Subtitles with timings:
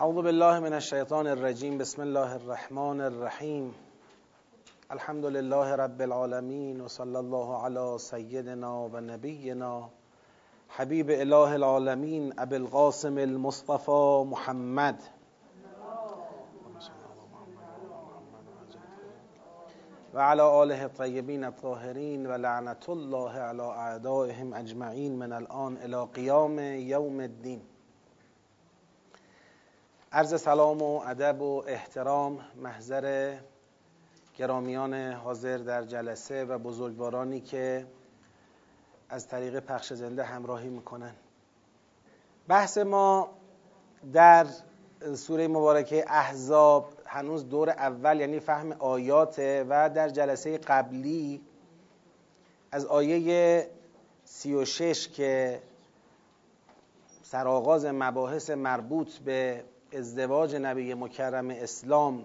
[0.00, 3.74] اعوذ بالله من الشیطان الرجیم بسم الله الرحمن الرحیم.
[4.90, 9.88] الحمد لله رب العالمین و صلی الله علی سیدنا و نبینا.
[10.76, 15.02] حبیب اله العالمین ابی القاسم المصطفى محمد.
[20.14, 26.58] و علی آله الطیبین الطاهرین و لعنت الله علی اعدائهم اجمعین من الان الى قیام
[26.58, 27.60] یوم الدین.
[30.12, 33.36] عرض سلام و ادب و احترام محضر
[34.36, 37.86] گرامیان حاضر در جلسه و بزرگوارانی که
[39.08, 41.14] از طریق پخش زنده همراهی می‌کنن.
[42.48, 43.30] بحث ما
[44.12, 44.46] در
[45.14, 51.42] سوره مبارکه احزاب هنوز دور اول یعنی فهم آیاته و در جلسه قبلی
[52.72, 53.70] از آیه
[54.24, 55.62] سی و شش که
[57.22, 62.24] سرآغاز مباحث مربوط به ازدواج نبی مکرم اسلام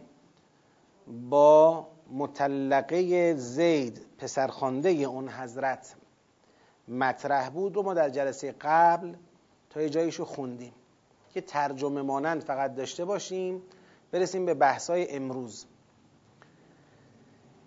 [1.30, 5.96] با مطلقه زید پسرخوانده اون حضرت
[6.88, 9.14] مطرح بود رو ما در جلسه قبل
[9.70, 10.74] تا یه جاییشو خوندیم
[11.34, 13.62] که ترجمه مانند فقط داشته باشیم.
[14.12, 15.66] برسیم به بحثای امروز.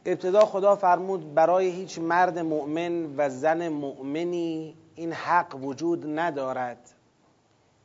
[0.06, 6.94] ابتدا خدا فرمود برای هیچ مرد مؤمن و زن مؤمنی این حق وجود ندارد.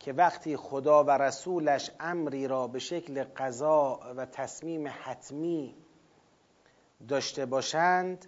[0.04, 5.76] که وقتی خدا و رسولش امری را به شکل قضا و تصمیم حتمی
[7.08, 8.26] داشته باشند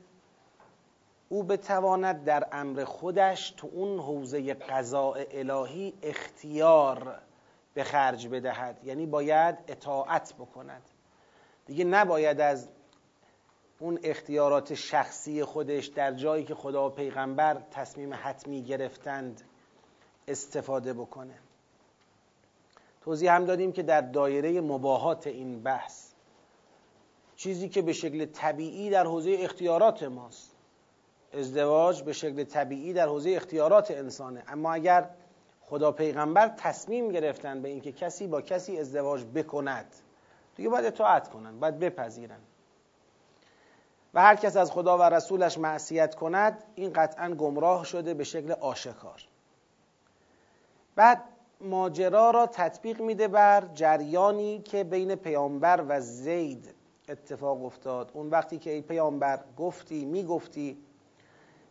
[1.29, 7.21] او بتواند در امر خودش تو اون حوزه قضاء الهی اختیار
[7.73, 8.79] به خرج بدهد.
[8.83, 10.83] یعنی باید اطاعت بکند.
[11.65, 12.67] دیگه نباید از
[13.79, 19.41] اون اختیارات شخصی خودش در جایی که خدا و پیغمبر تصمیم حتمی گرفتند
[20.27, 21.44] استفاده بکنه.
[23.06, 26.11] توضیح هم دادیم که در دایره مباهات این بحث
[27.36, 30.56] چیزی که به شکل طبیعی در حوزه اختیارات ماست.
[31.33, 34.44] ازدواج به شکل طبیعی در حوزه اختیارات انسانه.
[34.48, 35.10] اما اگر
[35.61, 39.95] خدا پیغمبر تصمیم گرفتن به اینکه کسی با کسی ازدواج بکند
[40.55, 42.39] دیگه باید اطاعت کنن باید بپذیرن.
[44.14, 48.52] و هر کس از خدا و رسولش معصیت کند این قطعا گمراه شده به شکل
[48.52, 49.21] آشکار.
[50.95, 51.23] بعد
[51.61, 56.73] ماجرا را تطبیق میده بر جریانی که بین پیامبر و زید
[57.10, 58.11] اتفاق افتاد.
[58.14, 60.77] اون وقتی که ای پیامبر گفتی می‌گفتی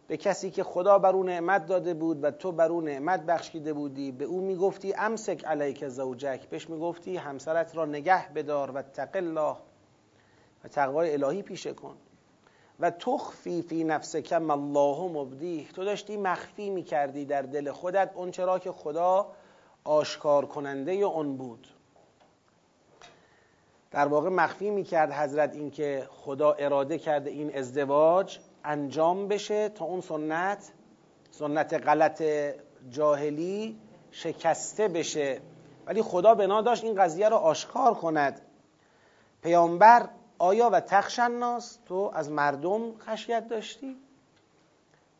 [0.06, 3.72] به کسی که خدا بر او نعمت داده بود و تو بر او نعمت بخشیده
[3.72, 6.48] بودی به او می‌گفتی امسک علیک زوجک.
[6.48, 9.56] بهش می‌گفتی همسرت را نگه بدار و تق الله
[10.64, 11.96] و تقوای الهی پیشه کن.
[12.80, 15.68] و تخفی فی نفسک ما الله مبدیه.
[15.68, 19.26] تو داشتی مخفی می‌کردی در دل خودت اون چرا که خدا
[19.84, 21.68] آشکار کننده اون بود
[23.90, 30.00] در واقع مخفی می‌کرد حضرت اینکه خدا اراده کرده این ازدواج انجام بشه تا اون
[30.00, 30.72] سنت
[31.30, 32.22] سنت غلط
[32.90, 33.78] جاهلی
[34.10, 35.40] شکسته بشه
[35.86, 38.40] ولی خدا بنا داشت این قضیه رو آشکار کند
[39.42, 40.08] پیامبر
[40.38, 43.96] آیا و تخشن ناس تو از مردم خشیت داشتی؟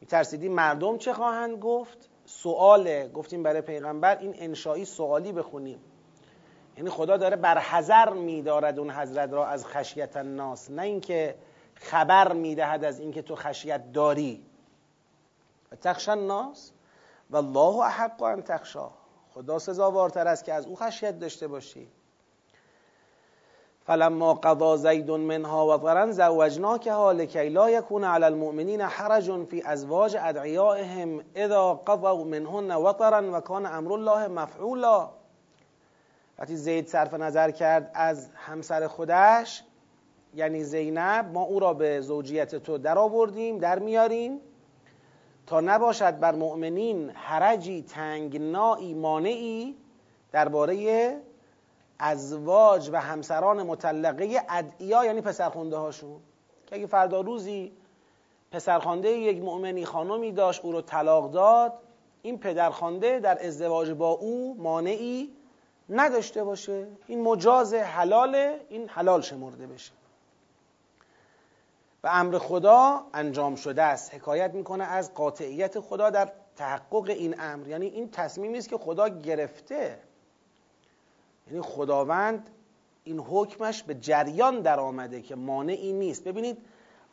[0.01, 5.81] میترسیدی مردم چه خواهند گفت؟ سواله گفتیم برای پیغمبر این انشایی سوالی بخونیم.
[6.77, 11.35] یعنی خدا داره برحضر میدارد اون حضرت را از خشیت الناس نه اینکه
[11.75, 14.47] خبر می‌دهد از اینکه تو خشیت داری.
[15.81, 16.73] تخشن الناس
[17.31, 18.91] و الله احق ان تخشا
[19.35, 21.89] خدا سزاوارتر است که از او خشیت داشته باشی.
[23.87, 31.21] فلما قضا زید منها وطرا زوجناکها لکی لا یکون علی المؤمنین حرج فی ازواج ادعیائهم
[31.35, 35.09] اذا قضوا منهن وطرا و کان امر الله مفعولا.
[36.39, 39.63] وقتی زید صرف نظر کرد از همسر خودش
[40.35, 44.41] یعنی زینب ما او را به زوجیت تو در آوردیم در میاریم.
[45.47, 49.77] تا نباشد بر مؤمنین حرجی تنگنایی مانعی
[50.33, 51.17] درباره
[51.99, 56.21] ازواج و همسران مطلقه ادعیا یعنی پسرخونده هاشون
[56.67, 57.73] که اگه فردا روزی
[58.51, 61.73] پسرخوانده یک مؤمنی خانمی داشت او رو طلاق داد
[62.23, 65.37] این پدرخوانده در ازدواج با او مانعی
[65.89, 66.87] نداشته باشه.
[67.07, 69.93] این مجاز حلاله این حلال شمرده بشه.
[72.05, 74.15] و امر خدا انجام شده است.
[74.15, 77.69] حکایت می‌کنه از قاطعیت خدا در تحقق این امر.
[77.69, 79.99] یعنی این تصمیمی است که خدا گرفته.
[81.47, 82.51] یعنی خداوند
[83.05, 86.25] این حکمش به جریان در آمده که مانعی نیست.
[86.25, 86.59] ببینید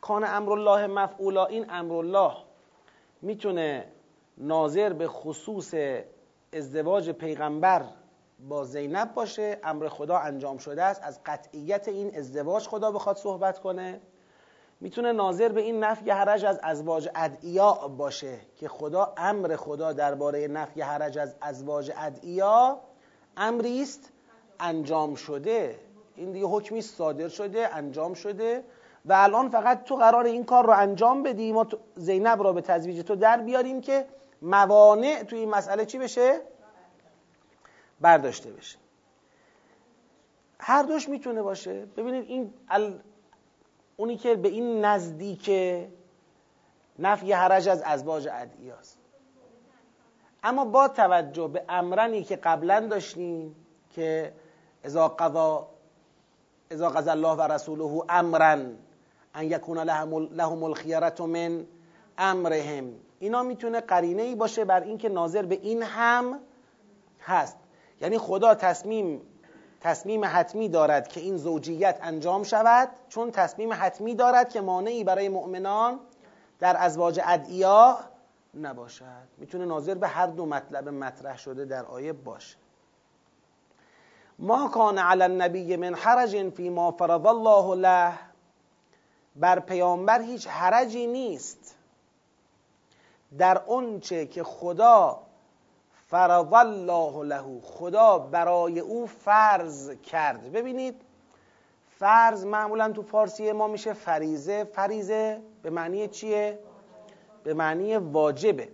[0.00, 2.32] کان امرالله مفعولا این امرالله
[3.22, 3.92] می‌تونه
[4.38, 5.74] ناظر به خصوص
[6.52, 7.84] ازدواج پیغمبر
[8.48, 9.60] با زینب باشه.
[9.64, 11.02] امر خدا انجام شده است.
[11.02, 14.00] از قطعیت این ازدواج خدا بخواد صحبت کنه.
[14.80, 20.48] می‌تونه ناظر به این نفی حرج از ازواج ادعیا باشه که خدا امر خدا درباره
[20.48, 22.80] نفی حرج از ازواج ادعیا
[23.36, 24.12] امری است.
[24.60, 25.78] انجام شده
[26.16, 28.64] این دیگه حکمی صادر شده انجام شده
[29.04, 33.00] و الان فقط تو قرار این کار رو انجام بدی ما زینب را به تزویج
[33.00, 34.06] تو در بیاریم که
[34.42, 36.40] موانع تو این مسئله چی بشه؟
[38.00, 38.78] برداشته بشه.
[40.58, 41.86] هر دوش می‌تونه باشه.
[41.96, 42.52] ببینید این
[43.96, 45.50] اونی که به این نزدیک
[46.98, 48.98] نفی حرج از ازواج ادعیاست
[50.42, 53.56] اما با توجه به امرنی که قبلا داشتیم
[53.90, 54.32] که
[54.84, 55.68] اذا قضا
[56.70, 58.58] اذا قضا الله و رسوله امرا
[59.34, 61.66] ان یکون لهم الخیرت من
[62.18, 62.94] امرهم.
[63.18, 66.40] اینا می‌تونه قرینه ای باشه بر اینکه ناظر به این هم
[67.20, 67.56] هست.
[68.00, 69.20] یعنی خدا تصمیم
[69.80, 75.28] تصمیم حتمی دارد که این زوجیت انجام شود چون تصمیم حتمی دارد که مانعی برای
[75.28, 76.00] مؤمنان
[76.58, 77.98] در ازواج ادعیا
[78.60, 79.04] نباشد.
[79.38, 82.56] می‌تونه ناظر به هر دو مطلب مطرح شده در آیه باشه.
[84.42, 88.12] ما کان علی النبی من حرج فی ما فرض الله له.
[89.36, 91.76] بر پیامبر هیچ حرجی نیست.
[93.38, 95.20] در اونچه که خدا
[96.08, 97.60] فرض الله له.
[97.62, 100.52] خدا برای او فرض کرد.
[100.52, 101.02] ببینید
[101.98, 106.58] فرض معمولا تو فارسی ما میشه فریزه فریزه به معنی چیه؟
[107.44, 108.68] به معنی واجبه.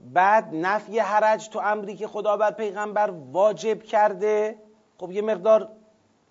[0.00, 4.56] بعد نفی حرج تو امری که خدا بر پیغمبر واجب کرده
[4.98, 5.68] خب یه مقدار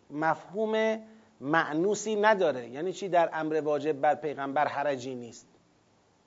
[0.10, 1.00] مفهوم
[1.42, 2.70] معنوسی نداره.
[2.70, 5.48] یعنی چی در امر واجب بر پیغمبر حرجی نیست؟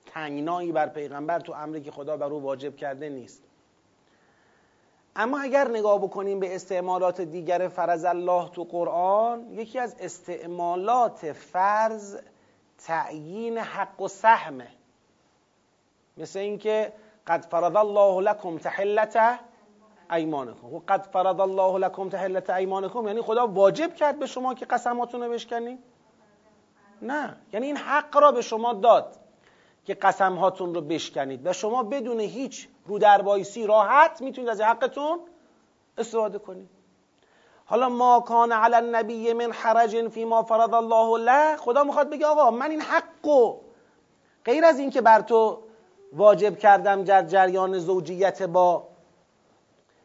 [0.05, 3.43] تنگنایی بر پیغمبر تو امری که خدا بر او واجب کرده نیست.
[5.15, 12.17] اما اگر نگاه بکنیم به استعمالات دیگر فرض الله تو قرآن یکی از استعمالات فرض
[12.77, 14.67] تعیین حق و سهمه.
[16.17, 16.93] مثل اینکه
[17.27, 19.39] قد فرض الله لكم تحلت
[20.11, 20.79] ایمانکم.
[20.87, 23.07] قد فرض الله لكم تحلت ایمانکم.
[23.07, 25.79] یعنی خدا واجب کرد به شما که قسماتون رو بشکنید
[27.01, 27.37] نه.
[27.53, 29.15] یعنی این حق را به شما داد
[29.85, 31.47] که قسم هاتون رو بشکنید.
[31.47, 35.19] و شما بدون هیچ رو دربایسی راحت می‌تونید از حقتون
[35.97, 36.69] استفاده کنید.
[37.65, 42.25] حالا ما کان علی النبی من حرج فی ما فرض الله له خدا می‌خواد بگه
[42.25, 43.59] آقا من این حقو
[44.45, 45.63] غیر از اینکه بر تو
[46.13, 48.87] واجب کردم در جریان زوجیت با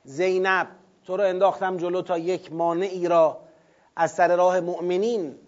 [0.04, 0.66] زینب.
[1.04, 3.40] تو رو انداختم جلو تا یک مانعی را
[3.96, 5.38] از سر راه مؤمنین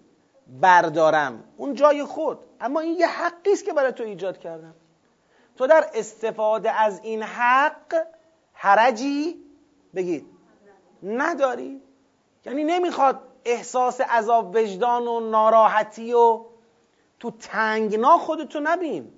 [0.60, 1.44] بردارم.
[1.56, 2.38] اون جای خود.
[2.60, 4.74] اما این یه حقی است که برای تو ایجاد کردم.
[5.56, 7.94] تو در استفاده از این حق
[8.52, 9.36] حرجی
[9.94, 10.26] بگید.
[11.02, 11.82] نداری.
[12.46, 16.44] یعنی نمی‌خواد احساس عذاب وجدان و ناراحتی و
[17.18, 19.12] تو تنگنا خودتو نبین.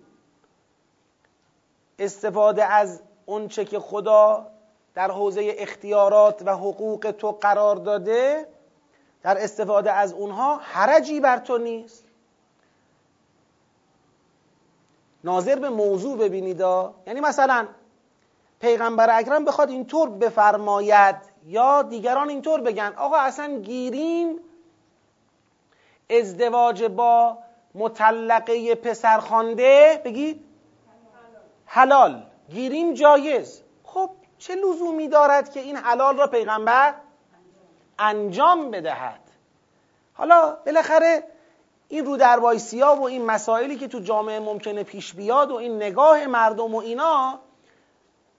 [1.98, 4.46] استفاده از اونچه که خدا
[4.94, 8.46] در حوزه اختیارات و حقوق تو قرار داده
[9.22, 12.04] در استفاده از اونها حرجی بر تو نیست.
[15.24, 16.60] ناظر به موضوع ببینید
[17.06, 17.68] یعنی مثلا
[18.60, 21.16] پیغمبر اکرم بخواد اینطور بفرماید
[21.46, 24.36] یا دیگران اینطور بگن آقا اصلا گیریم
[26.10, 27.38] ازدواج با
[27.74, 30.44] مطلقه پسرخوانده بگید
[31.74, 33.62] حلال گیریم جایز.
[33.84, 36.94] خب چه لزومی دارد که این حلال را پیغمبر
[37.98, 39.20] انجام بدهد؟
[40.14, 41.24] حالا بالاخره
[41.88, 42.38] این رو در
[42.82, 46.78] ها و این مسائلی که تو جامعه ممکنه پیش بیاد و این نگاه مردم و
[46.78, 47.38] اینا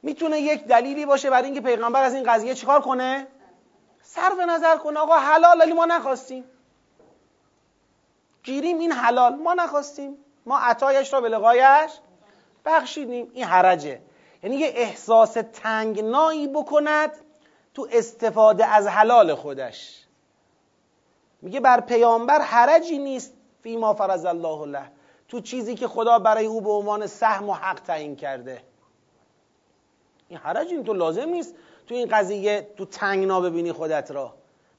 [0.03, 3.27] می‌تونه یک دلیلی باشه برای اینکه پیغمبر از این قضیه چیکار کنه؟
[4.01, 6.43] صرف نظر کنه آقا حلال ولی ما نخواستیم.
[8.43, 10.17] گیریم این حلال ما نخواستیم.
[10.45, 11.91] ما عطایش را به لقایش
[12.65, 14.01] بخشیدیم این حرجه.
[14.43, 17.11] یعنی یه احساس تنگنایی بکند
[17.73, 20.03] تو استفاده از حلال خودش.
[21.41, 24.91] میگه بر پیامبر حرجی نیست فیما فرض الله له.
[25.27, 28.63] تو چیزی که خدا برای او به عنوان سهم و حق تعیین کرده.
[30.27, 31.55] این حرج این تو لازم نیست
[31.87, 34.33] تو این قضیه تو تنگنا ببینی خودت را.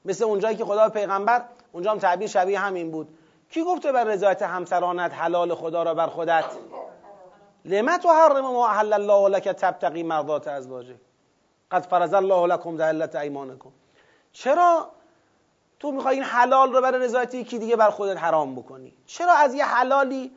[0.05, 3.17] مثل اونجایی که خدا پیغمبر اونجا هم تعبیر شبیه همین بود.
[3.49, 6.45] کی گفته بر رضایت همسرانت حلال خدا را بر خودت؟
[7.65, 10.95] لما حرم ما احل الله لك تبتقی مرضات ازواجه
[11.71, 13.69] قد فرض الله لكم ذلت ایمانکم.
[14.33, 14.91] چرا
[15.79, 19.53] تو می‌خوای این حلال رو برای رضایت یکی دیگه بر خودت حرام بکنی؟ چرا از
[19.53, 20.31] یه حلالی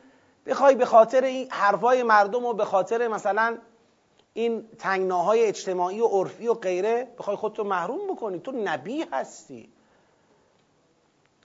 [0.45, 3.57] بخوای به خاطر این حرفای مردم و به خاطر مثلا
[4.33, 9.69] این تنگناهای اجتماعی و عرفی و غیره بخوای خودتو محروم بکنی؟ تو نبی هستی.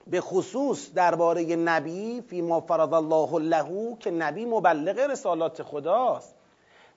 [0.07, 6.35] به خصوص درباره نبی فی ما فرض الله له که نبی مبلغ رسالات خداست.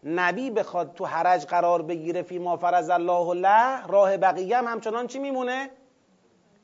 [0.05, 5.07] نبی بخواد تو حرج قرار بگیره فی ما فرض الله له راه بقیه هم همچنان
[5.07, 5.71] چی میمونه؟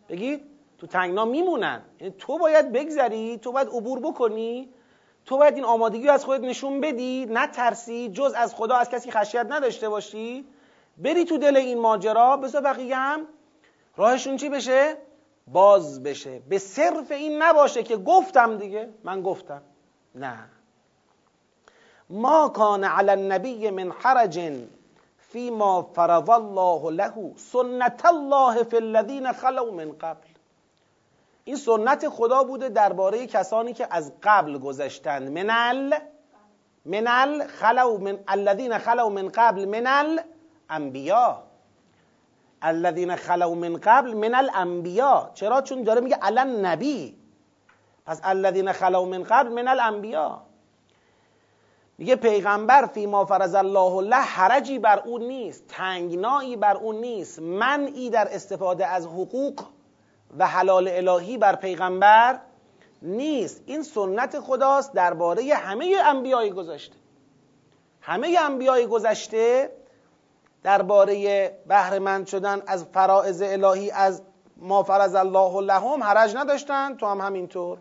[0.08, 0.42] بگید
[0.78, 1.82] تو تنگنا میمونن.
[2.00, 4.68] یعنی تو باید بگذری تو باید عبور بکنی
[5.26, 9.46] تو باید این آمادگی از خودت نشون بدی نترسی جز از خدا از کسی خشیت
[9.50, 10.44] نداشته باشی.
[10.98, 13.26] بری تو دل این ماجرا بذار بقیه هم
[13.96, 14.96] راهشون چی بشه؟
[15.46, 16.38] باز بشه.
[16.38, 18.88] به صرف این نباشه که گفتم دیگه.
[19.04, 19.62] من گفتم.
[20.14, 20.38] نه.
[22.10, 24.52] ما کان علی النبی من حرج
[25.18, 30.28] فيما فرض الله له سنت الله فی الذین خلو من قبل.
[31.44, 35.38] این سنت خدا بوده درباره کسانی که از قبل گذشتند.
[35.38, 35.98] منل
[36.84, 41.42] منل خلو من الذين خلو من قبل من الانبیا
[42.64, 47.18] الذين خلو من قبل من الانبیا چرا؟ چون داره میگه الان نبی
[48.06, 50.42] پس الذين خلو من قبل من الانبیا
[51.98, 57.38] میگه پیغمبر فی ما فرض الله له حرجی بر اون نیست تنگنایی بر اون نیست
[57.38, 59.64] منعی در استفاده از حقوق
[60.38, 62.40] و حلال الهی بر پیغمبر
[63.02, 63.62] نیست.
[63.66, 66.96] این سنت خداست درباره همه انبیای گذشته.
[68.00, 69.70] همه انبیای گذشته
[70.64, 74.22] درباره بهره شدن از فرائض الهی از
[74.56, 77.78] ما فرض الله لهم حرج نداشتن؟ تو هم همینطور.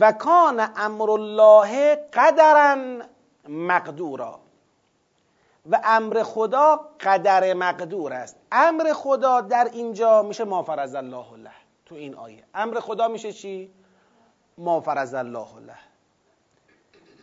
[0.00, 2.76] و کان امر الله قدرا
[3.48, 4.38] مقدورا.
[5.70, 8.36] و امر خدا قدر مقدور است.
[8.52, 11.50] امر خدا در اینجا میشه ما فرض الله له.
[11.86, 12.44] تو این آیه.
[12.54, 13.72] امر خدا میشه چی؟
[14.58, 15.91] ما فرض الله له.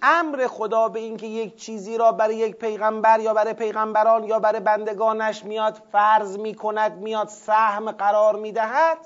[0.02, 4.60] امر خدا به اینکه یک چیزی را برای یک پیغمبر یا برای پیغمبران یا برای
[4.60, 8.98] بندگانش میاد فرض می‌کند میاد سهم قرار می‌دهد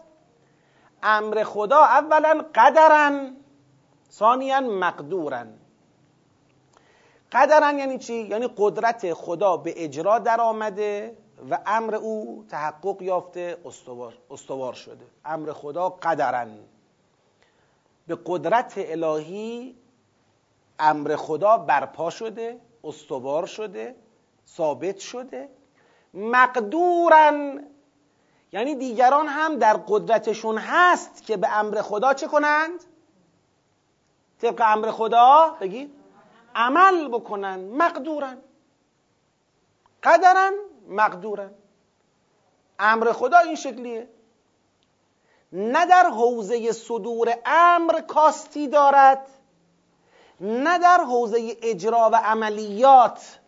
[1.03, 3.35] امر خدا اولا قدرن
[4.11, 5.53] ثانیا مقدورن
[7.31, 11.17] قدرن یعنی چی؟ یعنی قدرت خدا به اجرا در آمده
[11.49, 15.05] و امر او تحقق یافته استوار, استوار شده.
[15.25, 16.59] امر خدا قدرن
[18.07, 19.75] به قدرت الهی
[20.83, 23.95] امر خدا برپا شده استوار شده
[24.47, 25.49] ثابت شده.
[26.13, 27.63] مقدورن.
[28.51, 32.83] یعنی دیگران هم در قدرتشون هست که به امر خدا چه کنند؟
[34.41, 35.93] طبق امر خدا بگید
[36.55, 37.59] عمل بکنن.
[37.59, 38.37] مقدورن.
[40.03, 40.53] قدرن
[40.87, 41.51] مقدورن.
[42.79, 44.09] امر خدا این شکلیه.
[45.51, 49.27] نه در حوزه صدور امر کاستی دارد.
[50.43, 53.39] نه در حوزه اجرا و عملیات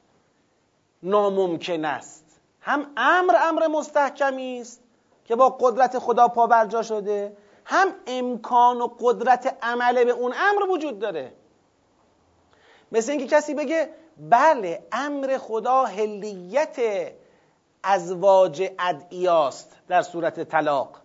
[1.03, 2.25] ناممکن است.
[2.61, 4.83] هم امر امر مستحکمی است
[5.25, 10.99] که با قدرت خدا پابرجا شده هم امکان و قدرت عمله به اون امر وجود
[10.99, 11.33] داره.
[12.91, 13.89] مثل اینکه کسی بگه
[14.29, 16.77] بله امر خدا هلیت
[17.83, 21.01] ازواج ادعیاست در صورت طلاق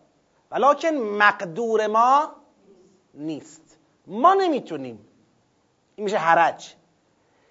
[0.50, 2.28] ولیکن مقدور ما
[3.14, 3.78] نیست.
[4.06, 5.09] ما نمی‌تونیم
[6.00, 6.74] این میشه حرج.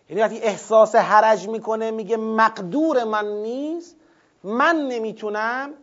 [0.10, 3.96] یعنی وقتی احساس حرج می‌کنه میگه مقدور من نیست
[4.44, 5.74] من نمی‌تونم.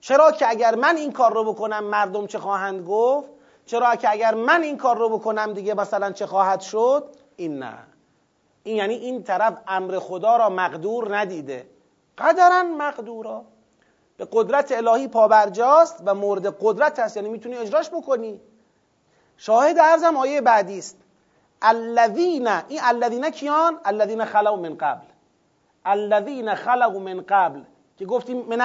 [0.00, 3.28] چرا که اگر من این کار رو بکنم مردم چه خواهند گفت؟
[3.66, 7.04] چرا که اگر من این کار رو بکنم دیگه مثلا چه خواهد شد؟
[7.36, 7.78] این نه.
[8.62, 11.66] این یعنی این طرف امر خدا را مقدور ندیده.
[12.18, 13.44] قدرا مقدورا.
[14.16, 18.40] به قدرت الهی پابرجاست و مورد قدرت هست یعنی می‌تونی اجراش بکنی.
[19.36, 20.96] شاهد ارزم آیه بعدی است.
[21.62, 25.06] الذین این الذین کیان؟ الذین خلو من قبل.
[25.84, 27.60] الذین خلو من قبل.
[27.96, 28.60] که گفتیم من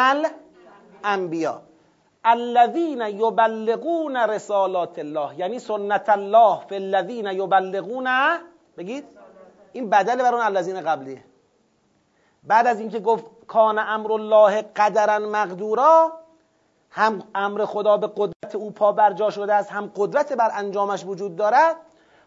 [1.03, 1.61] الانبیا
[2.23, 5.39] الذین یبلغون رسالات الله.
[5.39, 6.59] یعنی سنت الله.
[6.69, 8.07] فی الذین یبلغون
[8.77, 9.05] بگید.
[9.73, 11.23] این بدل بر اون الذین قبلیه.
[12.43, 16.11] بعد از اینکه گفت کان امر الله قدرا مقدورا
[16.89, 21.35] هم امر خدا به قدرت او پا برجا شده است هم قدرت بر انجامش وجود
[21.35, 21.75] دارد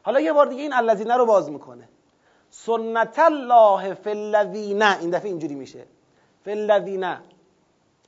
[0.05, 1.89] حالا یه بار دیگه این الذین رو باز می‌کنه.
[2.51, 4.83] سنت الله فی الذین.
[4.83, 5.87] این دفعه اینجوری میشه.
[6.45, 7.17] فی الذین.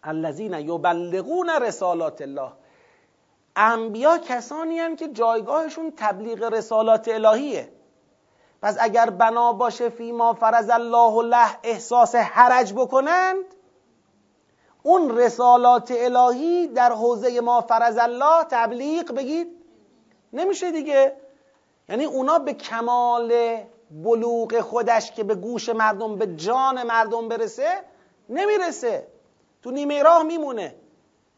[0.03, 2.53] الذین یبلغون رسالات الله.
[3.57, 7.69] انبیا کسانی هستند که جایگاهشون تبلیغ رسالات الهیه.
[8.63, 13.45] پس اگر بنا باشه فی ما فرض الله له احساس حرج بکنند
[14.83, 19.49] اون رسالات الهی در حوزه ما فرض الله تبلیغ بگید.
[20.33, 21.17] نمیشه دیگه.
[21.89, 23.33] یعنی اونا به کمال
[23.91, 27.81] بلوغ خودش که به گوش مردم به جان مردم برسه
[28.29, 29.07] نمی‌رسه.
[29.63, 30.75] تو نیمه راه میمونه.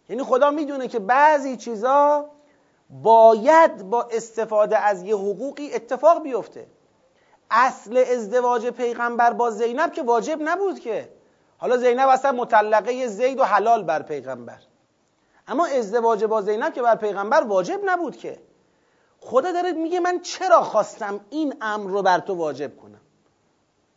[0.08, 2.30] یعنی خدا می‌دونه که بعضی چیزا
[2.90, 6.66] باید با استفاده از یه حقوقی اتفاق بیفته.
[7.50, 11.08] اصل ازدواج پیغمبر با زینب که واجب نبود که.
[11.58, 14.58] حالا زینب اصلا مطلقه زید و حلال بر پیغمبر.
[15.48, 18.40] اما ازدواج با زینب که بر پیغمبر واجب نبود که.
[19.20, 23.00] خدا داره میگه من چرا خواستم این امر رو بر تو واجب کنم؟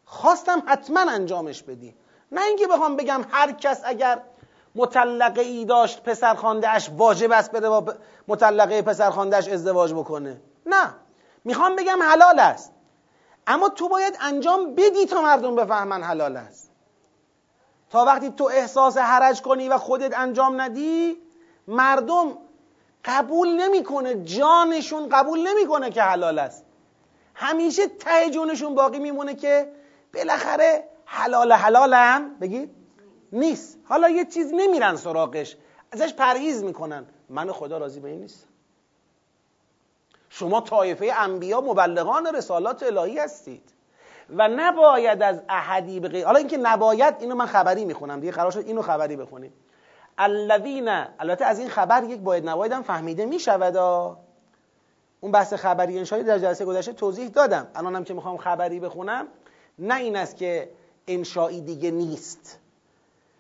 [0.06, 1.96] خواستم حتما انجامش بدی.
[2.32, 4.22] نه اینکه بخوام بگم هر کس اگر
[4.76, 6.38] مطلقه ای داشت پسر
[6.68, 7.94] اش واجب است بده با
[8.28, 10.42] مطلقه پسر اش ازدواج بکنه.
[10.66, 10.96] نه.
[11.44, 12.74] می‌خوام بگم حلال است.
[13.48, 16.72] اما تو باید انجام بدی تا مردم بفهمن حلال است.
[17.90, 21.18] تا وقتی تو احساس حرج کنی و خودت انجام ندی
[21.68, 22.38] مردم
[23.06, 26.66] قبول نمی‌کنه جانشون قبول نمی‌کنه که حلال است.
[27.36, 29.72] همیشه ته جونشون باقی میمونه که
[30.14, 32.70] بالاخره حلال حلالم بگید
[33.32, 33.80] نیست.
[33.84, 35.58] حالا یه چیز نمیرن سراغش.
[35.92, 37.06] ازش پرهیز می‌کنن.
[37.30, 38.48] من خدا راضی به این نیست
[40.30, 43.70] شما طایفه انبیا مبلغان رسالات الهی هستید.
[44.30, 48.20] و نباید از احدی به حالا اینکه نباید اینو من خبری می‌خونم.
[48.20, 49.54] دیگه قرار شد اینو خبری بخونیم.
[50.24, 50.88] الذین
[51.20, 53.78] البته از این خبر یک باید نبایدم فهمیده می‌شود
[55.22, 57.68] اون بحث خبری انشایی در جلسه گذشته توضیح دادم.
[57.76, 59.28] الانم که می‌خوام خبری بخونم
[59.80, 60.70] نه این است که
[61.08, 62.60] انشایی دیگه نیست.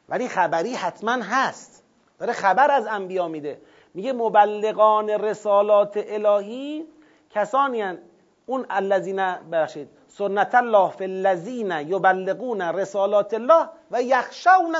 [0.09, 1.83] ولی خبری حتما هست.
[2.19, 3.61] داره خبر از انبیا میده.
[3.93, 6.85] میگه مبلغان رسالات الهی
[7.29, 7.97] کسانی هن.
[8.45, 14.77] اون الذین بخشید سنت الله فی الذین یبلغون رسالات الله و یخشونه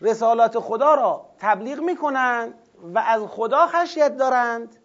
[0.00, 2.54] رسالات خدا را تبلیغ می‌کنند
[2.94, 4.76] و از خدا خشیت دارند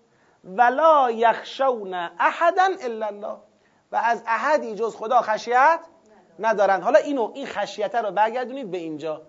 [0.44, 3.38] ولا یخشون احدا الا الله.
[3.92, 5.80] و از احدی جز خدا خشیت
[6.40, 6.84] ندارند.
[6.84, 9.22] حالا اینو این خشیت رو برگردونید به اینجا.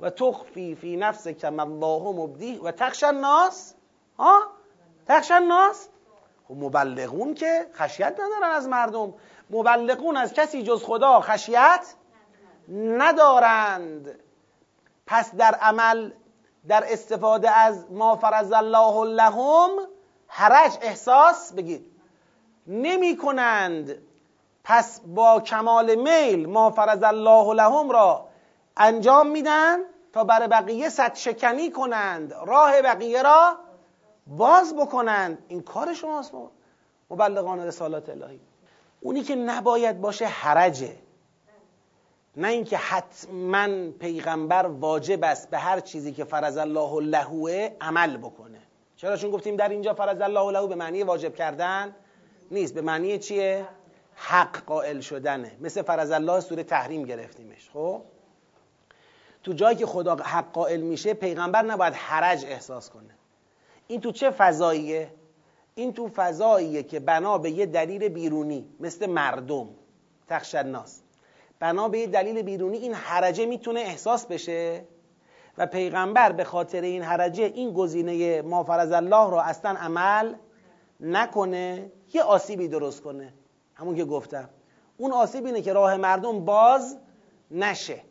[0.00, 3.74] و تخفی فی نفس کم الله مبدی و تخش الناس.
[4.18, 4.42] ها؟
[5.06, 5.88] تخش الناس.
[6.48, 9.14] خب مبلغون که خشیت ندارن از مردم.
[9.50, 11.94] مبلغون از کسی جز خدا خشیت
[12.68, 14.20] ندارند.
[15.06, 16.10] پس در عمل
[16.68, 19.70] در استفاده از ما فرض الله لهم
[20.26, 21.86] حرج احساس بگید
[22.66, 24.02] نمی کنند
[24.64, 28.28] پس با کمال میل ما فرض الله لهم را
[28.76, 29.78] انجام میدن
[30.12, 33.58] تا برای بقیه صد شکنی کنند راه بقیه را
[34.26, 35.44] باز بکنند.
[35.48, 36.32] این کار شماست
[37.10, 38.40] مبلغان رسالات الهی.
[39.00, 40.96] اونی که نباید باشه حرجه.
[42.36, 48.58] نه اینکه حتما پیغمبر واجب است به هر چیزی که فرض الله لهوه عمل بکنه.
[48.96, 51.94] چرا چون گفتیم در اینجا فرض الله له به معنی واجب کردن
[52.50, 52.74] نیست.
[52.74, 53.66] به معنی چیه؟
[54.14, 55.52] حق قائل شدنه.
[55.60, 57.70] مثل فرض الله سوره تحریم گرفتیمش.
[57.72, 58.02] خب؟
[59.42, 63.14] تو جایی که خدا حق قائل میشه پیغمبر نباید حرج احساس کنه.
[63.86, 65.10] این تو چه فضاییه؟
[65.74, 69.68] این تو فضاییه که بنا به یه دلیل بیرونی مثل مردم
[70.28, 71.02] تخش الناس
[71.60, 74.84] بنا به دلیل بیرونی این حرجه می‌تونه احساس بشه؟
[75.58, 80.34] و پیغمبر به خاطر این حرجه این گزینه ما فرض الله رو اصلا عمل
[81.00, 83.32] نکنه یه آسیبی درست کنه.
[83.74, 84.48] همون که گفتم.
[84.96, 86.98] اون آسیب اینه که راه مردم باز
[87.50, 88.02] نشه.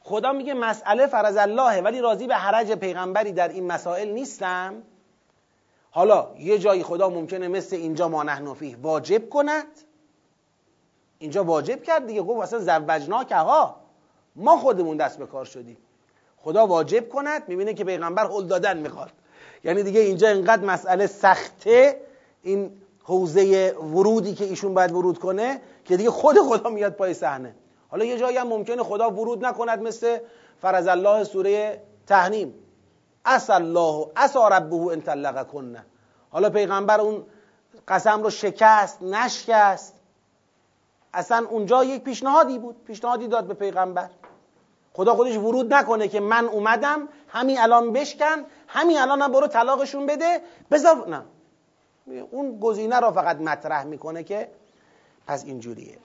[0.00, 4.82] خدا میگه مسئله فرض اللهه ولی راضی به حرج پیغمبری در این مسائل نیستم.
[5.90, 9.66] حالا یه جایی خدا ممکنه مثل اینجا ما نحن واجب کند.
[11.18, 12.22] اینجا واجب کرد دیگه.
[12.22, 13.76] گفت اصلا زوجنا که ها
[14.36, 15.76] ما خودمون دست به کار شدیم.
[16.36, 19.12] خدا واجب کند می‌بینه که پیغمبر هل دادن می‌خواد.
[19.64, 22.00] یعنی دیگه اینجا اینقدر مسئله سخته
[22.42, 22.70] این
[23.02, 27.54] حوزه ورودی که ایشون باید ورود کنه که دیگه خود خدا میاد پای صحنه.
[27.88, 30.18] حالا یه جایی هم ممکنه خدا ورود نکند مثل
[30.62, 32.54] فرز الله سوره تحنیم
[33.24, 35.84] اس الله اسا ربه ان طلق کنه
[36.30, 37.24] حالا پیغمبر اون
[37.88, 39.95] قسم رو شکست نشکست.
[41.14, 42.84] اصلا اونجا یک پیشنهادی بود.
[42.84, 44.10] پیشنهادی داد به پیغمبر.
[44.92, 50.06] خدا خودش ورود نکنه که من اومدم همین الان بشکن همین الان هم برو طلاقشون
[50.06, 50.40] بده.
[50.70, 51.22] بذار نه.
[52.30, 54.50] اون گزینه را فقط مطرح می‌کنه که
[55.26, 55.98] پس اینجوریه.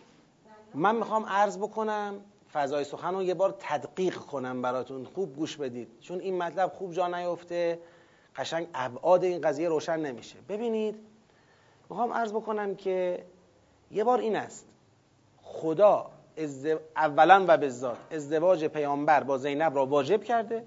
[0.73, 2.21] من می‌خوام عرض بکنم
[2.53, 5.05] فضای سخن رو یه بار تدقیق کنم براتون.
[5.05, 5.87] خوب گوش بدید.
[5.99, 7.79] چون این مطلب خوب جا نیفته.
[8.35, 10.35] قشنگ ابعاد این قضیه روشن نمیشه.
[10.49, 10.95] ببینید
[11.89, 13.25] می‌خوام عرض بکنم که
[13.91, 14.67] یه بار این است.
[15.51, 16.11] خدا
[16.95, 20.63] اولا و به ذات ازدواج پیامبر با زینب را واجب کرده.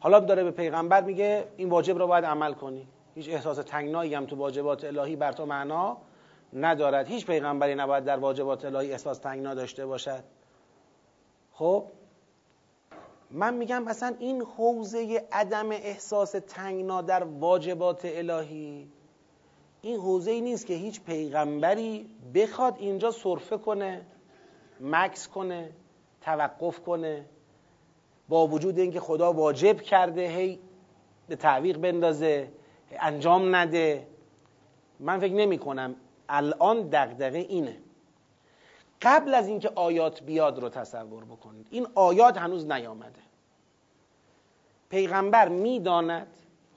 [0.00, 2.88] حالا داره به پیغمبر میگه این واجب را باید عمل کنی.
[3.14, 5.96] هیچ احساس تنگنایی هم تو واجبات الهی بر تو معنا
[6.52, 7.06] ندارد.
[7.06, 10.24] هیچ پیغمبری نباید در واجبات الهی احساس تنگنا داشته باشد.
[11.52, 11.84] خب؟
[13.30, 18.88] من میگم مثلا این حوزه عدم احساس تنگنا در واجبات الهی
[19.84, 24.06] این حوزه ای نیست که هیچ پیغمبری بخواد اینجا صرفه کنه
[24.80, 25.70] مکس کنه
[26.20, 27.24] توقف کنه
[28.28, 30.58] با وجود اینکه خدا واجب کرده هی
[31.28, 32.48] به تعویق بندازه
[32.90, 34.06] انجام نده.
[35.00, 35.96] من فکر نمی کنم
[36.28, 37.76] الان دغدغه اینه.
[39.02, 41.66] قبل از اینکه آیات بیاد رو تصور بکنید.
[41.70, 43.20] این آیات هنوز نیامده.
[44.88, 46.26] پیغمبر می‌داند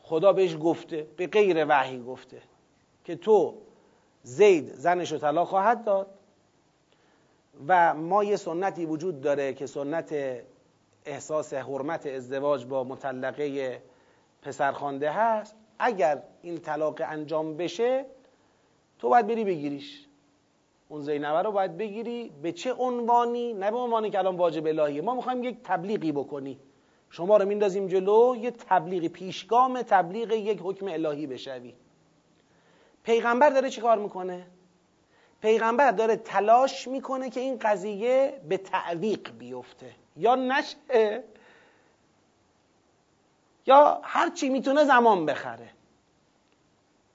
[0.01, 2.41] خدا بهش گفته به غیر وحی گفته.
[3.07, 3.53] که تو
[4.23, 6.07] زید زنش رو طلاق خواهد داد
[7.67, 10.15] و ما یه سنتی وجود داره که سنت
[11.05, 13.81] احساس حرمت ازدواج با مطلقه
[14.41, 15.55] پسرخوانده هست.
[15.79, 18.05] اگر این طلاق انجام بشه
[18.99, 20.07] تو باید بری بگیریش.
[20.89, 22.31] اون زینبه رو باید بگیری.
[22.41, 25.01] به چه عنوانی؟ نه به عنوانی که الان واجب الهیه.
[25.01, 26.59] ما می‌خوایم یک تبلیغی بکنی.
[27.09, 31.73] شما رو میندازیم جلو یه تبلیغی پیشگام تبلیغ یک حکم الهی بشوی.
[33.07, 34.45] پیغمبر داره چی کار می‌کنه؟
[35.41, 39.91] پیغمبر داره تلاش می‌کنه که این قضیه به تعویق بیفته.
[40.17, 41.23] یا نشه
[43.65, 45.69] یا هر چی می‌تونه زمان بخره.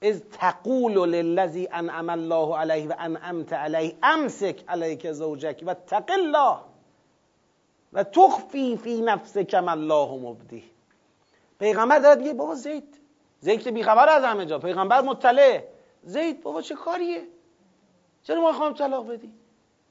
[0.01, 6.57] از تقول للذی انعم الله علیه و انعمت علیه امسک علیک زوجک و تق الله
[7.93, 10.63] و تخفی فی نفسک ما الله مبدی.
[11.59, 12.97] پیغمبر داره میگه بابا زید
[13.39, 14.59] زید که بیخبر از همه جا.
[14.59, 15.72] پیغمبر مطلع.
[16.03, 17.27] زید بابا چه کاریه؟
[18.23, 19.33] چرا ما خواهم طلاق بدی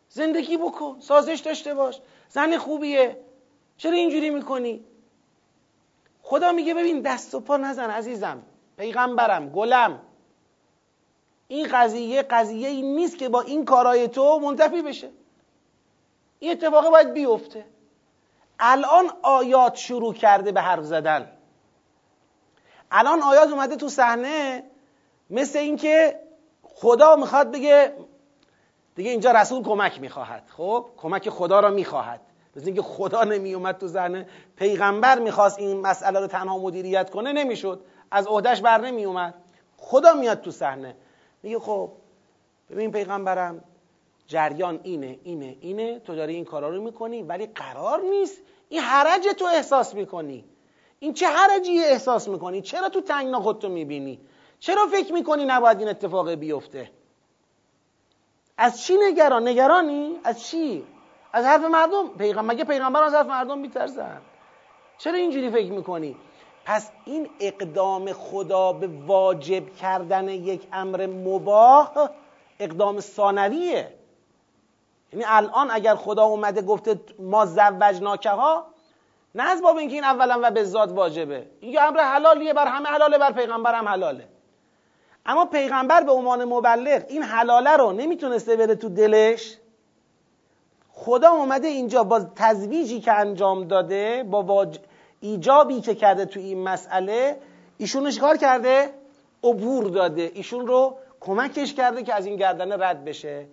[0.09, 3.25] زندگی بکن سازش داشته باش زن خوبیه.
[3.77, 4.85] چرا اینجوری می‌کنی؟
[6.22, 8.42] خدا میگه ببین دست و پا نزن عزیزم
[8.77, 10.01] پیغمبرم گلم.
[11.48, 15.11] این قضیه قضیه ای نیست که با این کارای تو منتفی بشه.
[16.38, 17.66] این اتفاق باید بیفته.
[18.59, 21.33] الان آیات شروع کرده به حرف زدن.
[22.90, 24.64] الان آیات اومده تو صحنه.
[25.30, 26.20] مثل اینکه
[26.62, 27.92] خدا می‌خواد بگه
[28.94, 32.20] دیگه اینجا رسول کمک می‌خواهد خب؟ کمک خدا را می‌خواهد.
[32.56, 37.32] مثل اینکه خدا نمی اومد تو زنه پیغمبر می‌خواست این مسئله رو تنها مدیریت کنه
[37.32, 37.80] نمی‌شد.
[38.11, 39.35] از عهدهش بر نمی اومد
[39.76, 40.96] خدا میاد تو صحنه.
[41.42, 41.90] میگه خب
[42.70, 43.64] ببین پیغمبرم
[44.26, 45.98] جریان اینه اینه اینه.
[45.98, 50.44] تو داری این کارا رو می‌کنی ولی قرار نیست این حرج تو احساس می‌کنی.
[50.98, 54.20] این چه حرجی احساس می‌کنی؟ چرا تو تنگنا خودتو می‌بینی؟
[54.62, 56.90] چرا فکر می‌کنی نباید این اتفاق بیفته؟
[58.59, 60.85] از چی نگران؟ نگرانی؟ از چی؟
[61.33, 64.20] از حرف مردم؟ پیغمبر مگه پیغمبر از حرف مردم میترسن؟
[64.98, 66.16] چرا اینجوری فکر می‌کنی؟
[66.64, 72.11] پس این اقدام خدا به واجب کردن یک امر مباه
[72.61, 73.94] اقدام ثانویه.
[75.12, 78.66] یعنی الان اگر خدا اومده گفته ما زوجناکه ها
[79.35, 81.51] نه از باب اینکه این اولا و به ذات واجبه.
[81.61, 84.29] این امر حلالیه بر همه حلاله بر پیغمبر هم حلاله.
[85.26, 89.56] اما پیغمبر به عنوان مبلغ این حلاله رو نمی‌تونسته بره تو دلش؟
[90.92, 94.78] خدا اومده اینجا با تزویجی که انجام داده با واج...
[95.20, 97.40] ایجابی که کرده تو این مسئله
[97.78, 98.94] ایشونش کار کرده؟
[99.44, 100.30] عبور داده.
[100.35, 103.46] ایشون رو کمکش کرده که از این گردنه رد بشه.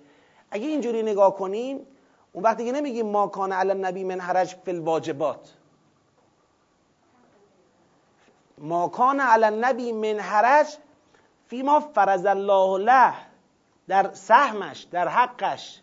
[0.51, 1.87] اگه اینجوری نگاه کنیم
[2.33, 5.53] اون وقتی که نمیگیم ما کان علی نبی من حرج فی الواجبات.
[8.57, 10.67] ما کان علی نبی من حرج
[11.49, 13.13] فیما فرض الله له
[13.87, 15.81] در سهمش در حقش.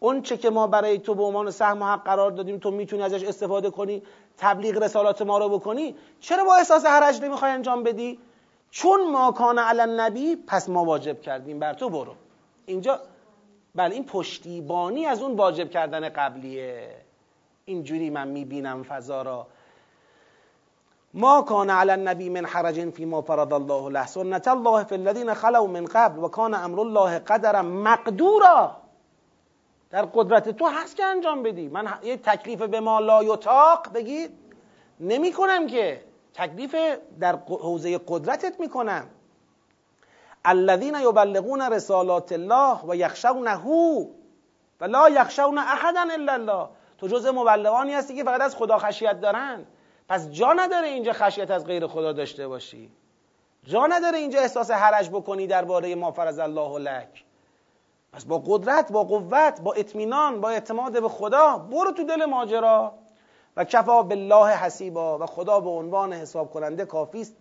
[0.00, 3.02] اون چه که ما برای تو به عنوان سهم و حق قرار دادیم تو می‌تونی
[3.02, 4.02] ازش استفاده کنی
[4.38, 8.18] تبلیغ رسالات ما رو بکنی چرا با احساس حرج نمی‌خوای انجام بدی؟
[8.70, 11.58] چون ما کان علی النبی پس ما واجب کردیم.
[11.58, 12.14] بر تو برو.
[12.66, 13.00] اینجا
[13.74, 16.90] بله این پشتیبانی از اون واجب کردن قبلیه.
[17.64, 19.46] اینجوری من می‌بینم فضا را.
[21.18, 25.34] ما کان علی النبی من حرج فی ما فرض الله له سنت الله فی الذین
[25.34, 28.76] خلو من قبل و کان امر الله قدرا مقدورا.
[29.90, 31.68] در قدرت تو هست که انجام بدی.
[31.68, 34.30] من یه تکلیف به ما لا یطاق بگید.
[35.00, 36.04] نمی کنم که.
[36.34, 36.76] تکلیف
[37.20, 39.06] در حوزه قدرتت می‌کنم.
[40.44, 43.66] الذین یبلغون رسالات الله و یخشونه
[44.80, 46.68] و لا یخشون احدا الا الله.
[46.98, 49.66] تو جز مبلغانی هستی که فقط از خدا خشیت دارن.
[50.08, 52.90] پس جا نداره اینجا خشیت از غیر خدا داشته باشی.
[53.64, 57.24] جا نداره اینجا احساس حرج بکنی درباره ما فرض الله لک.
[58.12, 62.92] پس با قدرت با قوت با اطمینان با اعتماد به خدا برو تو دل ماجرا.
[63.56, 65.18] و کفا بالله حسیبا.
[65.18, 67.36] و خدا به عنوان حساب کننده کافی است.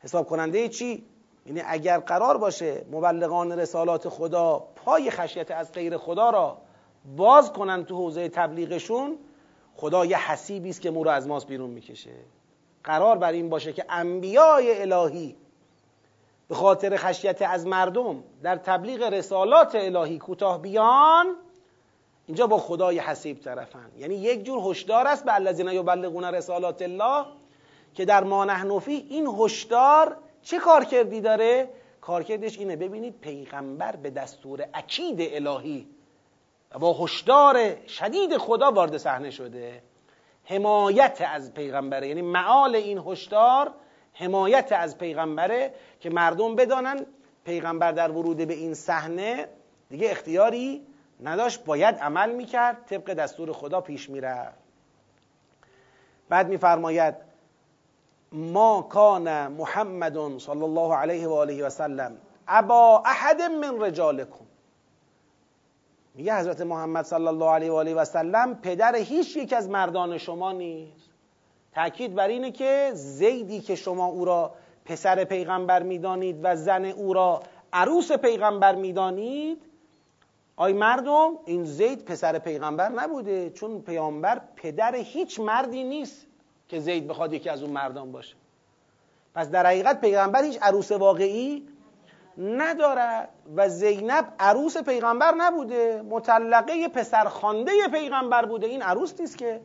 [0.00, 1.06] حساب کننده چی؟
[1.46, 6.58] یعنی اگر قرار باشه مبلغان رسالات خدا پای خشیت از غیر خدا را
[7.16, 9.18] باز کنن تو حوزه تبلیغشون
[9.76, 12.14] خدا یه حسیبی است که مو رو از ماست بیرون می‌کشه.
[12.84, 15.36] قرار بر این باشه که انبیای الهی
[16.48, 21.36] به خاطر خشیت از مردم در تبلیغ رسالات الهی کوتاه بیان
[22.26, 23.90] اینجا با خدای حسیب طرفن.
[23.98, 27.26] یعنی یک جور هشدار است به الذین یبلغون رسالات الله
[27.94, 31.68] که در ما نحنفی این هشدار چه کارکردی داره؟
[32.00, 35.86] کارکردش اینه ببینید پیغمبر به دستور اکید الهی
[36.74, 39.82] و با هشدار شدید خدا وارد صحنه شده
[40.44, 42.08] حمایت از پیغمبره.
[42.08, 43.70] یعنی معال این هشدار
[44.12, 47.06] حمایت از پیغمبره که مردم بدانن
[47.44, 49.48] پیغمبر در ورود به این صحنه
[49.90, 50.86] دیگه اختیاری
[51.22, 54.58] نداشت باید عمل می‌کرد طبق دستور خدا پیش می‌رفت.
[56.28, 57.14] بعد میفرماید
[58.32, 62.16] ما کان محمد صلی الله علیه و آله و سلم
[62.48, 64.43] ابا احد من رجالکم.
[66.14, 70.18] میگه حضرت محمد صلی الله علیه و آله و سلم پدر هیچ یک از مردان
[70.18, 71.10] شما نیست.
[71.74, 77.12] تاکید بر اینه که زیدی که شما او را پسر پیغمبر می‌دانید و زن او
[77.12, 79.62] را عروس پیغمبر می‌دانید
[80.56, 86.26] آی مردم این زید پسر پیغمبر نبوده چون پیامبر پدر هیچ مردی نیست
[86.68, 88.36] که زید بخواد یکی از اون مردان باشه.
[89.34, 91.68] پس در حقیقت پیغمبر هیچ عروس واقعی
[92.38, 98.66] ندارد و زینب عروس پیغمبر نبوده مطلقه پسرخوانده پیغمبر بوده.
[98.66, 99.60] این عروس نیست که.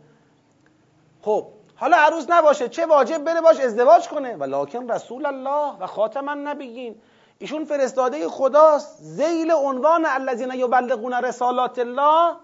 [1.22, 6.30] خب حالا عروس نباشه چه واجب بره باش ازدواج کنه؟ ولکن رسول الله و خاتم
[6.30, 7.02] النبیین.
[7.40, 12.36] ایشون فرستاده خداست زیل عنوان الذین یبلغون رسالات الله.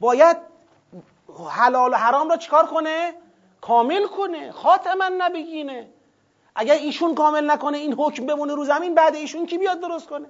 [0.00, 0.36] باید
[1.50, 3.12] حلال و حرام را چیکار کنه؟
[3.60, 4.52] کامل کنه.
[4.52, 5.88] خاتم النبیینه
[6.60, 10.28] اگر ایشون کامل نکنه این حکم بمونه رو زمین بعد ایشون کی بیاد درست کنه؟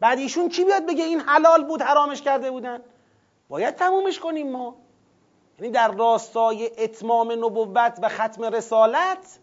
[0.00, 2.82] بعد ایشون کی بیاد بگه این حلال بود حرامش کرده بودن؟
[3.48, 4.76] باید تمومش کنیم ما.
[5.58, 9.38] یعنی در راستای اتمام نبوت و ختم رسالت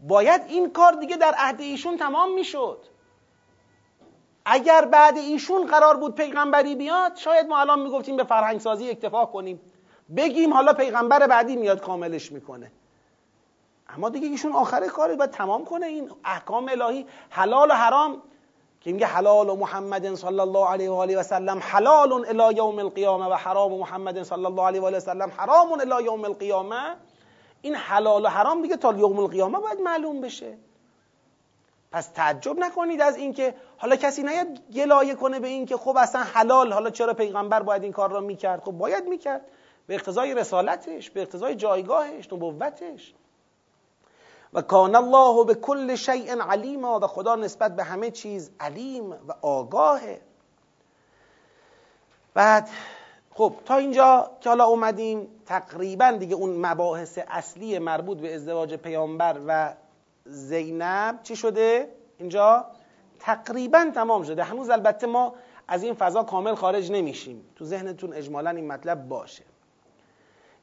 [0.00, 2.78] باید این کار دیگه در عهد ایشون تمام می‌شد.
[4.44, 9.26] اگر بعد ایشون قرار بود پیغمبری بیاد شاید ما الان می‌گفتیم به فرهنگ سازی اکتفا
[9.26, 9.60] کنیم.
[10.16, 12.72] بگیم حالا پیغمبر بعدی میاد کاملش می‌کنه.
[13.88, 17.06] اما دیگه ایشون آخر کاری باید تمام کنه این احکام الهی.
[17.30, 18.22] حلال و حرام.
[18.80, 22.78] که میگه حلال و محمد صلی الله علیه و آله و سلم حلال الی یوم
[22.78, 26.96] القیامه و حرام محمد صلی الله علیه و آله و سلم حرام الی یوم القیامه.
[27.62, 30.58] این حلال و حرام دیگه تا یوم القیامه باید معلوم بشه.
[31.92, 36.72] پس تعجب نکنید از اینکه حالا کسی نیاد گلایه کنه به اینکه خب اصلا حلال
[36.72, 39.40] حالا چرا پیغمبر باید این کار را می‌کرد؟ خب باید می‌کرد.
[39.86, 43.14] به اقتضای رسالتش به اقتضای جایگاهش نبوتش.
[44.56, 49.34] و کان الله به کل شیء علیما و خدا نسبت به همه چیز علیم و
[49.42, 50.20] آگاهه.
[52.34, 52.68] بعد
[53.34, 59.40] خب تا اینجا که حالا اومدیم تقریبا دیگه اون مباحث اصلی مربوط به ازدواج پیامبر
[59.46, 59.74] و
[60.24, 61.88] زینب چی شده؟
[62.18, 62.66] اینجا؟
[63.18, 64.42] تقریبا تمام شده.
[64.42, 65.34] هنوز البته ما
[65.68, 67.44] از این فضا کامل خارج نمیشیم.
[67.56, 69.42] تو ذهنتون اجمالا این مطلب باشه.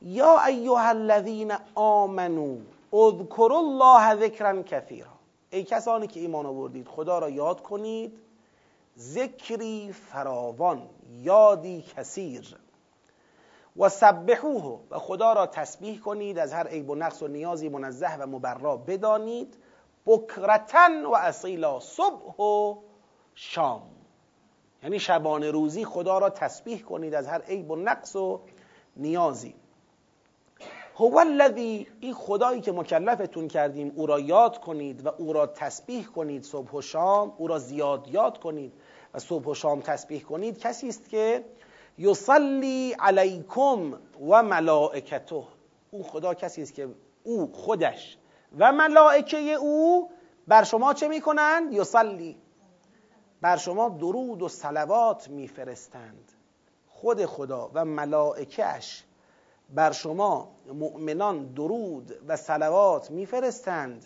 [0.01, 2.57] یا ایها الذین آمنو
[2.93, 5.13] اذکروا الله ذکرا کثیرا.
[5.49, 8.19] ای کسانی که ایمان آوردید خدا را یاد کنید
[8.97, 12.57] ذکری فراوان یادی کثیر.
[13.77, 18.15] و سبحوه و خدا را تسبیح کنید از هر عیب و نقص و نیازی منزه
[18.15, 19.57] و مبرا بدانید.
[20.05, 22.75] بکرتن و اصیلا صبح و
[23.35, 23.81] شام.
[24.83, 28.41] یعنی شبانه روزی خدا را تسبیح کنید از هر عیب و نقص و
[28.95, 29.55] نیازی.
[30.95, 36.05] هو الذی این خدایی که مکلفتون کردیم او را یاد کنید و او را تسبیح
[36.05, 38.73] کنید صبح و شام او را زیاد یاد کنید
[39.13, 40.57] و صبح و شام تسبیح کنید.
[40.57, 41.45] کسی است که
[41.97, 43.93] یصلی علیکم
[44.29, 45.43] و ملائکته.
[45.91, 46.87] او خدا کسی است که
[47.23, 48.17] او خودش
[48.57, 50.09] و ملائکه او
[50.47, 52.37] بر شما چه می‌کنند؟ یصلی.
[53.41, 56.31] بر شما درود و صلوات میفرستند.
[56.87, 59.03] خود خدا و ملائکهش
[59.73, 64.05] بر شما مؤمنان درود و صلوات میفرستند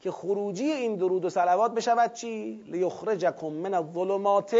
[0.00, 4.54] که خروجی این درود و صلوات بشود چی؟ لیخرجکم من الظلمات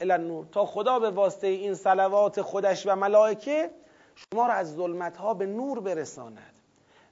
[0.00, 0.46] الى النور.
[0.52, 3.70] تا خدا به واسطه این صلوات خودش و ملائکه
[4.14, 6.54] شما را از ظلمت ها به نور برساند.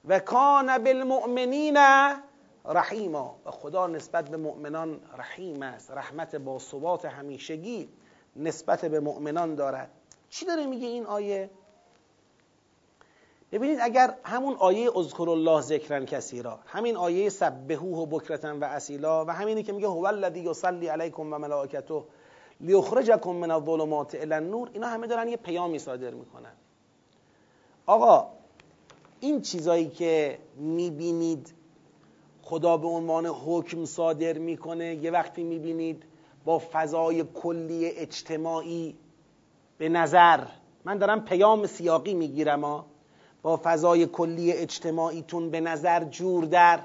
[0.05, 1.77] و کان بالمؤمنین
[2.65, 3.35] رحیما.
[3.45, 5.91] و خدا نسبت به مؤمنان رحیم است.
[5.91, 7.89] رحمت با ثبات همیشگی
[8.35, 9.89] نسبت به مؤمنان دارد.
[10.29, 11.49] چی داره میگه این آیه؟
[13.51, 19.25] ببینید اگر همون آیه اذکر الله ذکرن کثیرا همین آیه سبحوه و بکرتن و اصیلا
[19.25, 22.03] و همینی که میگه هو الذی یصلی علیکم و ملائکته
[22.61, 26.53] لیخرجکم من الظلمات الی النور اینا همه دارن یه پیامی صادر می‌کنن.
[27.85, 28.27] آقا
[29.19, 31.53] این چیزایی که می‌بینید
[32.41, 36.03] خدا به عنوان حکم صادر می‌کنه یه وقتی می‌بینید
[36.45, 38.97] با فضای کلی اجتماعی
[39.77, 40.43] به نظر
[40.85, 42.85] من دارم پیام سیاقی می‌گیرم
[43.41, 46.79] با فضای کلی اجتماعیتون به نظر جور در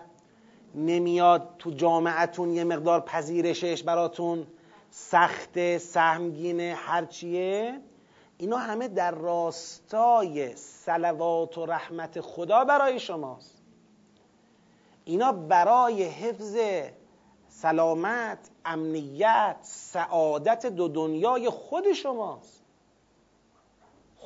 [0.75, 4.47] نمیاد تو جامعتون یه مقدار پذیرشش براتون
[4.91, 7.81] سخت سهمگین هرچیه
[8.39, 13.63] اینا همه در راستای سلوات و رحمت خدا برای شماست.
[15.05, 16.57] اینا برای حفظ
[17.49, 22.62] سلامت امنیت سعادت دو دنیای خود شماست.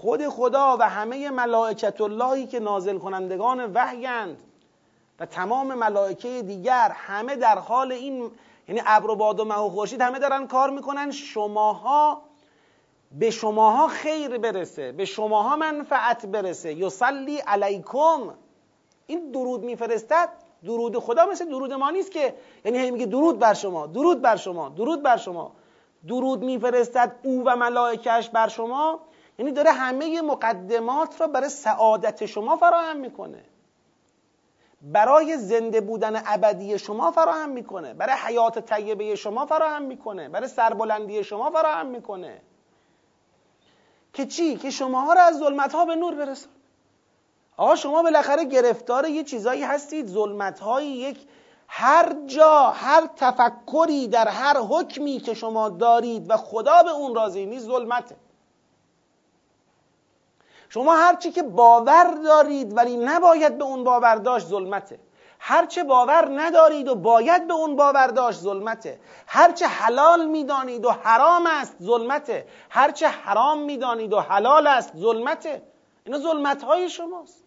[0.01, 4.43] خود خدا و همه ملائکت اللهی که نازل کنندگان وحیند
[5.21, 8.31] و تمام ملائکه دیگر همه در حال این
[8.69, 12.23] یعنی ابر و باد و مه و خورشید همه دارن کار می‌کنن شماها
[13.19, 16.75] به شماها خیر برسه به شماها منفعت برسه.
[16.75, 18.35] یصلی علیکم.
[19.07, 20.29] این درود میفرستد
[20.65, 24.37] درود خدا مثل درود ما نیست که یعنی هی میگه درود بر شما درود بر
[24.37, 25.53] شما درود بر شما.
[26.09, 29.01] درود میفرستد او و ملائکش بر شما.
[29.39, 33.45] یعنی داره همه مقدمات را برای سعادت شما فراهم می‌کنه.
[34.83, 37.95] برای زنده بودن ابدی شما فراهم می‌کنه.
[37.95, 40.29] برای حیات طیبه شما فراهم می‌کنه.
[40.29, 42.41] برای سربلندی شما فراهم می‌کنه.
[44.13, 46.53] که چی؟ که شماها را از ظلمت ها به نور برسان.
[47.57, 50.07] آقا شما بالاخره گرفتار یه چیزایی هستید.
[50.07, 51.27] ظلمت یک
[51.69, 57.47] هر جا هر تفکری در هر حکمی که شما دارید و خدا به اون راضی
[57.47, 58.17] نیست ظلمته.
[60.69, 64.99] شما هرچی که باور دارید ولی نباید به اون باور داشت ظلمته.
[65.39, 69.01] هرچه باور ندارید و باید به اون باور داشت ظلمته.
[69.27, 72.47] هرچه حلال می‌دانید و حرام است ظلمته.
[72.71, 75.63] هرچه حرام می‌دانید و حلال است ظلمته.
[76.05, 77.45] اینا ظلمت های شماست.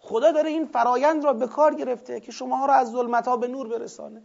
[0.00, 3.48] خدا داره این فرایند را به کار گرفته که شما را از ظلمت ها به
[3.48, 4.22] نور برسانه.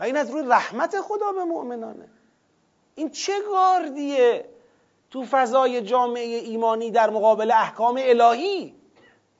[0.00, 2.08] و این از روی رحمت خدا به مؤمنانه.
[2.94, 4.49] این چه گاردیه؟
[5.10, 8.74] تو فضای جامعه ایمانی در مقابل احکام الهی.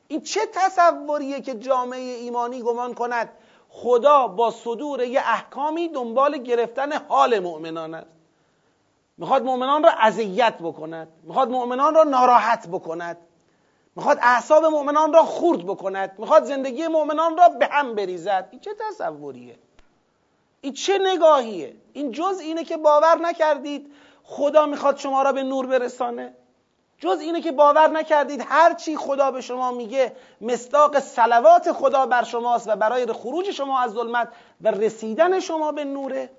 [0.09, 3.29] این چه تصوریه که جامعه ایمانی گمان کند
[3.69, 8.11] خدا با صدور یه احکامی دنبال گرفتن حال مؤمنان است؟
[9.19, 13.17] می‌خواد مؤمنان را اذیت بکند می‌خواد مؤمنان را ناراحت بکند
[13.97, 18.49] می‌خواد اعصاب مؤمنان را خورد بکند می‌خواد زندگی مؤمنان را به هم بریزد.
[18.51, 19.59] این چه تصوریه؟
[20.61, 23.93] این چه نگاهیه؟ این جز اینه که باور نکردید
[24.31, 26.35] خدا می‌خواد شما را به نور برسانه.
[26.99, 32.25] جز اینه که باور نکردید هر چی خدا به شما میگه مستاق سلوات خدا بر
[32.25, 34.29] شماست و برای خروج شما از ظلمت
[34.61, 36.31] و رسیدن شما به نوره.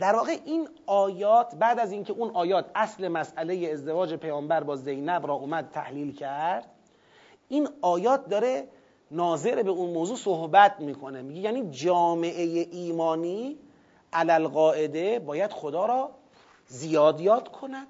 [0.00, 5.26] در واقع این آیات بعد از اینکه اون آیات اصل مسئله ازدواج پیامبر با زینب
[5.26, 6.70] را اومد تحلیل کرد
[7.48, 8.68] این آیات داره
[9.10, 11.22] ناظر به اون موضوع صحبت می‌کنه.
[11.22, 13.58] میگه یعنی جامعه ایمانی
[14.14, 16.10] علل قاعده باید خدا را
[16.66, 17.86] زیاد یاد کند.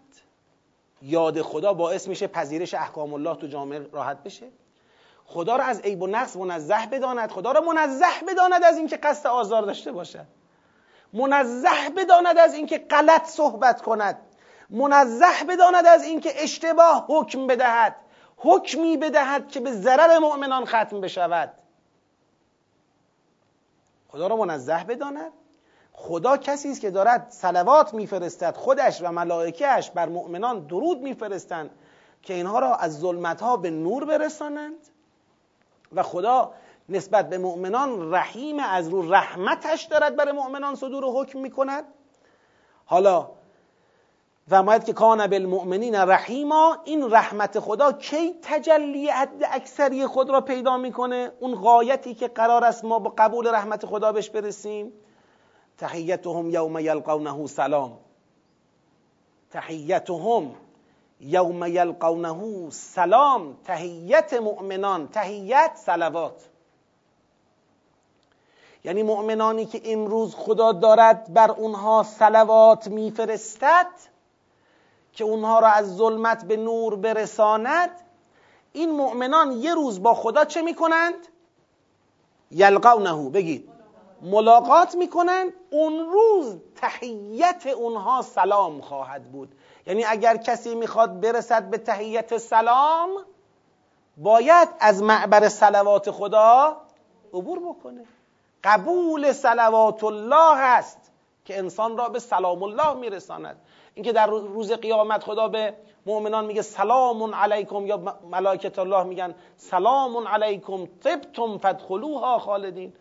[1.02, 4.46] یاد خدا باعث میشه پذیرش احکام الله تو جامعه راحت بشه.
[5.26, 7.30] خدا را از عیب و نقص منزه بداند.
[7.30, 10.26] خدا را منزه بداند از اینکه قصد آزار داشته باشد.
[11.12, 14.18] منزه بداند از اینکه غلط صحبت کند.
[14.70, 17.96] منزه بداند از اینکه اشتباه حکم بدهد.
[18.36, 21.52] حکمی بدهد که به ضرر مؤمنان ختم بشود.
[24.08, 25.32] خدا را منزه بداند.
[25.96, 31.70] خدا کسی است که دارد صلوات میفرستد خودش و ملائکهش بر مؤمنان درود میفرستند
[32.22, 34.88] که اینها را از ظلمت ها به نور برسانند
[35.92, 36.52] و خدا
[36.88, 41.84] نسبت به مؤمنان رحیم از رو رحمتش دارد برای مؤمنان صدور و حکم می‌کند.
[42.86, 43.30] حالا
[44.50, 50.40] و باید که کان بالمؤمنین رحیما این رحمت خدا کی تجلی حد اکثری خود را
[50.40, 54.92] پیدا می‌کنه؟ اون غایتی که قرار است ما با قبول رحمت خدا بهش برسیم؟
[55.78, 57.98] تحیتهم یوم یلقونه سلام.
[59.50, 60.54] تحیتهم
[61.20, 63.56] یوم یلقونه سلام.
[63.64, 66.48] تحیت مؤمنان تحیت سلوات
[68.84, 73.86] یعنی مؤمنانی که امروز خدا دارد بر اونها سلوات میفرستد
[75.12, 77.90] که اونها را از ظلمت به نور برساند.
[78.72, 81.14] این مؤمنان یه روز با خدا چه می‌کنند؟
[82.50, 83.68] یلقونه بگید.
[84.22, 85.52] ملاقات می‌کنند.
[85.74, 89.54] اون روز تحیت اونها سلام خواهد بود.
[89.86, 93.10] یعنی اگر کسی می‌خواد برسد به تهیت سلام
[94.16, 96.76] باید از معبر سلوات خدا
[97.32, 98.04] عبور بکنه.
[98.64, 101.12] قبول سلوات الله هست
[101.44, 103.56] که انسان را به سلام الله میرساند.
[103.94, 105.74] اینکه در روز قیامت خدا به
[106.06, 112.92] مؤمنان میگه سلام علیکم یا ملائکت الله میگن سلام علیکم طبتم فدخلوها خالدین.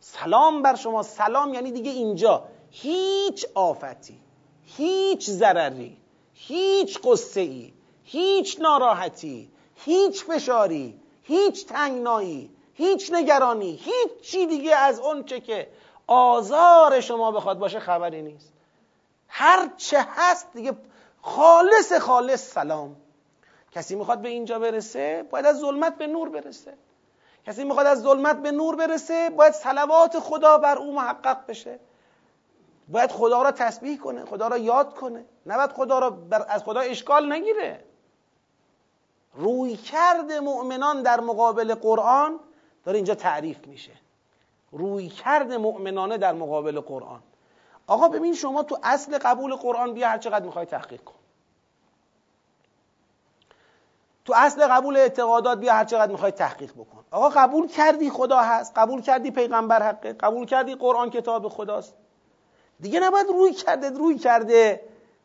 [0.00, 1.02] سلام بر شما.
[1.02, 2.44] سلام یعنی دیگه اینجا.
[2.70, 4.20] هیچ آفتی
[4.64, 5.96] هیچ ضرری
[6.34, 7.72] هیچ قصه ای
[8.04, 15.68] هیچ ناراحتی هیچ فشاری هیچ تنگنایی هیچ نگرانی هیچ چی دیگه از اون چه که
[16.06, 18.52] آزار شما بخواد باشه خبری نیست.
[19.28, 20.72] هر چه هست دیگه
[21.22, 22.96] خالص خالص سلام.
[23.72, 26.74] کسی می‌خواد به اینجا برسه باید از ظلمت به نور برسه.
[27.46, 31.80] کسی می‌خواد از ظلمت به نور برسه باید صلوات خدا بر او محقق بشه.
[32.88, 35.24] باید خدا را تسبیح کنه خدا را یاد کنه.
[35.46, 36.18] نباید خدا را
[36.48, 37.84] از خدا اشکال نگیره.
[39.34, 42.40] روی کرد مؤمنان در مقابل قرآن
[42.84, 43.92] داره اینجا تعریف میشه.
[44.72, 47.22] روی کرد مؤمنانه در مقابل قرآن.
[47.86, 51.19] آقا ببین شما تو اصل قبول قرآن بیا هر چقدر می‌خوای تحقیق کن.
[54.30, 57.04] تو اصل قبول اعتقادات بیا هر چقدر می‌خوای تحقیق بکن.
[57.10, 61.94] آقا قبول کردی خدا هست قبول کردی پیغمبر حقه قبول کردی قرآن کتاب خداست.
[62.80, 64.80] دیگه نباید روی کرده روی کرده.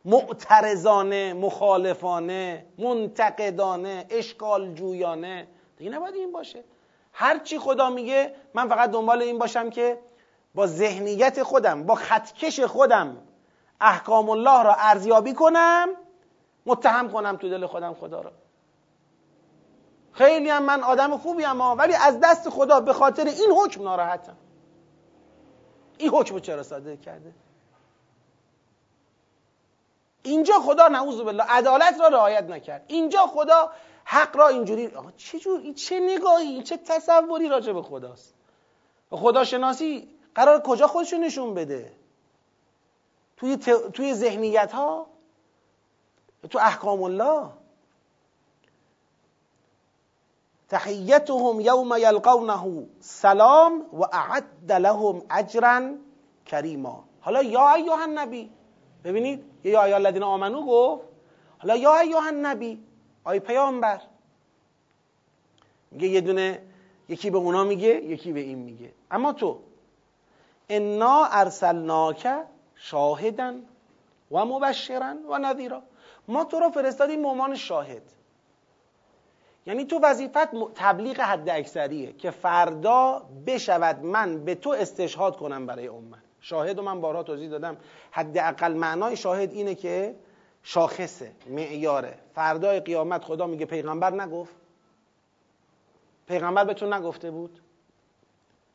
[0.06, 5.47] معترضانه مخالفانه منتقدانه اشکال جویانه.
[5.78, 6.64] دیگه نباید این باشه.
[7.14, 9.99] هرچی خدا میگه من فقط دنبال این باشم که
[10.56, 13.18] با ذهنیت خودم با خطکش خودم
[13.82, 15.88] احکام الله را ارزیابی کنم
[16.66, 18.32] متهم کنم تو دل خودم خدا را.
[20.16, 24.38] خیلی هم من آدم خوبی هم ولی از دست خدا به خاطر این حکم ناراحتم.
[25.97, 27.34] این حکم چرا صادر کرده؟
[30.24, 32.86] اینجا خدا نعوذ بالله عدالت را رعایت نکرد.
[32.88, 33.72] اینجا خدا
[34.03, 38.34] حق را اینجوری چه جور این چه نگاهی؟ چه تصوری راجع به خداست؟
[39.09, 41.91] خدا شناسی قرار کجا خودشو نشون بده؟
[43.38, 43.57] توی,
[43.93, 45.07] توی ذهنیت ها
[46.49, 47.49] تو احکام الله؟
[50.76, 55.92] تحیتهم یوم یلقونه سلام و اعد لهم اجرا
[56.46, 57.04] کریما.
[57.22, 58.50] حالا یا ایها النبی
[59.04, 61.04] ببینید یا ایها الذین آمنو گفت
[61.60, 62.84] حالا یا ایها النبی
[63.24, 64.02] آی پیامبر.
[65.92, 66.62] میگه یه دونه
[67.10, 68.92] یکی به اونا میگه یکی به این میگه.
[69.12, 69.60] اما تو
[70.70, 72.28] انا ارسلناک
[72.76, 73.64] شاهدن
[74.32, 75.84] و مبشرا و نذیرا.
[76.28, 78.02] ما تو رو فرستادیم به عنوان شاهد.
[79.66, 85.88] یعنی تو وظیفت تبلیغ حد اکثریه که فردا بشود من به تو استشهاد کنم برای
[85.88, 87.78] امت شاهد و من بارها توضیح دادم.
[88.11, 90.16] حداقل معنای شاهد اینه که
[90.63, 92.18] شاخصه معیاره.
[92.36, 94.55] فردای قیامت خدا میگه پیغمبر نگفت.
[96.28, 97.61] پیغمبر به تو نگفته بود.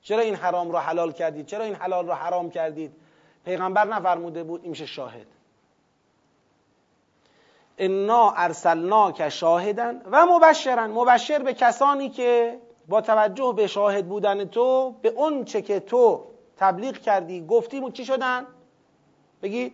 [0.02, 2.92] چرا این حرام را حلال کردید؟ چرا این حلال را حرام کردید؟
[3.44, 5.26] پیغمبر نفرموده بود این میشه شاهد.
[7.80, 12.58] انا ارسلنا که شاهدن و مبشرن مبشر به کسانی که
[12.88, 16.26] با توجه به شاهد بودن تو به اون چه که تو
[16.56, 18.46] تبلیغ کردی گفتی چی شدن؟
[19.42, 19.72] بگی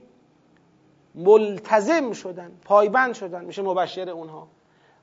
[1.14, 4.48] ملتزم شدن پایبند شدن میشه مبشر اونها.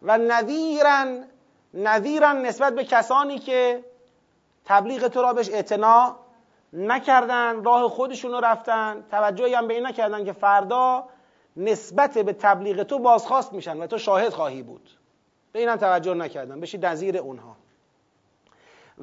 [0.01, 1.24] و نذیرن
[1.74, 3.84] نذیرن نسبت به کسانی که
[4.66, 6.16] تبلیغ تو را بهش اعتنا
[6.74, 11.04] نکردن راه خودشون رو رفتن توجهی هم به این نکردن که فردا
[11.58, 14.89] نسبت به تبلیغ تو بازخواست میشن و تو شاهد خواهی بود.
[15.51, 17.56] به اینم توجه نکردن بشی نظیر اونها.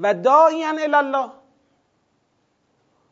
[0.01, 1.31] و داعیان الله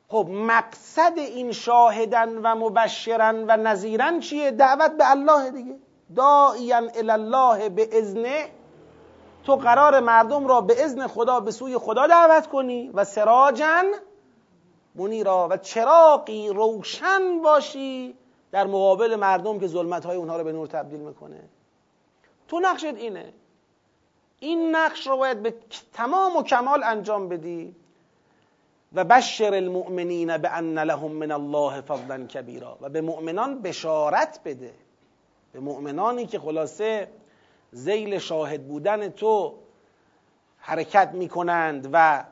[0.09, 5.77] خب مقصد این شاهدن و مبشرن و نظیرن چیه؟ دعوت به الله دیگه.
[6.17, 8.51] داعیان الله به ازنه
[9.45, 13.85] تو قرار مردم را به ازن خدا به سوی خدا دعوت کنی و سراجن
[14.95, 15.49] منیرا.
[15.51, 18.17] و چراقی روشن باشی
[18.51, 21.41] در مقابل مردم که ظلمت های اونها رو به نور تبدیل می‌کنه.
[22.49, 23.33] تو نقشت اینه.
[24.41, 25.55] این نقش رو باید به
[25.93, 27.77] تمام و کمال انجام بدی
[28.93, 34.75] و بشر المؤمنین به ان لهم من الله فضلا کبیرا و به مؤمنان بشارت بده.
[35.53, 37.09] به مؤمنانی که خلاصه
[37.73, 39.55] زیل شاهد بودن تو
[40.59, 42.25] حرکت می‌کنند و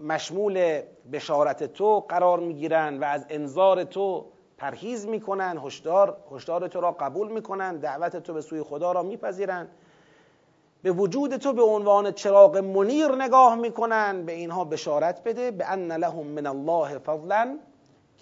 [0.00, 0.82] مشمول
[1.12, 4.26] بشارت تو قرار می‌گیرند و از انظار تو
[4.60, 9.68] پرهیز می‌کنن هشدار هشدار تو را قبول می‌کنن دعوت تو به سوی خدا را میپذیرند
[10.82, 15.92] به وجود تو به عنوان چراغ منیر نگاه می‌کنن به اینها بشارت بده به ان
[15.92, 17.58] لهم من الله فضلا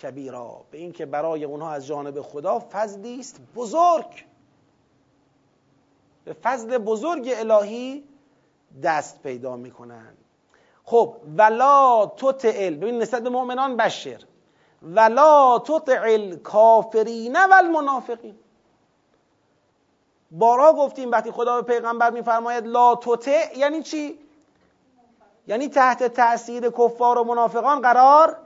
[0.03, 0.61] کبیرا.
[0.70, 4.24] به اینکه برای اونها از جانب خدا فضلی است بزرگ.
[6.24, 8.05] به فضل بزرگ الهی
[8.82, 10.14] دست پیدا می‌کنن.
[10.84, 14.24] خب ولا تطعل ببین نسبت به مؤمنان بشر.
[14.82, 18.38] ولا تطع الکافرین و المنافقین
[20.30, 24.18] بارها گفتیم وقتی خدا به پیغمبر میفرماید لا تطع یعنی چی؟
[25.46, 28.36] یعنی تحت تاثیر کفار و منافقان قرار؟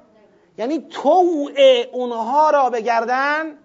[0.58, 1.52] یعنی توع
[1.92, 3.58] اونها را به گردن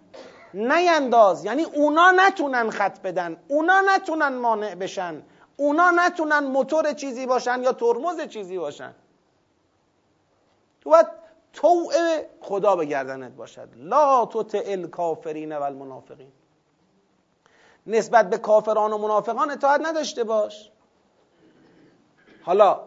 [0.53, 1.45] نینداز.
[1.45, 5.23] یعنی اونا نتونن خط بدن اونا نتونن مانع بشن
[5.57, 8.93] اونا نتونن موتور چیزی باشن یا ترمز چیزی باشن.
[10.81, 11.07] تو باید
[11.57, 11.93] توع
[12.41, 13.69] خدا به گردنت باشد.
[13.75, 16.31] لا تطع الکافرین و المنافقین
[17.87, 20.71] نسبت به کافران و منافقان اطاعت نداشته باش.
[22.41, 22.79] حالا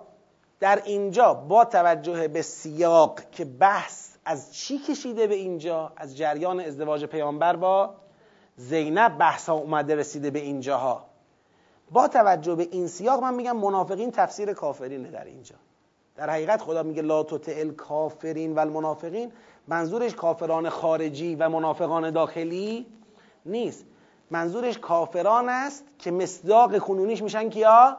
[0.60, 6.60] در اینجا با توجه به سیاق که بحث از چی کشیده به اینجا از جریان
[6.60, 7.94] ازدواج پیامبر با
[8.56, 11.04] زینب بحث ها اومده رسیده به اینجاها.
[11.90, 15.56] با توجه به این سیاق من میگم منافقین تفسیر کافرینه در اینجا.
[16.20, 19.32] در حقیقت خدا میگه لا تطع کافرین و المنافقین
[19.68, 22.86] منظورش کافران خارجی و منافقان داخلی
[23.46, 23.84] نیست.
[24.30, 27.96] منظورش کافران است که مصداق کنونیش میشن کیا؟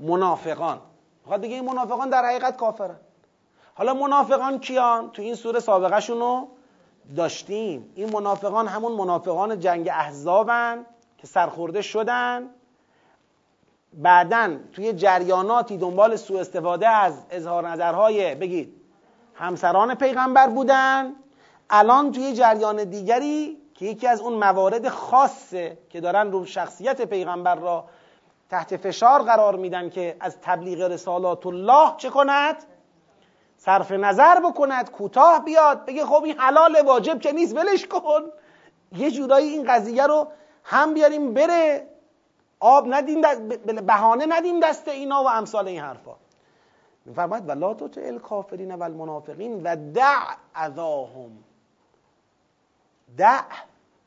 [0.00, 0.78] منافقان.
[1.26, 2.96] خب دیگه این منافقان در حقیقت کافرن.
[3.74, 6.46] حالا منافقان کیان؟ تو این سوره سابقه شونو
[7.16, 7.92] داشتیم.
[7.94, 10.86] این منافقان همون منافقان جنگ احزابن
[11.18, 12.50] که سرخورده شدن.
[13.98, 18.74] بعدا توی جریاناتی دنبال سوء استفاده از اظهار نظرهای بگید
[19.34, 21.12] همسران پیغمبر بودن.
[21.70, 27.54] الان توی جریان دیگری که یکی از اون موارد خاصه که دارن رو شخصیت پیغمبر
[27.54, 27.84] را
[28.50, 32.56] تحت فشار قرار میدن که از تبلیغ رسالات الله چه کند؟
[33.56, 38.22] صرف نظر بکند کوتاه بیاد بگه خب این حلال واجب که نیست ولش کن.
[38.92, 40.28] یه جورایی این قضیه رو
[40.64, 41.86] هم بیاریم بره.
[42.64, 43.20] آب ندیم
[43.86, 46.16] بهانه ندیم دست اینا و امثال این حرفا.
[47.04, 51.30] میفرماید ولا تو الکافرین و المنافقین و دع اذاهم.
[53.18, 53.42] دع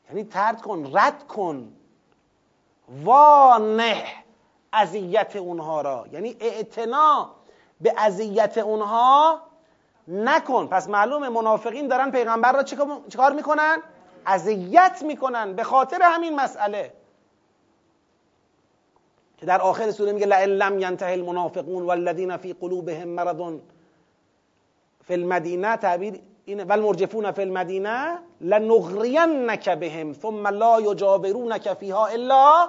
[0.08, 1.72] یعنی ترد کن رد کن.
[3.04, 4.04] وانه
[4.72, 6.06] اذیت اونها را.
[6.12, 7.30] یعنی اعتنا
[7.80, 9.40] به اذیت اونها
[10.08, 10.66] نکن.
[10.66, 12.62] پس معلومه منافقین دارن پیغمبر را
[13.08, 13.82] چیکار می‌کنن؟
[14.26, 15.52] اذیت می‌کنن.
[15.52, 16.92] به خاطر همین مسئله.
[19.38, 23.36] که در آخر سوره میگه لئن لم ینتهی المنافقون والذین فی قلوبهم مرض
[25.04, 32.68] فی المدینه تعبیر اینه والمرجفون فی المدینه لنغرینک بهم ثم لا یجاورونک فیها الا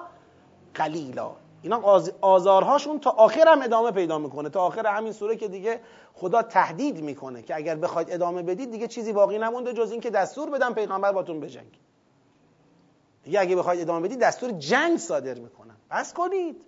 [0.76, 1.32] قلیلا.
[1.61, 4.49] اینا آزارهاشون تا آخر هم ادامه پیدا می‌کنه.
[4.49, 5.80] تا آخر همین سوره که دیگه
[6.13, 10.49] خدا تهدید می‌کنه که اگر بخواید ادامه بدید دیگه چیزی باقی نمونده جز اینکه دستور
[10.49, 11.80] بدم پیغمبر باتون بجنگ
[13.30, 15.75] دیگه اگه بخواید ادامه بدید دستور جنگ صادر می‌کنن.
[15.91, 16.61] بس کنید.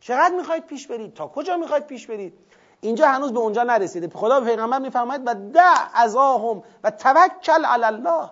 [0.00, 2.38] چقدر می‌خواید پیش برید؟ تا کجا می‌خواید پیش برید؟
[2.80, 4.08] اینجا هنوز به اونجا نرسیده.
[4.18, 8.30] خدا به پیغمبر میفرماید و دع ازاهم و توکل علی الله.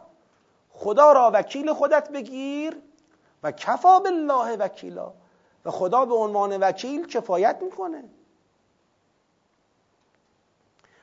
[0.70, 2.76] خدا را وکیل خودت بگیر
[3.42, 5.12] و کفا بالله وکیلا.
[5.64, 8.04] و خدا به عنوان وکیل کفایت می‌کنه.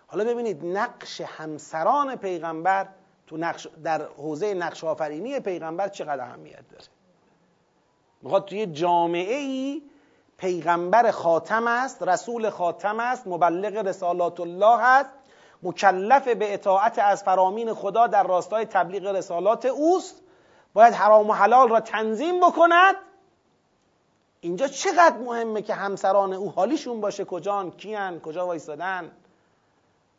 [0.08, 2.88] حالا ببینید نقش همسران پیغمبر
[3.28, 6.84] تو نقش در حوزه نقش آفرینی پیغمبر چقدر اهمیت داره؟
[8.22, 9.82] می‌خواد توی جامعه ای
[10.38, 15.10] پیغمبر خاتم است رسول خاتم است مبلغ رسالات الله است
[15.64, 20.22] مکلف به اطاعت از فرامین خدا در راستای تبلیغ رسالات اوست
[20.74, 22.96] باید حرام و حلال را تنظیم بکند.
[24.42, 29.12] اینجا چقدر مهمه که همسران او حالیشون باشه؟ کجان؟ کیان؟ کجا وایستادن؟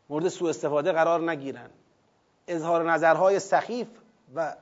[0.09, 1.71] مورد سوء استفاده قرار نگیرن.
[2.49, 3.89] اظهار نظرهای سخیف
[4.35, 4.57] و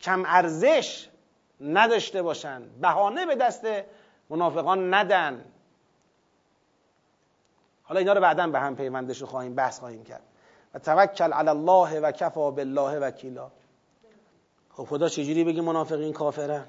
[0.00, 1.08] کم ارزش
[1.60, 2.62] نداشته باشن.
[2.80, 3.66] بهانه به دست
[4.30, 5.44] منافقان ندن.
[7.82, 10.22] حالا اینا رو بعدا به هم پیوندش رو خواهیم بحث خواهیم کرد.
[10.74, 13.50] و توکل علی الله و کفا بالله وکیلا.
[14.70, 16.66] خب خدا چجوری بگی منافقین کافرن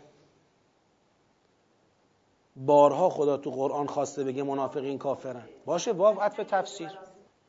[2.55, 6.91] بارها خدا تو قرآن خواسته بگه منافقین کافرن باشه واو عطف تفسیر.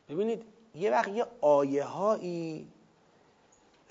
[0.08, 0.44] ببینید
[0.74, 2.68] یه وقت یه آیه هایی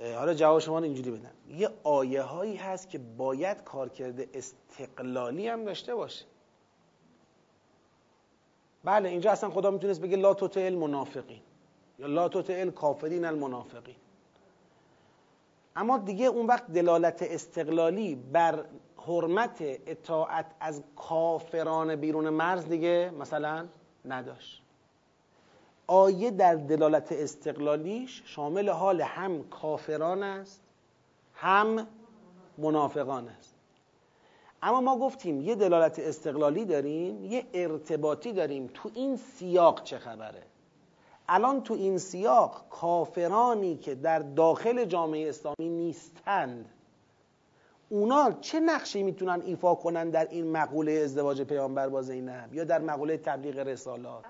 [0.03, 1.31] حالا جواب شما اینجوری بدم.
[1.49, 6.25] یه آیه هایی هست که باید کارکرد استقلالی هم داشته باشه.
[8.83, 11.41] بله اینجا اصلا خدا می‌تونست بگه لا توتع المنافقین
[11.99, 13.95] یا لا توتع الکافرین المنافقین.
[15.75, 18.65] اما دیگه اون وقت دلالت استقلالی بر
[18.97, 23.67] حرمت اطاعت از کافران بیرون مرز دیگه مثلا
[24.05, 24.62] نداشت.
[25.87, 30.61] آیه در دلالت استقلالیش شامل حال هم کافران است
[31.33, 31.87] هم
[32.57, 33.55] منافقان است.
[34.61, 38.69] اما ما گفتیم یه دلالت استقلالی داریم یه ارتباطی داریم.
[38.73, 40.43] تو این سیاق چه خبره؟
[41.29, 46.69] الان تو این سیاق کافرانی که در داخل جامعه اسلامی نیستند
[47.89, 52.79] اونا چه نقشی می‌تونن ایفا کنن در این مقوله ازدواج پیامبر با زینب یا در
[52.79, 54.25] مقوله تبلیغ رسالات؟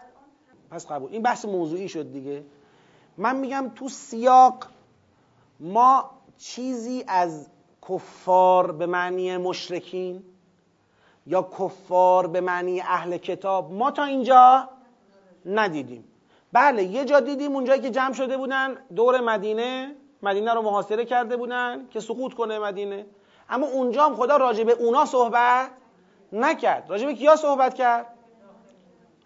[0.74, 1.12] پس قبول.
[1.12, 2.44] این بحث موضوعی شد دیگه.
[3.18, 4.66] من میگم تو سیاق
[5.60, 7.48] ما چیزی از
[7.90, 10.24] کفار به معنی مشرکین
[11.28, 14.70] یا کفار به معنی اهل کتاب ما تا اینجا
[15.46, 16.04] ندیدیم.
[16.54, 21.38] بله یه جا دیدیم اونجایی که جمع شده بودن دور مدینه مدینه رو محاصره کرده
[21.38, 23.06] بودن که سقوط کنه مدینه.
[23.50, 25.70] اما اونجا هم خدا راجع به اونا صحبت
[26.32, 26.86] نکرد.
[26.90, 28.13] راجع به کیا صحبت کرد؟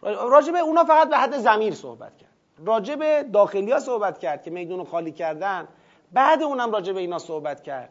[0.02, 2.30] راجع به اونا فقط به حد زمیر صحبت کرد.
[2.66, 5.68] راجع به داخلی ها صحبت کرد که میدون خالی کردن.
[6.14, 7.90] بعد اونم راجع به اینا صحبت کرد.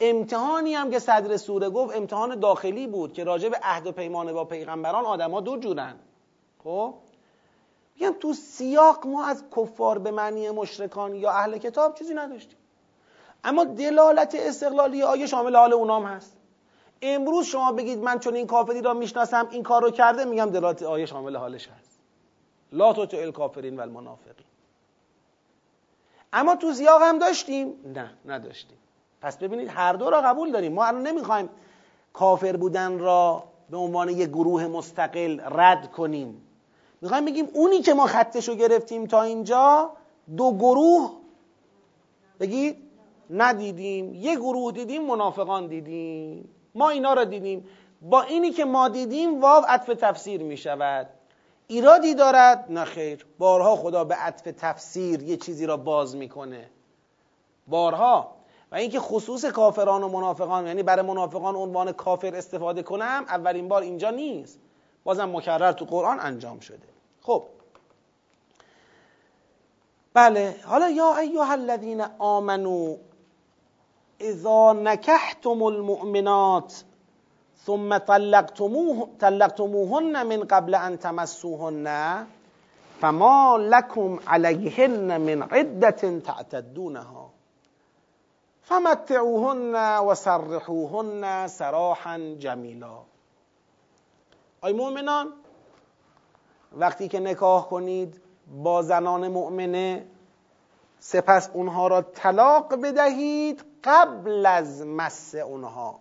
[0.00, 4.32] امتحانی هم که صدر سوره گفت امتحان داخلی بود که راجع به عهد و پیمان
[4.32, 5.94] با پیغمبران آدما دو جورن.
[6.64, 6.94] خب؟
[7.94, 12.58] میگم تو سیاق ما از کفار به معنی مشرکان یا اهل کتاب چیزی نداشتیم.
[13.44, 16.36] اما دلالت استقلالی آیه شامل حال اونام هست.
[17.02, 20.82] امروز شما بگید من چون این کافری را می‌شناسم این کار رو کرده میگم دلالت
[20.82, 22.00] آیه شامل حالش هست.
[22.72, 24.46] لا تو الکافرین و المنافقین
[26.32, 28.78] اما تو سیاق هم داشتیم؟ نه نداشتیم.
[29.20, 30.72] پس ببینید هر دو را قبول داریم.
[30.72, 31.48] ما الان نمی‌خوایم
[32.12, 36.42] کافر بودن را به عنوان یک گروه مستقل رد کنیم.
[37.00, 39.90] می‌خوایم بگیم اونی که ما خطش رو گرفتیم تا اینجا
[40.36, 41.12] دو گروه
[42.40, 42.76] بگید
[43.30, 44.14] ندیدیم.
[44.14, 46.48] یه گروه دیدیم منافقان دیدیم.
[46.74, 47.68] ما اینا را دیدیم.
[48.02, 51.08] با اینی که ما دیدیم واو عطف تفسیر می شود.
[51.66, 53.26] ایرادی دارد؟ نه خیر.
[53.38, 56.70] بارها خدا به عطف تفسیر یه چیزی را باز می‌کنه
[57.66, 58.34] بارها.
[58.72, 63.82] و اینکه خصوص کافران و منافقان یعنی برای منافقان عنوان کافر استفاده کنم اولین بار
[63.82, 64.58] اینجا نیست.
[65.04, 66.88] بازم مکرر تو قرآن انجام شده.
[67.20, 67.44] خب.
[70.14, 70.56] بله.
[70.64, 72.96] حالا یا ایها الذین آمنو
[74.22, 76.74] اذا نکحتم المؤمنات
[77.66, 82.26] ثم طلقتموه طلقتموهن من قبل ان تمسوهن
[83.00, 87.30] فما لكم عليهن من عدة تعتدونها.
[88.62, 92.98] فمتعوهن وسرحوهن سراحا جمیلا.
[94.64, 95.32] ای مؤمنان
[96.72, 98.20] وقتی که نکاح کنید
[98.62, 100.06] با زنان مؤمنه
[101.00, 106.00] سپس اونها را طلاق بدهید قبل از مس اونها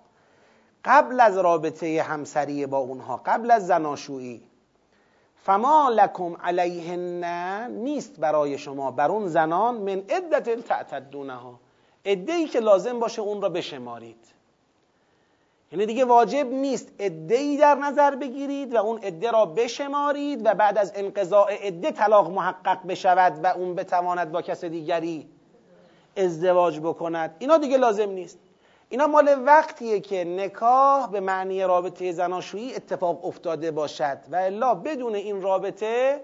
[0.86, 4.44] قبل از رابطه همسری با اونها قبل از زناشویی.
[5.36, 7.24] فما لکم علیهن
[7.72, 11.60] نیست برای شما بر اون زنان من عدت تعتدونها.
[12.04, 14.26] ای که لازم باشه اون را بشمارید.
[15.72, 20.78] یعنی دیگه واجب نیست ای در نظر بگیرید و اون عده را بشمارید و بعد
[20.78, 25.30] از انقضاء عده طلاق محقق بشود و اون بتواند با کس دیگری
[26.18, 27.36] ازدواج بکند.
[27.40, 28.40] اینا دیگه لازم نیست.
[28.90, 34.18] اینا مال وقتیه که نکاح به معنی رابطه زناشویی اتفاق افتاده باشد.
[34.32, 36.22] و الا بدون این رابطه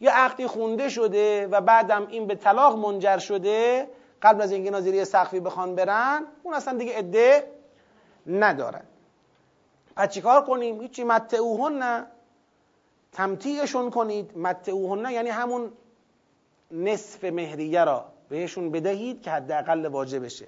[0.00, 3.88] یه عقدی خونده شده و بعدم این به طلاق منجر شده
[4.22, 7.50] قبل از اینکه ناظری سقفی بخوان برن اون اصلا دیگه عده
[8.26, 8.82] ندارن.
[9.96, 12.06] پس چیکار کنیم؟ هیچی متعوهن نه.
[13.12, 14.38] تمتیعشون کنید.
[14.38, 15.72] متعوهن یعنی همون
[16.70, 18.04] نصف مهریه را.
[18.30, 20.46] بهشون بدهید که حداقل واجبشه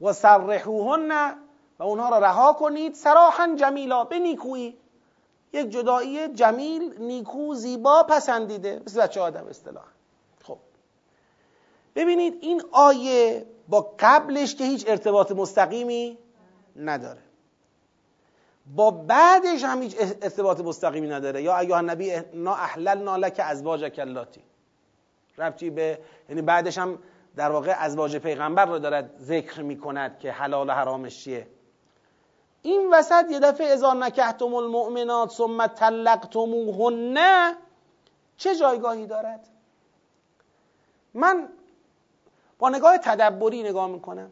[0.00, 1.36] و سرحوهن
[1.78, 2.94] و اونها را رها کنید.
[2.94, 4.76] سراحا جمیلا به نیکویی
[5.52, 8.82] یک جدایی جمیل نیکو زیبا پسندیده.
[8.86, 9.84] مثل بچه آدم اصطلاح
[10.44, 10.58] خب.
[11.94, 16.18] ببینید این آیه با قبلش که هیچ ارتباط مستقیمی
[16.76, 17.22] نداره.
[18.76, 21.42] با بعدش هم هیچ ارتباط مستقیمی نداره.
[21.42, 24.42] یا ایها النبی نا احللنا لک ازواج کلاتی
[25.40, 26.98] ربطی به یعنی بعدش هم
[27.36, 31.46] در واقع ازواج پیغمبر رو دارد ذکر می‌کند که حلال و حرامش چیه.
[32.62, 37.18] این وسط یه دفعه اذا نکحتم المؤمنات ثم طلقتموهن
[38.36, 39.48] چه جایگاهی دارد؟
[41.14, 41.48] من
[42.58, 44.30] با نگاه تدبری نگاه می‌کنم.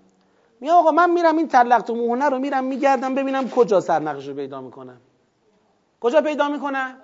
[0.61, 5.01] میگم آقا من میرم این طلقتموهن رو میرم میگردم ببینم کجا سرنقش رو پیدا می‌کنم
[6.01, 6.97] کجا پیدا می‌کنم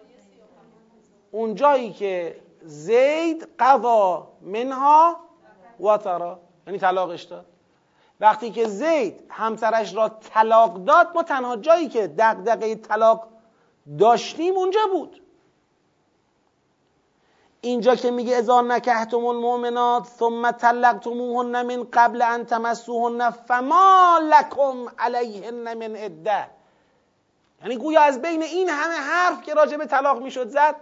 [1.31, 5.17] اون جایی که زید قضا منها
[5.81, 6.39] وطرا.
[6.67, 7.47] یعنی طلاقش داد.
[8.21, 13.29] وقتی که زید همسرش را طلاق داد ما تنها جایی که دقدقه طلاق
[13.99, 15.21] داشتیم اونجا بود.
[17.61, 25.75] اینجا که میگه اذا نکهتم المؤمنات ثم طلقتموهن من قبل ان تمسوهن فما لكم علیهن
[25.75, 26.47] من عده
[27.63, 30.77] یعنی گویا از بین این همه حرف که راجع به طلاق می‌شد زد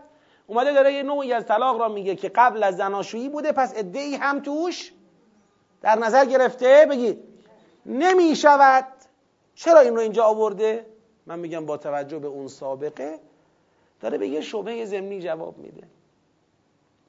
[0.46, 4.14] اومده داره یه نوعی از طلاق را میگه که قبل از زناشویی بوده پس ای
[4.14, 4.92] هم توش
[5.82, 6.86] در نظر گرفته.
[6.90, 7.18] بگید
[7.86, 8.86] نمی‌شود.
[9.54, 10.86] چرا این رو اینجا آورده؟
[11.26, 13.18] من میگم با توجه به اون سابقه
[14.00, 15.82] داره به یه شبه زمینی جواب میده.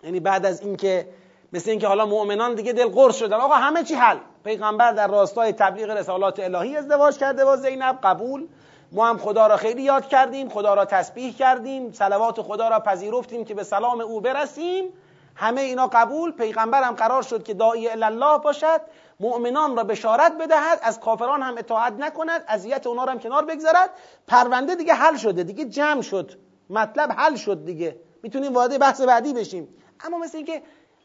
[0.04, 1.08] یعنی بعد از اینکه
[1.54, 3.38] مثل اینکه حالا مؤمنان دیگه دل قرص شدن.
[3.38, 4.18] آقا همه چی حل.
[4.44, 8.48] پیغمبر در راستای تبلیغ رسالات الهی ازدواج کرده با زینب قبول.
[8.94, 13.46] ما هم خدا را خیلی یاد کردیم خدا را تسبیح کردیم صلوات خدا را پذیرفتیم
[13.46, 14.94] که به سلام او برسیم.
[15.36, 18.82] همه اینا قبول پیغمبر هم قرار شد که داعی الله باشد
[19.20, 23.90] مؤمنان را بشارت بدهد از کافران هم اطاعت نکند اذیت اونا را هم کنار بگذارد.
[24.28, 26.32] پرونده دیگه حل شده دیگه جمع شد
[26.70, 28.00] مطلب حل شد دیگه.
[28.24, 29.68] می‌تونیم وارد بحث بعدی بشیم.
[30.06, 30.62] اما مثل اینکه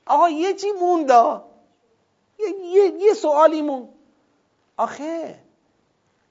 [0.07, 1.45] آقا یه چی موندا
[2.39, 3.89] یه, یه،, یه سوالی مون.
[4.77, 5.39] آخه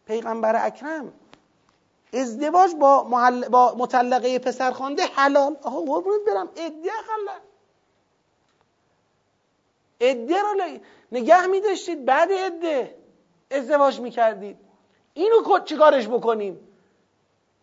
[0.06, 1.14] پیغمبر اکرم
[2.14, 3.50] ازدواج با, محل...
[3.50, 5.58] با مطلقه پسرخوانده حلال.
[5.64, 6.50] آقا قربونت برم.
[6.56, 7.40] ادعا خلا.
[10.00, 10.80] ادعا رو
[11.12, 12.96] نگه می داشتید بعد عده
[13.52, 14.58] ازدواج می کردید
[15.14, 16.60] اینو چیکارش بکنیم؟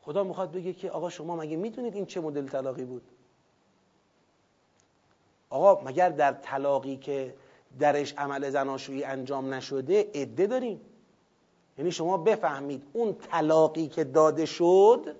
[0.03, 3.03] خدا می‌خواد بگه که آقا شما مگه می‌تونید این چه مدل طلاقی بود؟
[5.51, 7.35] آقا مگر در طلاقی که
[7.79, 10.81] درش عمل زناشویی انجام نشده عده داریم؟
[11.79, 15.17] یعنی شما بفهمید اون طلاقی که داده شد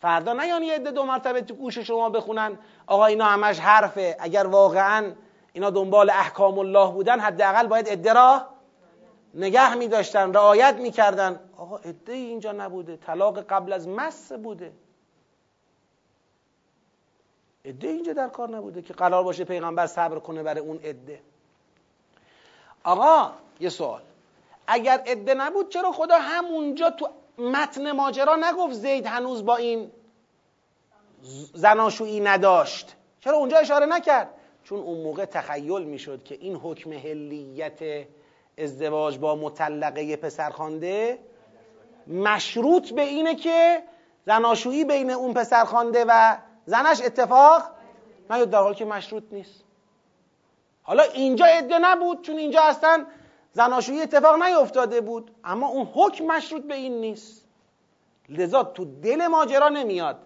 [0.00, 4.16] فردا نیان یه عده دو مرتبه تو گوش شما بخونن آقا اینا همش حرفه.
[4.20, 5.12] اگر واقعا
[5.52, 8.46] اینا دنبال احکام الله بودن حداقل باید عده را
[9.34, 14.72] نگه می داشتن رعایت می کردن آقا عده اینجا نبوده طلاق قبل از مس بوده.
[17.64, 21.20] عده اینجا در کار نبوده که قرار باشه پیغمبر صبر کنه برای اون عده.
[22.84, 23.30] آقا
[23.60, 24.02] یه سوال.
[24.66, 27.08] اگر عده نبود چرا خدا همونجا تو
[27.38, 29.90] متن ماجرا نگفت زید هنوز با این
[31.54, 34.30] زناشویی نداشت؟ چرا اونجا اشاره نکرد؟
[34.64, 38.06] چون اون موقع تخیل می‌شد که این حکم هلیت
[38.58, 41.18] ازدواج با مطلقه پسرخوانده
[42.06, 43.82] مشروط به اینه که
[44.26, 46.36] زناشویی بین اون پسرخوانده و
[46.66, 47.62] زنش اتفاق
[48.30, 49.64] نیاد در حالی که مشروط نیست.
[50.82, 53.06] حالا اینجا عده نبود چون اینجا اصلا
[53.56, 57.44] زناشویی اتفاق نیفتاده بود اما اون حکم مشروط به این نیست.
[58.28, 60.18] لذا تو دل ماجرا نمیاد.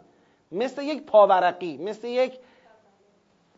[0.52, 2.38] مثل یک پاورقی مثل یک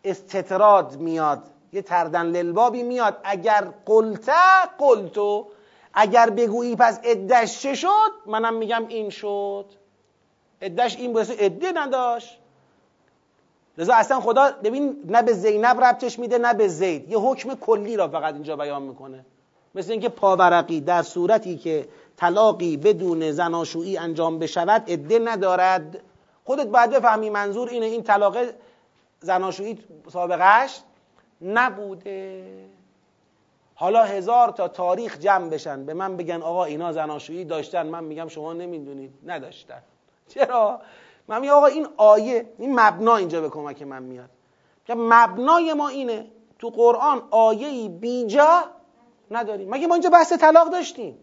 [0.05, 1.43] استطراد میاد.
[1.73, 3.21] یه تردن للبابی میاد.
[3.25, 4.33] اگر قلته
[4.79, 5.47] قلتو.
[5.95, 9.67] اگر بگویی پس ادش چه شد؟ منم میگم این شد.
[10.61, 12.39] ادش این بسه اده نداشت.
[13.79, 17.11] لذا اصلا خدا ببین نه به زینب ربطش میده نه به زید.
[17.11, 19.25] یه حکم کلی را فقط اینجا بیان می‌کنه.
[19.75, 26.01] مثل اینکه پاورقی در صورتی که طلاقی بدون زناشویی انجام بشود عده ندارد.
[26.45, 28.37] خودت باید بفهمی منظور اینه این طلاق
[29.21, 29.79] زناشویی
[30.13, 30.81] سابقش
[31.43, 32.45] نبوده.
[33.75, 37.87] حالا هزار تا تاریخ جمع بشن به من بگن آقا اینا زناشویی داشتن.
[37.87, 39.13] من میگم شما نمی‌دونید.
[39.27, 39.83] نداشتن.
[40.29, 40.81] چرا؟
[41.29, 44.31] من میگم آقا این آیه این مبنا اینجا به کمک من میاد.
[44.87, 46.27] که مبنای ما اینه
[46.59, 48.65] تو قرآن آیه بیجا
[49.37, 49.71] نداریم.
[49.71, 51.19] مگه ما اینجا بحث طلاق داشتیم؟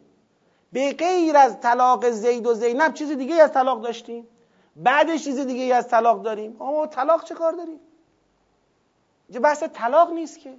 [0.73, 4.27] به غیر از طلاق زید و زینب چیز دیگه از طلاق داشتیم؟
[4.75, 7.79] بعدش چیز دیگه از طلاق داریم؟ اما طلاق چه کار داریم؟
[9.27, 10.53] اینجا بحث طلاق نیست که.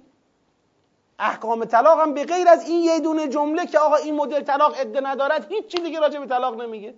[1.19, 4.75] احکام طلاق هم به غیر از این یه دونه جمله که آقا این مدل طلاق
[4.75, 6.93] عده ندارد هیچ چیز دیگه راجع به طلاق نمیگه.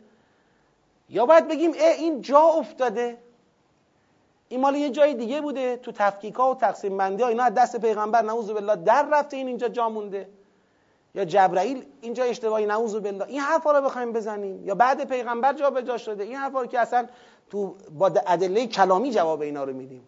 [1.10, 3.18] یا باید بگیم اه این جا افتاده.
[4.47, 7.82] این مال یه جای دیگه بوده تو تفکیکا و تقسیم بندی ها اینا از دست
[7.82, 10.30] پیغمبر نعوذ بالله در رفته این اینجا جا مونده.
[11.16, 13.26] یا جبرائیل اینجا اشتباهی نعوذ بالله.
[13.28, 14.68] این حرفا رو بخوایم بزنیم.
[14.68, 16.24] یا بعد پیغمبر جا به جا شده.
[16.24, 17.07] این حرفا رو که اصلا
[17.49, 20.07] تو با ادله کلامی جواب اینا رو میدیم.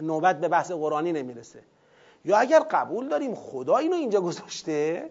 [0.00, 1.62] نوبت به بحث قرآنی نمی‌رسه.
[2.24, 5.10] یا اگر قبول داریم خدا اینو اینجا گذاشته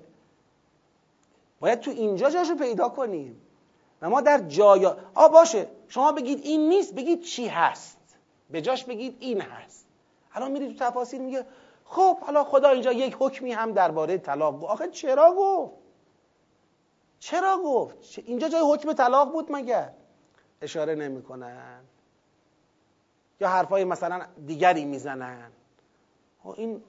[1.60, 3.42] باید تو اینجا جاشو پیدا کنیم.
[4.02, 5.68] و ما در جای آ باشه.
[5.88, 7.98] شما بگید این نیست بگید چی هست.
[8.50, 9.86] به جاش بگید این هست.
[10.34, 11.46] الان میرید تو تفاصیل میگه
[11.86, 14.72] خب حالا خدا اینجا یک حکمی هم درباره طلاق گفت.
[14.72, 15.74] آخه چرا گفت؟
[17.20, 19.92] چرا گفت؟ اینجا جای حکم طلاق بود مگر
[20.62, 21.82] اشاره نمی‌کنن.
[23.40, 25.52] یا حرفای مثلا دیگری می‌زنن.
[26.44, 26.82] خب این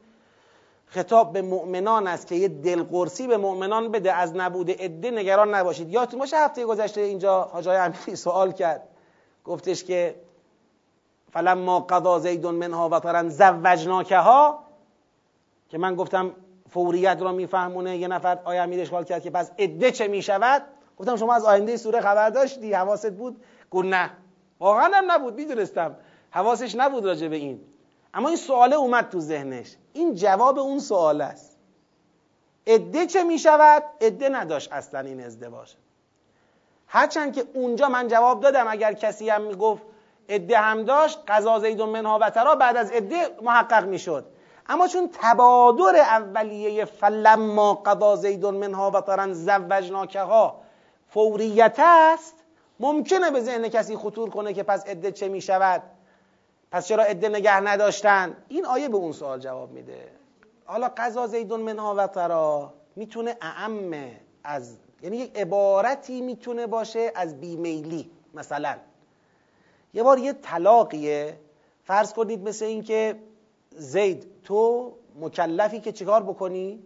[0.86, 5.88] خطاب به مؤمنان است که یه دلقرصی به مؤمنان بده از نبوده عده نگران نباشید.
[5.88, 8.88] یادتون باشه هفته گذشته اینجا حاجای امیری سوال کرد.
[9.44, 10.20] گفتش که
[11.32, 14.65] فلما قضا زید منها وطرا زوجناکها
[15.68, 16.32] که من گفتم
[16.70, 17.96] فوریت را میفهمونه.
[17.96, 20.62] یه نفر آیه امیر اشکال کرد که پس عده چه می‌شود؟
[20.98, 24.10] گفتم شما از آینده سوره خبر داشتی؟ حواست بود؟ گفت نه.
[24.60, 25.34] واقعا هم نبود.
[25.34, 25.96] می‌دونستم.
[26.30, 27.60] حواسش نبود راجع به این.
[28.14, 29.76] اما این سواله اومد تو ذهنش.
[29.92, 31.56] این جواب اون سوال است.
[32.66, 35.74] عده چه می‌شود؟ عده نداشت اصلا این ازدواج.
[36.86, 39.82] هرچند که اونجا من جواب دادم اگر کسی هم می‌گفت
[40.28, 44.24] عده هم داشت قضا زید منها و ترا بعد از عده محقق می‌شد.
[44.68, 50.60] اما چون تبادر اولیه فلما قضا زید منها و ترا زوجناکها
[51.08, 52.34] فوریت است
[52.80, 55.82] ممکنه به ذهن کسی خطور کنه که پس عده چه می‌شود؟
[56.70, 60.08] پس چرا عده نگه نداشتن؟ این آیه به اون سوال جواب میده.
[60.64, 64.10] حالا قضا زیدون منها و ترا می‌تونه اعم
[64.44, 68.76] از یعنی یک عبارتی می‌تونه باشه از بیمیلی مثلا.
[69.94, 71.38] یه بار یه طلاقیه
[71.84, 73.18] فرض کنید مثل اینکه
[73.76, 76.84] زید تو مکلفی که چیکار بکنی؟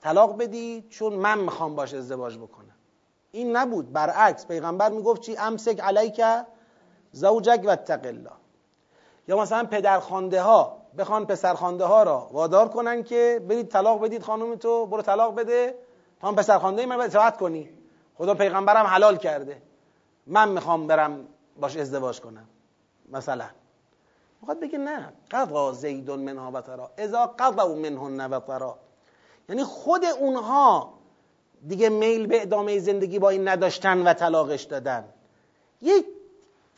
[0.00, 2.74] طلاق بدی چون من می‌خوام باش ازدواج بکنم.
[3.32, 3.92] این نبود.
[3.92, 6.22] برعکس پیغمبر می‌گفت چی؟ امسک علیک
[7.12, 8.30] زوجک و الله.
[9.28, 14.56] یا مثلا پدرخوانده ها بخوان پسرخوانده ها را وادار کنن که برید طلاق بدید خانم
[14.56, 15.74] تو برو طلاق بده.
[16.20, 17.70] تا هم پسرخوانده من اطاعت کنی.
[18.14, 19.62] خدا پیغمبرم حلال کرده.
[20.26, 21.28] من می‌خوام برم
[21.60, 22.48] باش ازدواج کنم.
[23.08, 23.46] مثلا.
[24.44, 25.12] می‌خواد بگه نه.
[25.30, 26.90] قضا زید منها و ترا.
[26.98, 28.78] اذا قضا منهن و ترا.
[29.48, 30.94] یعنی خود اونها
[31.68, 35.04] دیگه میل به ادامه زندگی با این نداشتن و طلاقش دادن.
[35.82, 36.06] یک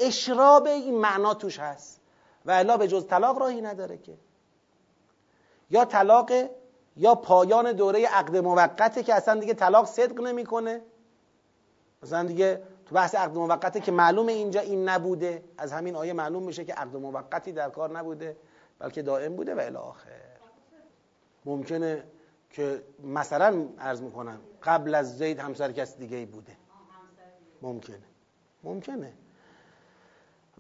[0.01, 2.01] اشراب این معنا توش هست.
[2.45, 4.15] و الا به جز طلاق راهی نداره که.
[5.71, 6.31] یا طلاق
[6.97, 10.83] یا پایان دوره عقد موقته که اصلا دیگه طلاق صدق نمی‌کنه.
[12.03, 15.45] مثلا دیگه تو بحث عقد موقته که معلومه اینجا این نبوده.
[15.59, 18.37] از همین آیه معلوم میشه که عقد موقتی در کار نبوده
[18.79, 20.11] بلکه دائم بوده و الی آخر.
[21.45, 22.05] ممکنه
[22.51, 26.53] که مثلا عرض می‌کنم قبل از زید همسر کس دیگه ای بوده.
[27.63, 28.03] ممکنه.
[28.63, 29.13] ممکنه.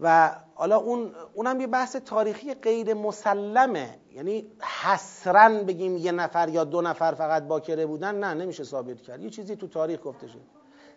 [0.00, 3.98] و حالا اون اونم یه بحث تاریخی غیر مسلمه.
[4.12, 4.52] یعنی
[4.82, 9.22] حسرا بگیم یه نفر یا دو نفر فقط باکره بودن نه نمیشه ثابت کرد.
[9.22, 10.40] یه چیزی تو تاریخ گفته شد.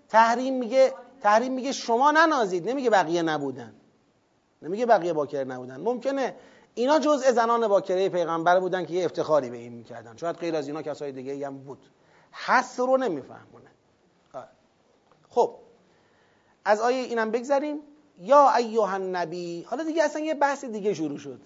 [0.09, 2.69] تحریم میگه تحریم میگه شما ننازید.
[2.69, 3.73] نمیگه بقیه نبودن.
[4.61, 5.81] نمیگه بقیه باکره نبودن.
[5.81, 6.35] ممکنه
[6.73, 10.17] اینا جزء زنان باکره پیغمبر بودن که یه افتخاری به این می‌کردن.
[10.17, 11.85] شاید غیر از اینا کسای دیگه هم بود.
[12.31, 13.69] حس رو نمیفهمونه.
[15.29, 15.55] خب.
[16.65, 17.79] از آیه اینم بگذریم.
[18.19, 19.63] یا ایوه النبی.
[19.63, 21.41] حالا دیگه اصلا یه بحث دیگه شروع شد.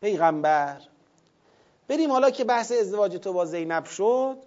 [0.00, 0.80] پیغمبر.
[1.88, 4.38] بریم حالا که بحث ازدواج تو با زینب شد.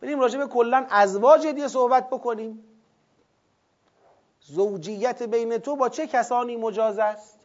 [0.00, 2.64] بریم راجع به کلا ازواج دیگه صحبت بکنیم.
[4.48, 7.38] زوجیت بین تو با چه کسانی مجاز است؟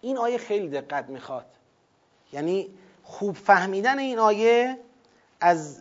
[0.00, 1.46] این آیه خیلی دقت می‌خواد.
[2.32, 4.78] یعنی خوب فهمیدن این آیه
[5.40, 5.80] از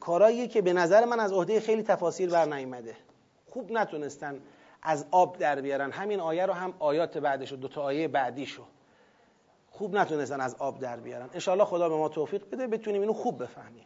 [0.00, 2.96] کارهایی که به نظر من از عهده خیلی تفاسیر بر نیامده
[3.50, 4.40] خوب نتونستن
[4.82, 5.90] از آب در بیارن.
[5.90, 8.62] همین آیه رو هم آیات بعدش و دوتا آیه بعدیشو.
[9.70, 11.30] خوب نتونستن از آب در بیارن.
[11.34, 13.84] انشاءالله خدا به ما توفیق بده بتونیم اینو خوب بفهمیم.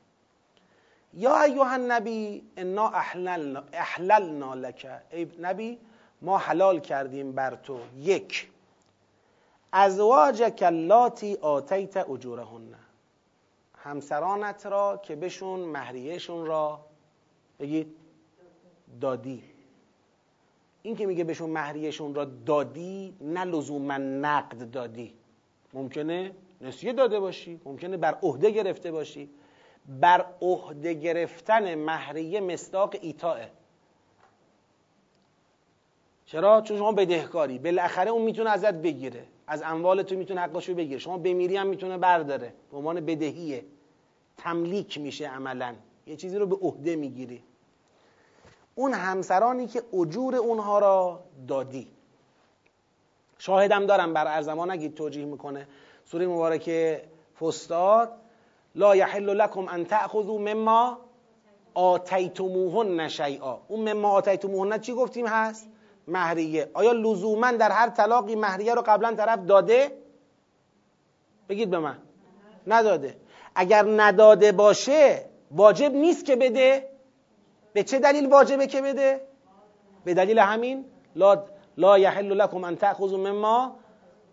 [1.14, 4.72] یا ایوه النبی انا احللنا, احللنا
[5.10, 5.78] ای نبی
[6.22, 7.80] ما حلال کردیم بر تو.
[7.96, 8.50] یک.
[9.72, 12.74] ازواجک اللاتی آتیت اجورهن.
[13.76, 16.80] همسرانت را که بهشون مهریهشون را
[17.60, 17.96] بگید
[19.00, 19.42] دادی.
[20.82, 25.14] این که میگه بهشون مهریهشون را دادی نه لزوما نقد دادی.
[25.74, 29.30] ممکنه نسیه داده باشی ممکنه بر عهده گرفته باشی.
[29.88, 33.50] بر عهده گرفتن مهریه مصداق ایتائه
[36.26, 37.58] چرا؟ چون شما بدهکاری.
[37.58, 39.26] بالاخره اون می‌تونه ازت بگیره.
[39.46, 40.98] از اموال تو می‌تونه حقشو بگیره.
[40.98, 42.52] شما بمیری هم می‌تونه برداره.
[42.70, 43.64] به عنوان بدهیه.
[44.36, 45.74] تملیک میشه عملا.
[46.06, 47.42] یه چیزی رو به عهده می‌گیری.
[48.74, 51.88] اون همسرانی که اجور اونها را دادی.
[53.38, 55.68] شاهدم دارم بر ارزمان نگید توجیه می‌کنه.
[56.04, 57.04] سوره مبارکه
[57.40, 58.12] فستاد
[58.76, 60.98] لا یحل لکم ان تأخذوا مما
[61.74, 65.68] آتیتموهن شیئا اون مما آتیتموهن چی گفتیم هست؟
[66.08, 66.70] مهریه.
[66.74, 69.92] آیا لزوما در هر طلاقی مهریه رو قبلا طرف داده؟
[71.48, 71.98] بگید به من.
[72.66, 73.16] نداده.
[73.54, 76.88] اگر نداده باشه واجب نیست که بده.
[77.72, 79.20] به چه دلیل واجبه که بده؟
[80.04, 80.84] به دلیل همین.
[81.16, 81.44] لا
[81.76, 83.76] لا یحل لکم ان تاخذوا مما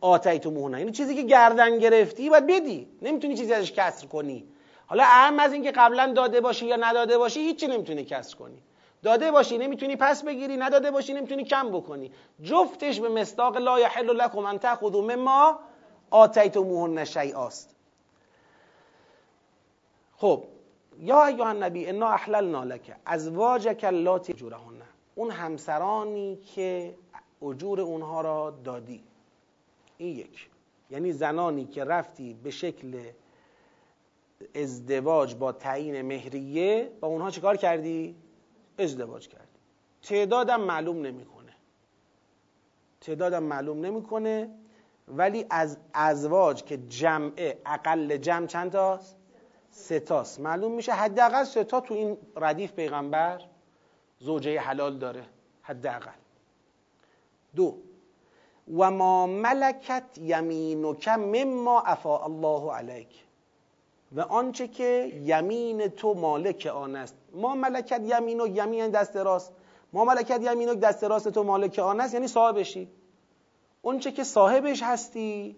[0.04, 2.88] آتیتموهن یعنی چیزی که گردن گرفتی باید بدی.
[3.01, 4.47] نمی‌تونی چیزی ازش کسر کنی.
[4.88, 8.62] حالا اهم از اینکه قبلا داده باشی یا نداده باشی هیچی نمی‌تونی کسر کنی.
[9.04, 10.58] داده باشی نمی‌تونی پس بگیری.
[10.58, 12.12] نداده باشی نمی‌تونی کم بکنی.
[12.43, 15.60] جفتش به مستاق لا یحل لکم ان تاخذوا مما
[16.10, 17.76] آتیتموهن شیئاست.
[20.18, 20.43] خب
[20.99, 24.82] یا ایها النبی انا احللنا لک ازواجک اللاتی جورهن
[25.16, 26.95] اون همسرانی که
[27.41, 29.04] اجور اونها را دادی.
[29.98, 30.50] این یک.
[30.89, 33.04] یعنی زنانی که رفتی به شکل
[34.56, 38.16] ازدواج با تعیین مهریه با اونها چیکار کردی؟
[38.80, 39.46] ازدواج کردی.
[40.02, 41.54] تعدادم معلوم نمی‌کنه.
[43.02, 44.50] تعدادم معلوم نمی‌کنه
[45.08, 49.18] ولی از ازواج که جمعه اقل جمع چند تاست؟
[49.70, 50.39] سه تاست.
[50.39, 53.41] معلوم میشه حداقل سه تا تو این ردیف پیغمبر
[54.20, 55.26] زوجه حلال داره.
[55.62, 56.12] حداقل.
[57.56, 57.78] دو
[58.78, 63.24] و ما ملکت یمینک مما افا الله علیک
[64.16, 69.51] و آنچه که یمین تو مالک آن است ما ملکت یمین یمین دست راست
[69.93, 72.89] ما ملکت یمین دست راست تو مالک آن است یعنی صاحبشی
[73.82, 75.55] اونچه که صاحبش هستی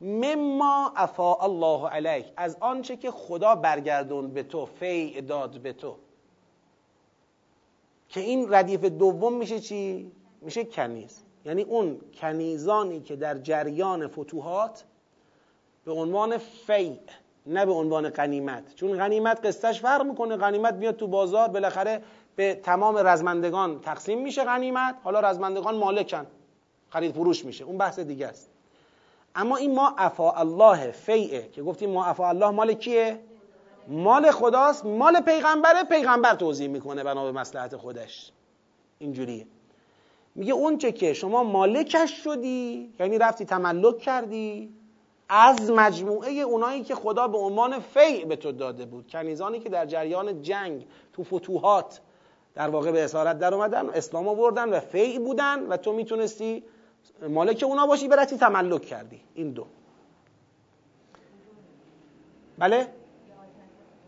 [0.00, 5.96] مما افا الله علیک از آنچه که خدا برگردون به تو فیع داد به تو
[8.08, 14.84] که این ردیف دوم میشه چی؟ میشه کنیز یعنی اون کنیزانی که در جریان فتوحات
[15.84, 16.98] به عنوان فیع
[17.46, 18.74] نه به عنوان غنیمت.
[18.74, 20.36] چون غنیمت قصتش فرق می‌کنه.
[20.36, 22.02] غنیمت میاد تو بازار بالاخره
[22.36, 24.94] به تمام رزمندگان تقسیم میشه غنیمت.
[25.04, 26.26] حالا رزمندگان مالکن.
[26.88, 27.64] خرید فروش میشه.
[27.64, 28.50] اون بحث دیگه است.
[29.34, 31.48] اما این ما افا الله فیعه.
[31.48, 33.20] که گفتیم ما افا الله مال کیه؟
[33.88, 34.86] مال خداست.
[34.86, 35.84] مال پیغمبره.
[35.84, 38.32] پیغمبر توضیح می‌کنه بنا به مسلحت خودش.
[38.98, 39.46] اینجوریه.
[40.34, 44.74] میگه اون چه که شما مالکش شدی یعنی رفتی تملک کردی
[45.28, 49.86] از مجموعه اونایی که خدا به عنوان فیع به تو داده بود کنیزانی که در
[49.86, 52.00] جریان جنگ تو فتوحات
[52.54, 56.64] در واقع به اسارت در اومدن اسلام آوردن و فیع بودن و تو می‌تونستی
[57.28, 59.66] مالک اونا باشی برتی تملک کردی؟ این دو.
[62.58, 62.88] بله؟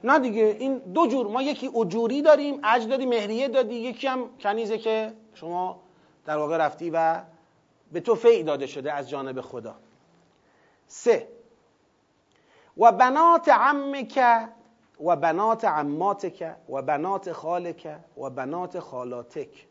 [0.04, 4.30] نه دیگه این دو جور ما یکی اجوری داریم اج دادی مهریه دادی یکی هم
[4.40, 5.80] کنیزه که شما
[6.24, 7.22] در واقع رفتی و
[7.92, 9.76] به تو فیع داده شده از جانب خدا.
[10.86, 11.28] سه.
[12.76, 14.20] و بنات عمک
[15.00, 19.66] و بنات عماتک و بنات خالک و بنات خالاتک.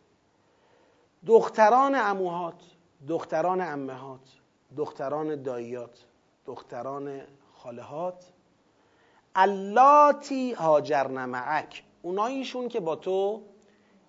[1.25, 2.61] دختران اموهات
[3.07, 4.29] دختران امهات
[4.77, 6.05] دختران داییات
[6.45, 7.21] دختران
[7.53, 8.25] خالهات.
[9.35, 11.83] اللاتی هاجرن معک.
[12.01, 13.41] اوناییشون که با تو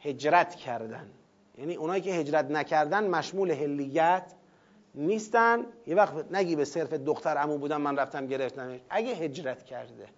[0.00, 1.10] هجرت کردن.
[1.58, 4.32] یعنی اونایی که هجرت نکردن مشمول هلیت
[4.94, 5.66] نیستن.
[5.86, 8.80] یه وقت نگی به صرف دختر امو بودم من رفتم گرفتمش.
[8.90, 10.08] اگه هجرت کرده.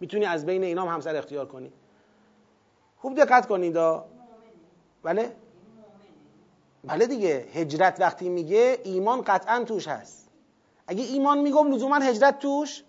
[0.00, 1.72] می‌تونی از بین اینام همسر اختیار کنی.
[2.96, 3.78] خوب دقت کنید
[5.02, 5.36] بله؟
[6.84, 7.46] بله دیگه.
[7.54, 10.30] هجرت وقتی میگه ایمان قطعا توش هست.
[10.86, 12.84] اگه ایمان میگم لزوما هجرت توش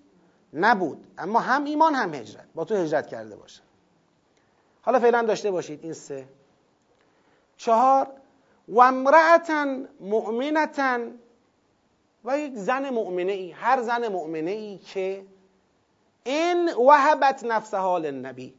[0.54, 1.08] نبود.
[1.18, 2.46] اما هم ایمان هم هجرت.
[2.56, 3.62] با تو هجرت کرده باشه.
[4.82, 6.28] حالا فعلا داشته باشید این سه.
[7.58, 8.08] چهار
[8.68, 11.00] و امرأتا مؤمنتا
[12.26, 15.26] و یک زن مؤمنه ای هر زن مؤمنه ای که
[16.24, 18.54] این وهبت نفسها للنبی.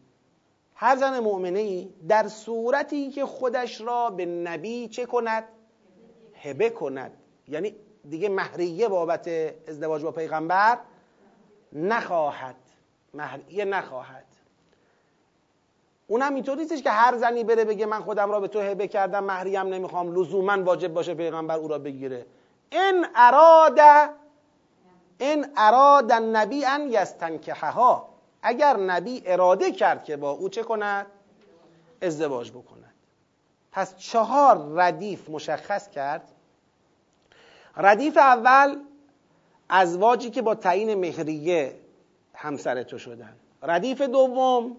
[0.75, 5.45] هر زن مؤمنه ای در صورتی که خودش را به نبی چه کند؟
[6.43, 7.13] هبه کند.
[7.49, 7.75] یعنی
[8.11, 9.29] دیگه مهریه بابت
[9.69, 10.79] ازدواج با پیغمبر
[11.73, 12.57] نخواهد.
[13.15, 14.25] مهریه نخواهد.
[16.07, 19.25] اونم اینطور نیستش که هر زنی بره بگه من خودم را به تو هبه کردم
[19.25, 20.15] مهریم نمی‌خوام.
[20.15, 22.27] لزوما واجب باشه پیغمبر او را بگیره.
[22.71, 23.79] این اراد
[25.19, 28.09] این اراد النبی ان یستنکحها.
[28.43, 31.07] اگر نبی اراده کرد که با او چه کند؟
[32.03, 32.95] ازدواج بکند.
[33.73, 36.33] پس چهار ردیف مشخص کرد.
[37.77, 38.77] ردیف اول
[39.69, 41.75] ازواجی که با تعیین مهریه
[42.35, 43.37] همسر تو شدن.
[43.63, 44.77] ردیف دوم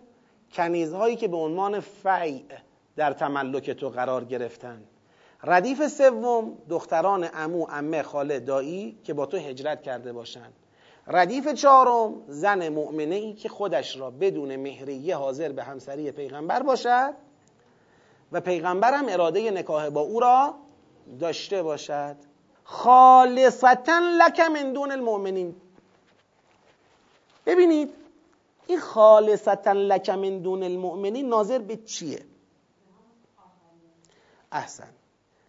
[0.53, 2.45] کنیزهایی که به عنوان فیع
[2.95, 4.83] در تملک تو قرار گرفتن.
[5.43, 10.53] ردیف سوم دختران امو امه خاله دایی که با تو هجرت کرده باشند
[11.07, 17.13] ردیف چهارم زن مؤمنه ای که خودش را بدون مهریه حاضر به همسری پیغمبر باشد
[18.31, 20.55] و پیغمبر هم اراده نکاح با او را
[21.19, 22.15] داشته باشد.
[22.63, 25.55] خالصتا لک من دون المؤمنین.
[27.45, 27.93] ببینید
[28.67, 32.19] این خالصتا لک من دون المؤمنین ناظر به چیه؟
[34.51, 34.89] احسن.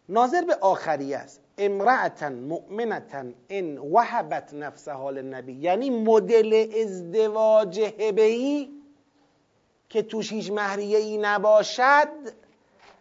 [0.09, 1.41] ناظر به آخری است.
[1.59, 5.53] امرأتا مؤمنتا ان وهبت نفسها للنبی.
[5.53, 8.71] یعنی مدل ازدواج هبهی
[9.89, 12.09] که توش هیچ مهریه ای نباشد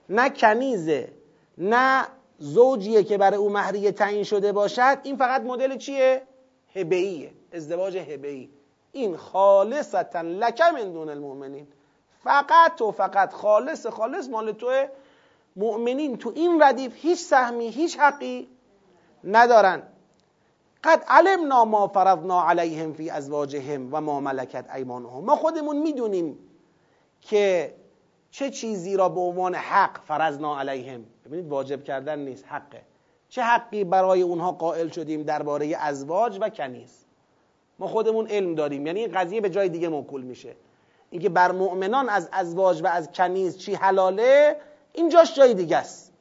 [0.09, 1.09] نه کنیزه
[1.57, 2.07] نه
[2.39, 4.97] زوجیه که برای او مهریه تعیین شده باشد.
[5.03, 6.21] این فقط مدل چیه؟
[6.75, 8.49] هبهیه ازدواج هبهی
[8.97, 11.67] این خالصتا لکه من دون المؤمنین.
[12.23, 14.87] فقط و فقط خالص خالص مال توه
[15.55, 16.17] مؤمنین.
[16.17, 18.47] تو این ردیف هیچ سهمی هیچ حقی
[19.23, 19.83] ندارن.
[20.83, 25.23] قد علمنا ما فرضنا علیهم فی ازواجهم و ما ملکت ایمانهم.
[25.25, 26.39] ما خودمون می‌دونیم
[27.21, 27.73] که
[28.31, 31.05] چه چیزی را به عنوان حق فرضنا علیهم.
[31.25, 32.81] ببینید واجب کردن نیست حقه.
[33.29, 37.06] چه حقی برای اونها قائل شدیم درباره ازواج و کنیز؟
[37.79, 38.87] ما خودمون علم داریم.
[38.87, 40.55] یعنی این قضیه به جای دیگه موکول میشه.
[41.09, 44.57] اینکه بر مؤمنان از ازواج و از کنیز چی حلاله
[44.93, 46.13] اینجاش جای دیگه است.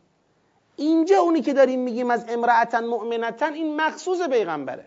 [0.76, 4.84] اینجا اونی که داریم میگیم از امرأتا مؤمنتا این مخصوص پیغمبره.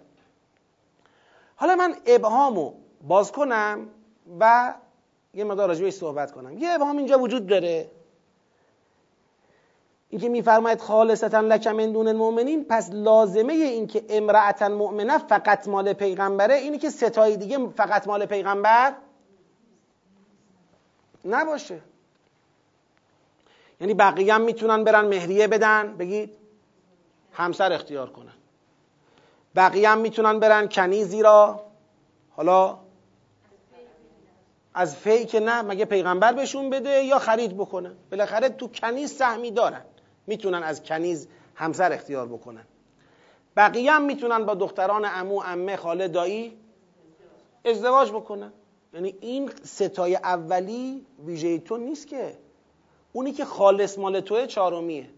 [1.56, 2.74] حالا من ابهامو
[3.08, 3.88] باز کنم
[4.40, 4.74] و
[5.34, 6.58] یه مقدار راجبش صحبت کنم.
[6.58, 7.92] یه ابهام اینجا وجود داره.
[10.10, 15.94] اینکه میفرماید خالصتا لک من دون المؤمنین پس لازمه این که امرأتا مؤمنه فقط مال
[15.94, 18.94] پیغمبره اینه که ستای دیگه فقط مال پیغمبر
[21.26, 21.80] نباشه.
[23.82, 26.38] یعنی بقیه هم می‌تونن برن مهریه بدن بگید
[27.34, 28.34] همسر اختیار کنن.
[29.56, 31.66] بقیه هم می‌تونن برن کنیزی را
[32.30, 32.80] حالا
[34.74, 39.52] از فی که نه مگه پیغمبر بهشون بده یا خرید بکنه؟ بالاخره تو کنیز سهمی
[39.52, 39.82] دارن.
[40.30, 42.66] می‌تونن از کنیز همسر اختیار بکنن.
[43.58, 46.58] بقیه هم می‌تونن با دختران امو امه خاله دایی
[47.66, 48.54] ازدواج بکنن.
[48.94, 52.38] یعنی این ستای اولی ویژه تو نیست که.
[53.14, 55.10] اونی که خالص مال توه چهارمیه.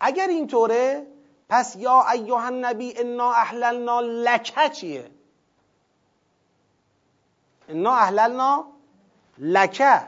[0.00, 1.06] اگر اینطوره
[1.48, 5.10] پس یا ایها النبی انا احللنا لکه چیه؟
[7.68, 8.64] انا احللنا
[9.38, 10.02] لکه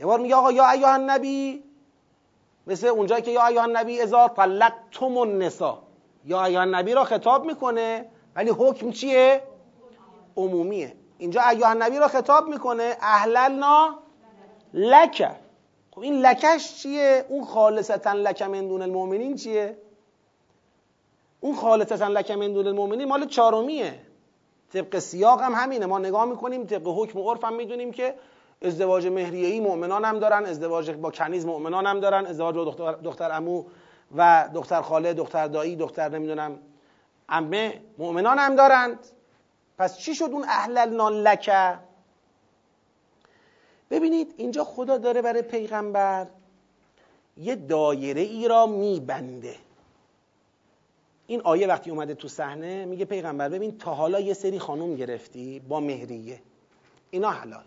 [0.00, 1.62] یه بار میگه آقا یا ایها النبی
[2.66, 5.78] مثل اونجایی که یا ایها النبی اذا طلقتم النساء.
[6.24, 8.06] یا ایها النبی را خطاب می‌کنه
[8.36, 9.42] ولی حکم چیه؟
[10.36, 10.92] عمومیه.
[11.18, 13.94] اینجا ایها النبی را خطاب می‌کنه احللنا
[14.74, 15.30] لکه
[15.90, 19.78] خب این لکش چیه؟ اون خالصتا لک من دون المؤمنین چیه؟
[21.40, 24.00] اون خالصتا لک من دون المؤمنین مال چهارمیه.
[24.72, 25.86] طبق سیاق هم همینه.
[25.86, 28.14] ما نگاه می‌کنیم طبق حکم و عرف هم می‌دونیم که
[28.64, 33.32] ازدواج ای مؤمنان هم دارن ازدواج با کنیز مؤمنان هم دارن ازدواج با دختر, دختر
[33.32, 33.64] امو
[34.16, 36.58] و دختر خاله دختر دایی دختر نمی‌دونم
[37.28, 38.98] امه مؤمنان هم دارند.
[39.78, 41.78] پس چی شد اون اهللنا لکه
[43.90, 46.26] ببینید اینجا خدا داره برای پیغمبر
[47.36, 49.56] یه دایره ای را میبنده.
[51.26, 55.60] این آیه وقتی اومده تو صحنه میگه پیغمبر ببین تا حالا یه سری خانوم گرفتی
[55.60, 56.40] با مهریه.
[57.10, 57.64] اینا حلال.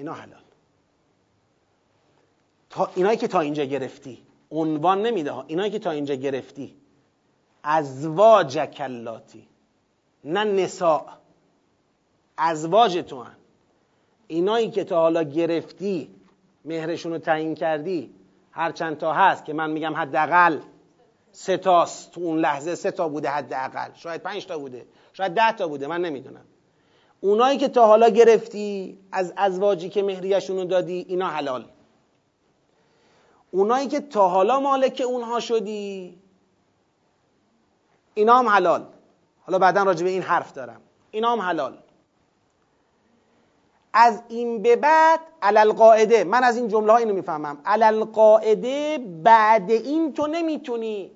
[0.00, 0.42] اینا حلال.
[2.70, 5.44] تا اینایی که تا اینجا گرفتی عنوان نمیده ها.
[5.46, 6.76] اینایی که تا اینجا گرفتی
[7.62, 9.48] ازواج کلاتی
[10.24, 11.06] نه نساء.
[12.36, 13.36] ازواج تو هن.
[14.26, 16.10] اینایی که تا حالا گرفتی
[16.64, 18.14] مهرشون رو تعیین کردی
[18.52, 20.60] هر چند تا هست که من میگم حداقل
[21.32, 22.10] سه تاست.
[22.10, 23.94] تو اون لحظه سه تا بوده حداقل.
[23.94, 24.86] شاید پنج تا بوده.
[25.12, 25.86] شاید ده تا بوده.
[25.86, 26.44] من نمی‌دونم.
[27.20, 31.64] اونایی که تا حالا گرفتی از ازواجی که مهریشون دادی اینا حلال.
[33.50, 36.18] اونایی که تا حالا مالک اونها شدی
[38.14, 38.86] اینا هم حلال.
[39.42, 40.80] حالا بعدا راجع به این حرف دارم.
[41.10, 41.78] اینا هم حلال.
[43.92, 46.24] از این به بعد علل قاعده.
[46.24, 47.58] من از این جمله ها اینو می‌فهمم.
[47.64, 51.10] علل قاعده بعد این تو نمی‌تونی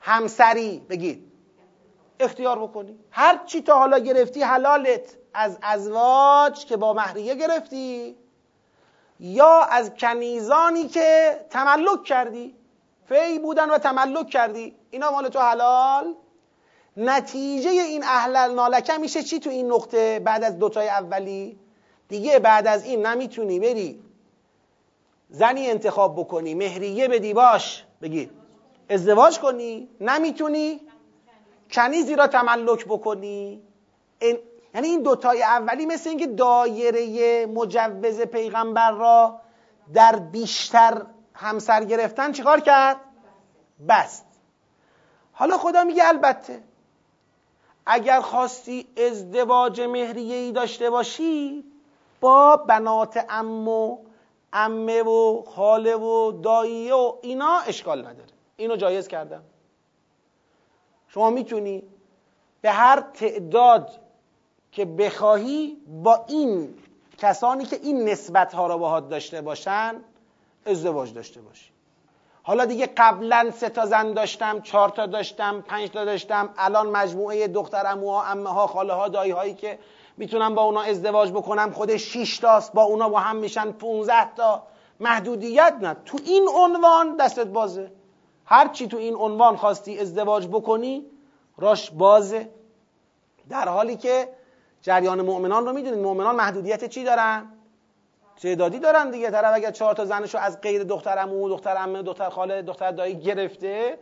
[0.00, 1.29] همسری بگید.
[2.20, 2.98] اختیار بکنی.
[3.10, 5.16] هر چی تا حالا گرفتی حلالت.
[5.34, 8.16] از ازواج که با مهریه گرفتی.
[9.20, 12.54] یا از کنیزانی که تملک کردی.
[13.08, 14.74] فی بودن و تملک کردی.
[14.90, 16.14] اینا مال تو حلال.
[16.96, 21.58] نتیجه این اهل نالکه میشه چی تو این نقطه بعد از دوتای اولی؟
[22.08, 24.02] دیگه بعد از این نمی‌تونی بری
[25.28, 27.84] زنی انتخاب بکنی مهریه بدی باش.
[28.02, 28.30] بگی
[28.90, 29.88] ازدواج کنی.
[30.00, 30.80] نمی‌تونی
[31.72, 33.62] کنیزی را تملک بکنی؟
[34.18, 34.38] این...
[34.74, 39.40] یعنی این دوتای اولی مثل اینکه دایره مجوز پیغمبر را
[39.94, 42.96] در بیشتر همسر گرفتن چیکار کرد؟
[43.88, 44.26] بست.
[45.32, 46.62] حالا خدا میگه البته
[47.86, 51.64] اگر خواستی ازدواج مهریه ای داشته باشی
[52.20, 53.98] با بنات امو
[54.52, 58.30] امه و خاله و داییه و اینا اشکال نداره.
[58.56, 59.42] اینو جایز کردم.
[61.14, 61.82] شما می‌تونی
[62.60, 63.90] به هر تعداد
[64.72, 66.74] که بخواهی با این
[67.18, 69.94] کسانی که این نسبت ها را باهات داشته باشن
[70.66, 71.70] ازدواج داشته باشی.
[72.42, 77.48] حالا دیگه قبلا سه تا زن داشتم چهار تا داشتم پنج تا داشتم الان مجموعه
[77.48, 79.78] دختر اموها امه ها خاله ها دایی هایی که
[80.16, 84.62] می‌تونم با اونا ازدواج بکنم خودش 6 تاست با اونا با هم میشن 15 تا.
[85.00, 85.96] محدودیت نه.
[86.04, 87.92] تو این عنوان دستت بازه.
[88.50, 91.06] هر چی تو این عنوان خواستی ازدواج بکنی
[91.58, 92.48] راش بازه.
[93.48, 94.28] در حالی که
[94.82, 97.48] جریان مؤمنان رو می‌دونید مؤمنان محدودیت چی دارن؟
[98.42, 99.30] تعدادی دارن دیگه.
[99.30, 103.14] طرف اگر چهار تا زنشو از غیر دختر عمو دختر عمه دختر خاله دختر دایی
[103.14, 103.98] گرفته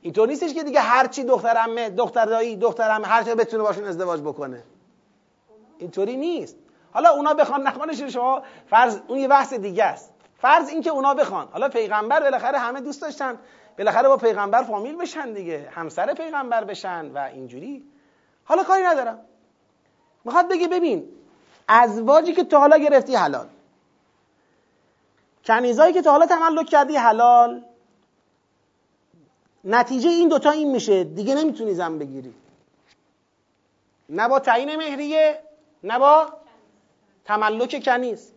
[0.00, 3.62] اینطور نیستش که دیگه هر چی دختر عمه دختر دایی دختر عمه هر چی بتونه
[3.62, 4.62] باشون ازدواج بکنه.
[5.78, 6.56] اینطوری نیست.
[6.92, 10.12] حالا اونا بخوان نخوانش شما فرض اون یه بحث دیگه است.
[10.38, 11.48] فرض این که اونا بخوان.
[11.52, 13.38] حالا پیغمبر بالاخره همه دوست داشتن.
[13.78, 17.84] بالاخره با پیغمبر فامیل بشن دیگه همسر پیغمبر بشن و اینجوری.
[18.44, 19.20] حالا کاری ندارم.
[20.24, 21.08] می‌خواد بگه ببین
[21.68, 23.48] ازواجی که تا حالا گرفتی حلال.
[25.44, 27.64] کنیزایی که تا حالا تملک کردی حلال.
[29.64, 31.04] نتیجه این دوتا این میشه.
[31.04, 32.34] دیگه نمی‌تونی زن بگیری.
[34.08, 35.40] نه با تعیین مهریه
[35.84, 36.32] نه با
[37.24, 38.32] تملک کنیز.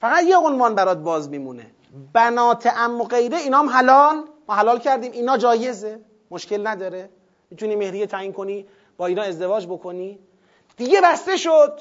[0.00, 1.73] فقط یه عنوان برات باز میمونه.
[2.12, 4.24] بنات ام و غیره اینا هم حلال.
[4.48, 5.12] ما حلال کردیم.
[5.12, 6.00] اینا جایزه.
[6.30, 7.10] مشکل نداره.
[7.50, 8.66] می‌تونی مهریه تعیین کنی
[8.96, 10.18] با اینا ازدواج بکنی.
[10.76, 11.80] دیگه بسته شد.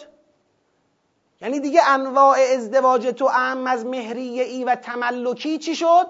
[1.41, 6.07] یعنی دیگه انواع ازدواج تو ام از مهریه ای و تملکی چی شد؟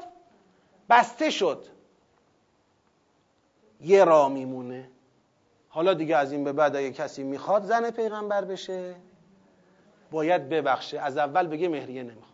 [0.89, 1.65] بسته شد.
[3.81, 4.89] یه را میمونه.
[5.69, 8.95] حالا دیگه از این به بعد اگه کسی می‌خواد زن پیغمبر بشه.
[10.11, 10.99] باید ببخشه.
[10.99, 12.32] از اول بگه مهریه نمی‌خواد.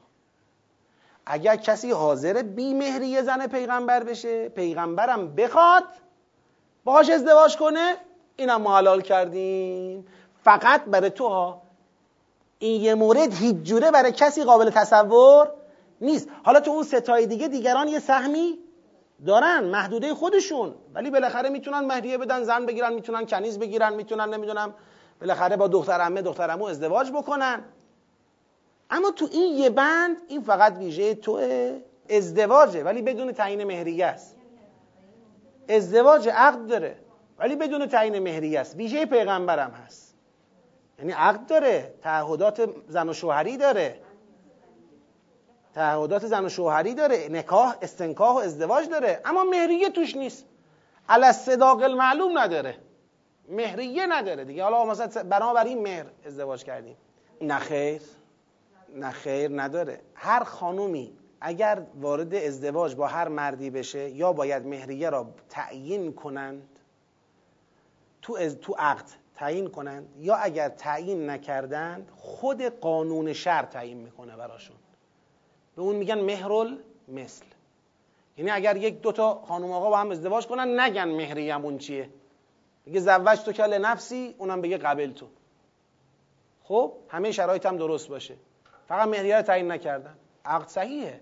[1.31, 5.84] اگر کسی حاضر بی مهریه زن پیغمبر بشه پیغمبرم بخواد
[6.84, 7.95] باهاش ازدواج کنه
[8.35, 10.06] اینم ما حلال کردیم.
[10.43, 11.61] فقط برای تو ها
[12.60, 15.51] این یه مورد هیچ جوره برای کسی قابل تصور
[16.01, 16.30] نیست.
[16.43, 18.60] حالا تو اون ستای دیگه دیگران یه سهمی
[19.26, 20.76] دارن محدوده خودشون.
[20.93, 24.73] ولی بالاخره می‌تونن مهریه بدن زن بگیرن می‌تونن کنیز بگیرن می‌تونن نمی‌دونم
[25.22, 27.64] بالاخره با دختر عمه دختر ازدواج بکنن.
[28.90, 31.40] اما تو این یه بند این فقط ویژه تو
[32.10, 34.36] ازدواجه ولی بدون تعیین مهریه است.
[35.70, 36.95] ازدواج عقد داره
[37.40, 38.76] ولی بدون تعیین مهریه است.
[38.76, 40.16] ویژه پیغمبرم هست.
[40.99, 43.99] یعنی عقد داره تعهدات زن و شوهری داره.
[45.76, 49.22] تعهدات زن و شوهری داره نکاح استنکاح و ازدواج داره.
[49.26, 50.45] اما مهریه توش نیست.
[51.10, 52.78] علی صداق المعلوم نداره.
[53.49, 54.64] مهریه نداره دیگه.
[54.64, 56.98] حالا مثلا بنابراین مهر ازدواج کردیم.
[57.41, 58.02] نه خیر.
[58.95, 60.02] نه خیر نداره.
[60.16, 66.70] هر خانومی اگر وارد ازدواج با هر مردی بشه یا باید مهریه را تعیین کنند
[68.22, 69.06] تو, از تو عقد
[69.36, 74.76] تعیین کنند یا اگر تعیین نکردند خود قانون شر تعیین می‌کنه براشون.
[75.76, 77.45] به اون میگن مهرل مثل.
[78.38, 82.10] یعنی اگر یک دوتا خانم آقا با هم ازدواج کنن نگن مهریمون چیه.
[82.86, 85.28] بگه زوج تو کل نفسی اونم بگه قبل تو.
[86.64, 88.36] خب همه شرایط هم درست باشه.
[88.90, 90.16] فقط مهریه تعیین نکردن.
[90.45, 91.22] عقد صحیحه.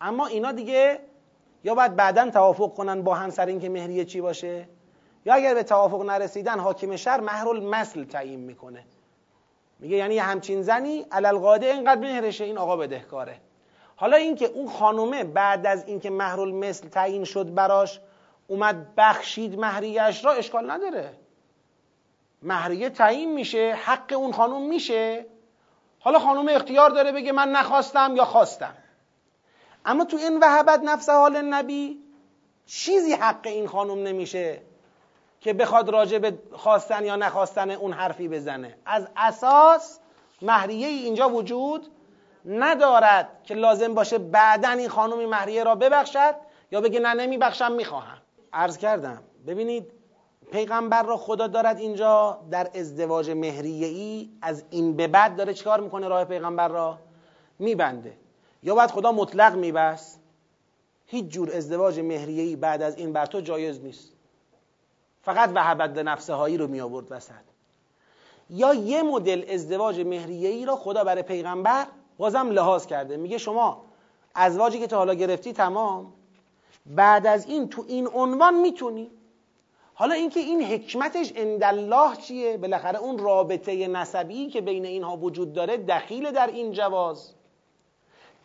[0.00, 0.98] اما اینا دیگه
[1.64, 4.68] یا باید بعدا توافق کنن با هم سر اینکه مهریه چی باشه
[5.26, 8.84] یا اگر به توافق نرسیدن حاکم شهر مهر مسل تعیین می‌کنه.
[9.78, 13.36] میگه یعنی همچین زنی علل اینقدر مهرشه این آقا بدهکاره.
[13.96, 18.00] حالا اینکه اون خانومه بعد از اینکه مهر مثل تعیین شد براش
[18.48, 21.12] اومد بخشید مهریهش را اشکال نداره.
[22.42, 25.26] مهریه تعیین میشه حق اون خانوم میشه.
[26.08, 28.74] حالا خانوم اختیار داره بگه من نخواستم یا خواستم.
[29.84, 31.98] اما تو این وهبت نفس حال نبی
[32.66, 34.62] چیزی حق این خانوم نمیشه
[35.40, 38.78] که بخواد راجع به خواستن یا نخواستن اون حرفی بزنه.
[38.86, 39.98] از اساس
[40.42, 41.86] مهریه اینجا وجود
[42.44, 46.34] ندارد که لازم باشه بعدا این خانومی مهریه را ببخشد
[46.70, 48.18] یا بگه نه نمیبخشم می‌خواهم.
[48.52, 49.22] عرض کردم.
[49.46, 49.92] ببینید
[50.50, 55.80] پیغمبر را خدا دارد اینجا در ازدواج مهریه ای از این به بعد داره چیکار
[55.80, 56.98] می‌کنه راه پیغمبر را؟
[57.58, 58.16] میبنده.
[58.62, 60.20] یا باید خدا مطلق میبست.
[61.06, 64.12] هیچ جور ازدواج مهریه ای بعد از این بر تو جایز نیست.
[65.22, 67.32] فقط وهبت نفسه هایی رو می آورد وسط.
[68.50, 71.86] یا یه مدل ازدواج مهریه ای را خدا برای پیغمبر
[72.18, 73.16] بازم لحاظ کرده.
[73.16, 73.84] میگه شما
[74.34, 76.12] ازواجی که تا حالا گرفتی تمام.
[76.86, 79.10] بعد از این تو این عنوان می‌تونی.
[79.98, 85.76] حالا اینکه این حکمتش الله چیه؟ بالاخره اون رابطه نسبی که بین اینها وجود داره
[85.76, 87.34] دخیل در این جواز.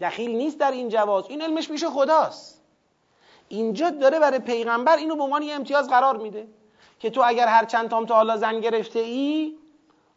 [0.02, 1.26] دخیل نیست در این جواز.
[1.30, 2.62] این علمش میشه خداست.
[3.50, 6.48] اینجا داره برای پیغمبر اینو به عنوان یه امتیاز قرار میده
[7.00, 9.54] که تو اگر هر چند تام تا حالا زن گرفته ای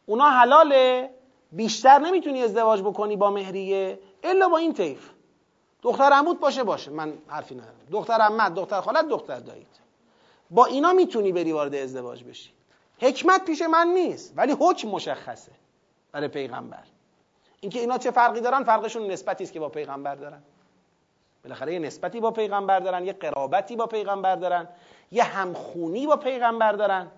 [0.06, 1.10] اونا حلاله.
[1.52, 5.10] بیشتر نمی‌تونی ازدواج بکنی با مهریه الا با این طیف.
[5.82, 6.90] دختر عمود باشه باشه.
[6.90, 7.86] من حرفی ندارم.
[7.92, 9.85] دختر عمت دختر خالت دختر دایید
[10.50, 12.50] با اینا می‌تونی بری وارد ازدواج بشی.
[12.98, 15.52] حکمت پیش من نیست ولی حکم مشخصه
[16.12, 16.84] برای پیغمبر.
[17.60, 20.42] اینکه اینا چه فرقی دارن فرقشون نسبتی است که با پیغمبر دارن.
[21.44, 24.68] بالاخره یه نسبتی با پیغمبر دارن یه قرابتی با پیغمبر دارن
[25.12, 27.10] یه همخونی با پیغمبر دارن.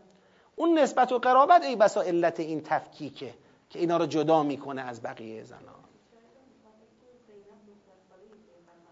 [0.56, 3.34] اون نسبت و قرابت ای بسا علت این تفکیکه
[3.70, 5.62] که اینا رو جدا می‌کنه از بقیه زنان.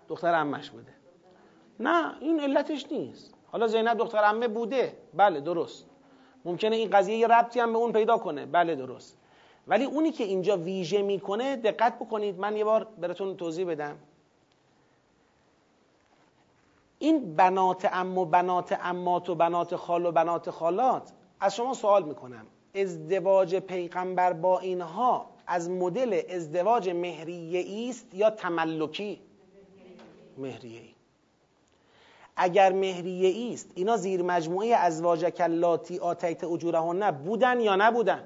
[0.08, 0.92] دختر امش بوده.
[1.80, 3.35] نه این علتش نیست.
[3.52, 4.96] حالا زینب دختر امه بوده.
[5.14, 5.86] بله درست.
[6.44, 8.46] ممکنه این قضیه یه ربطی هم به اون پیدا کنه.
[8.46, 9.16] بله درست.
[9.66, 12.38] ولی اونی که اینجا ویژه می‌کنه دقت بکنید.
[12.38, 13.98] من یه بار براتون توضیح بدم.
[16.98, 22.02] این بنات ام و بنات امات و بنات خال و بنات خالات از شما سوال
[22.02, 22.46] می‌کنم.
[22.74, 29.20] ازدواج پیغمبر با اینها از مدل ازدواج مهریه است یا تملکی؟
[30.38, 30.95] مهریه ای.
[32.36, 38.24] اگر مهریه است اینا زیر مجموعه ازواج کلاتی آتیت اجورهن بودن یا نبودن؟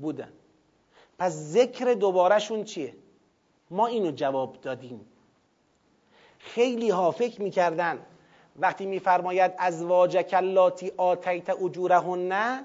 [0.00, 0.32] بودن.
[1.18, 2.94] پس ذکر دوبارهشون چیه؟
[3.70, 5.06] ما اینو جواب دادیم.
[6.38, 7.98] خیلی ها فکر می‌کردن
[8.56, 12.64] وقتی میفرماید ازواج کلاتی آتیت اجورهن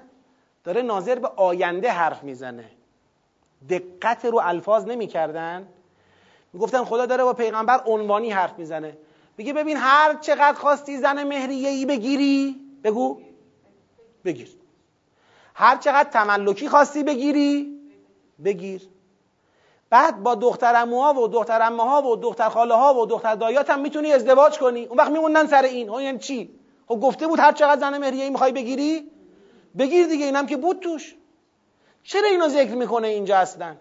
[0.64, 2.70] داره ناظر به آینده حرف می‌زنه.
[3.68, 5.68] دقت رو الفاظ نمی‌کردن.
[6.52, 8.96] می‌گفتن خدا داره با پیغمبر عنوانی حرف می‌زنه.
[9.38, 13.20] بگی ببین هر چقدر خواستی زن مهریه ای بگیری بگو.
[14.24, 14.48] بگیر.
[15.54, 17.78] هر چقدر تملکی خواستی بگیری
[18.44, 18.88] بگیر.
[19.90, 23.80] بعد با دختر ها و دختر ها و دختر خاله ها و دختر دایات هم
[23.80, 24.84] می‌تونی ازدواج کنی.
[24.84, 25.88] اون وقت میموندن سر این.
[25.88, 26.50] ها یعنی چی؟
[26.88, 29.10] خب گفته بود هر چقدر زن مهریه ای می‌خوای بگیری
[29.78, 31.14] بگیر دیگه اینم که بود توش.
[32.02, 33.76] چرا اینو ذکر می‌کنه اینجا اصلا؟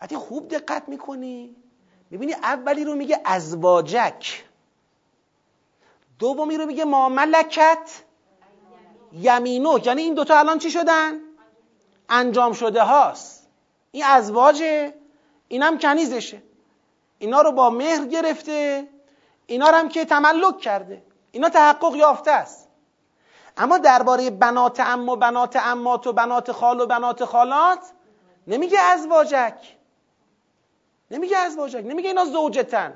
[0.00, 1.56] وقتی خوب دقت می‌کنی.
[2.12, 4.44] می‌بینی اولی رو میگه ازواجک.
[6.18, 8.02] دومی رو میگه ماملکت.
[9.12, 9.86] یمینوک.
[9.86, 11.20] یعنی این دوتا الان چی شدن؟
[12.08, 13.48] انجام شده هاست.
[13.90, 14.94] این ازواجه.
[15.48, 16.42] اینم کنیزشه.
[17.18, 18.88] اینا رو با مهر گرفته.
[19.46, 21.02] اینا رو هم که تملک کرده.
[21.30, 22.68] اینا تحقق یافته است.
[23.56, 27.92] اما درباره بنات ام و بنات امات و بنات خال و بنات خالات
[28.46, 29.81] نمیگه ازواجک.
[31.12, 32.94] نمیگه ازواجک نمیگه اینا زوجتن.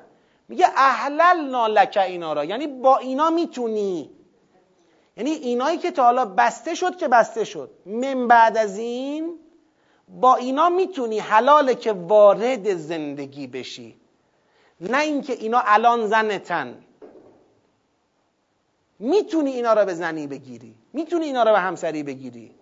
[0.48, 2.44] میگه احلل نالک اینا را.
[2.44, 4.10] یعنی با اینا می‌تونی.
[5.16, 7.70] یعنی اینایی که تا حالا بسته شد که بسته شد.
[7.86, 9.38] من بعد از این
[10.08, 13.96] با اینا می‌تونی حلاله که وارد زندگی بشی.
[14.80, 16.84] نه اینکه اینا الان زنتن.
[18.98, 20.74] می‌تونی اینا را به زنی بگیری.
[20.92, 22.54] می‌تونی اینا را به همسری بگیری.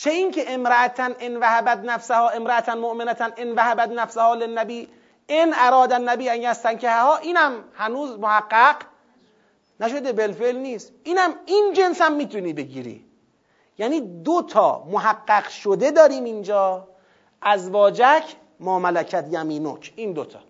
[0.00, 4.88] چه اینکه امرأتا ان وهبت نفسها امرأتا مؤمنتا ان وهبت نفسها للنبی
[5.28, 8.76] ان اراد النبی ان یستنکحها اینم هنوز محقق
[9.80, 10.92] نشده بالفعل نیست.
[11.04, 13.04] اینم این جنس هم می‌تونی بگیری.
[13.78, 16.88] یعنی دو تا محقق شده داریم اینجا
[17.42, 20.40] ازواجک ماملکت یمینوک این دوتا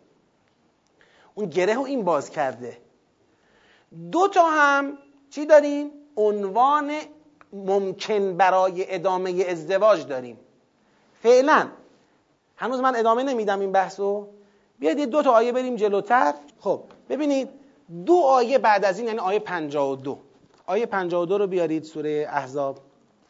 [1.34, 2.78] اون گره و این باز کرده.
[4.12, 4.98] دو تا هم
[5.30, 6.92] چی داریم؟ عنوان
[7.52, 10.38] ممکن برای ادامه ازدواج داریم.
[11.22, 11.68] فعلا.
[12.56, 14.26] هنوز من ادامه نمیدم این بحثو.
[14.78, 16.34] بیاید یه دو تا آیه بریم جلوتر.
[16.60, 17.48] خب ببینید
[18.06, 20.18] دو آیه بعد از این یعنی آیه 52
[20.66, 22.78] آیه 52 رو بیارید سوره احزاب.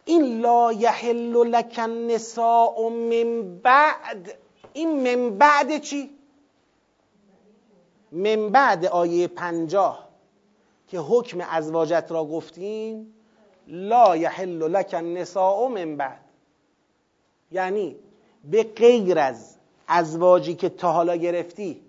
[0.04, 4.38] این لا یحل لک النساء من بعد.
[4.72, 6.10] این من بعد چی؟
[8.12, 10.08] من بعد آیه 50
[10.88, 13.14] که حکم ازواجت را گفتیم
[13.70, 16.20] لا یحل لک النساء من بعد.
[17.52, 17.96] یعنی
[18.44, 19.56] به غیر از
[19.88, 21.80] ازواجی که تا حالا گرفتی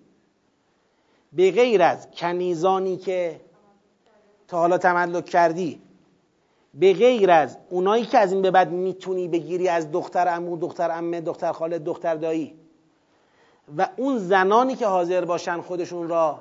[1.32, 3.40] به غیر از کنیزانی که
[4.48, 5.80] تا حالا تملک کردی
[6.74, 10.90] به غیر از اونایی که از این به بعد می‌تونی بگیری از دختر امو دختر
[10.90, 12.54] امه دختر خاله دختر دایی
[13.78, 16.40] و اون زنانی که حاضر باشن خودشون را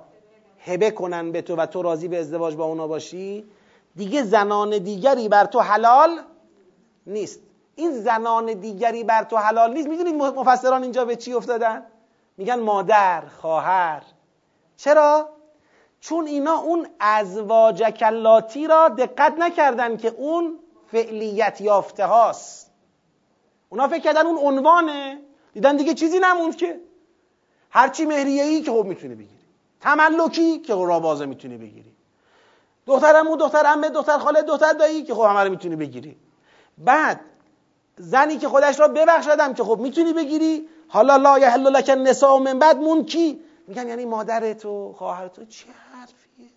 [0.59, 3.43] هبه کنن به تو و تو راضی به ازدواج با اونا باشی
[3.95, 6.19] دیگه زنان دیگری بر تو حلال
[7.07, 7.39] نیست.
[7.75, 9.87] این زنان دیگری بر تو حلال نیست.
[9.87, 11.85] می‌دونید مفسران اینجا به چی افتادن؟
[12.37, 14.03] میگن مادر خواهر.
[14.77, 15.29] چرا؟
[15.99, 20.59] چون اینا اون ازواج کلاتی را دقت نکردن که اون
[20.91, 22.71] فعلیت یافته هاست.
[23.69, 25.21] اونا فکر کردن اون عنوانه.
[25.53, 26.79] دیدن دیگه چیزی نموند که.
[27.69, 29.41] هرچی مهریه ای که خب می‌تونی بگیری.
[29.79, 31.95] تملکی که را بازه می‌تونی بگیری.
[32.87, 36.17] دخترمون دختر امه دختر خاله دختر دایی که خب همه رو می‌تونی بگیری.
[36.77, 37.19] بعد
[37.97, 40.69] زنی که خودش را ببخشدم که خب می‌تونی بگیری.
[40.87, 45.45] حالا لا یحل لک النساء من بعد مون کی؟ میگن یعنی مادر تو خواهر تو
[45.45, 46.49] چه حرفیه؟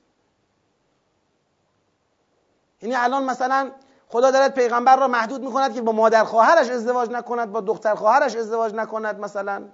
[2.83, 3.71] یعنی الان مثلا
[4.09, 8.37] خدا دارد پیغمبر را محدود می‌کند که با مادر خواهرش ازدواج نکند با دختر خواهرش
[8.37, 9.65] ازدواج نکند مثلا.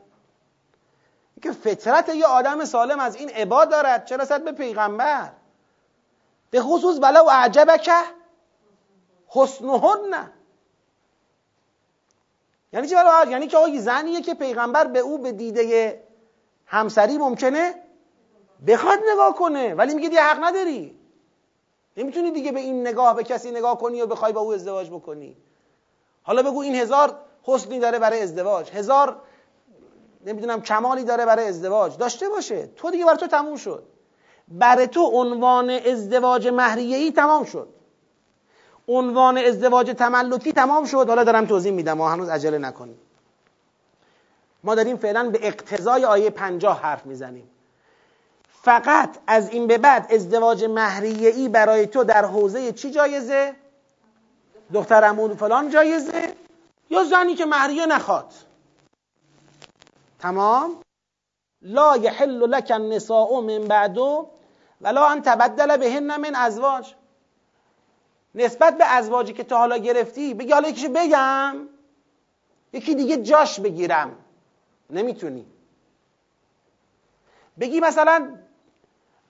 [1.43, 4.05] که فطرت یه آدم سالم از این عباد دارد.
[4.05, 5.33] چرا رسد به پیغمبر؟
[6.51, 7.91] به خصوص ولو اعجبک.
[9.27, 10.11] حسنهن.
[10.11, 10.33] نه
[12.73, 12.95] یعنی چی
[13.31, 16.05] یعنی که آقای زنیه که پیغمبر به او به دیده
[16.67, 17.75] همسری ممکنه
[18.67, 20.99] بخواد نگاه کنه ولی میگه دیگه حق نداری.
[21.97, 25.37] نمی‌تونی دیگه به این نگاه به کسی نگاه کنی و بخوای با او ازدواج بکنی.
[26.23, 28.71] حالا بگو این هزار حسنی داره برای ازدواج.
[28.71, 29.23] هزار
[30.27, 31.97] نمی‌دونم کمالی داره برای ازدواج.
[31.97, 32.67] داشته باشه.
[32.67, 33.87] تو دیگه برای تو تموم شد.
[34.51, 37.69] برای تو عنوان ازدواج مهریه ای تمام شد
[38.89, 42.99] عنوان ازدواج تملکی تمام شد حالا دارم توضیح میدم ما هنوز عجله نکنیم
[44.65, 47.51] ما داریم فعلا به اقتضای آیه پنجاه حرف می‌زنیم
[48.63, 53.57] فقط از این به بعد ازدواج مهریه ای برای تو در حوزه چی جایزه؟
[54.73, 56.35] دختر عمود فلان جایزه؟
[56.91, 58.33] یا زنی که مهریه نخواد
[60.19, 60.81] تمام؟
[61.63, 64.29] لا یحل لک النساء من بعدو
[64.81, 66.95] ولا ان تبدل بهن من ازواج.
[68.35, 71.69] نسبت به ازواجی که تا حالا گرفتی بگی حالا یکیشو بگم.
[72.73, 74.17] یکی دیگه جاش بگیرم.
[74.91, 75.47] نمی‌تونی.
[77.61, 78.37] بگی مثلا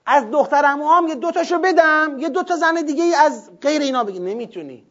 [0.05, 4.19] از دختر هم یه دوتاشو بدم یه دوتا زن دیگه از غیر اینا بگی.
[4.19, 4.85] نمی‌تونی.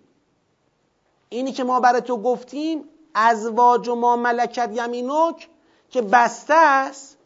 [1.28, 2.84] اینی که ما برای تو گفتیم
[3.14, 5.48] ازواج و ما ملکت یمینوک
[5.90, 7.18] که بسته است.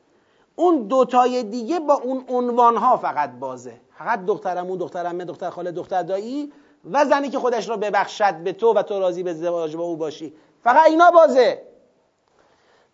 [0.56, 3.80] اون دوتای دیگه با اون عنوان ها فقط بازه.
[3.98, 6.52] فقط دخترمون دخترمه دختر خاله دختر دایی
[6.92, 9.96] و زنی که خودش رو ببخشد به تو و تو راضی به ازدواج با او
[9.96, 10.34] باشی.
[10.64, 11.62] فقط اینا بازه.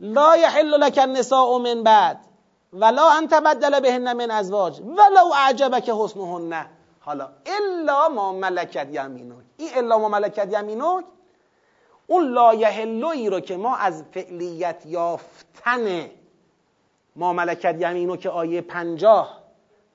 [0.00, 2.20] لا یحل لك النساء من بعد
[2.72, 6.66] ولا ان تبدل بهن من ازواج ولو اعجبك حسنهن.
[7.00, 11.04] حالا الا ما ملکت یمینوک این الا ما ملکت یمینوک
[12.06, 16.10] اون لا یحلوی رو که ما از فعلیت یافتن
[17.20, 19.42] ما ملکت یمینو که آیه پنجاه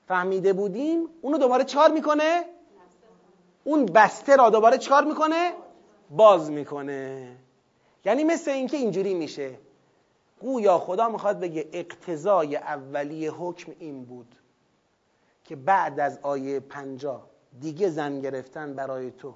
[0.08, 2.44] فهمیده بودیم اونو دوباره چکار می‌کنه؟
[3.64, 5.52] اون بسته را دوباره چکار می‌کنه؟
[6.10, 7.36] باز می‌کنه
[8.04, 9.58] یعنی مثل اینکه اینجوری میشه
[10.40, 14.34] گویا خدا می‌خواد بگه اقتضای اولی حکم این بود
[15.44, 17.26] که بعد از آیه پنجاه
[17.60, 19.34] دیگه زن گرفتن برای تو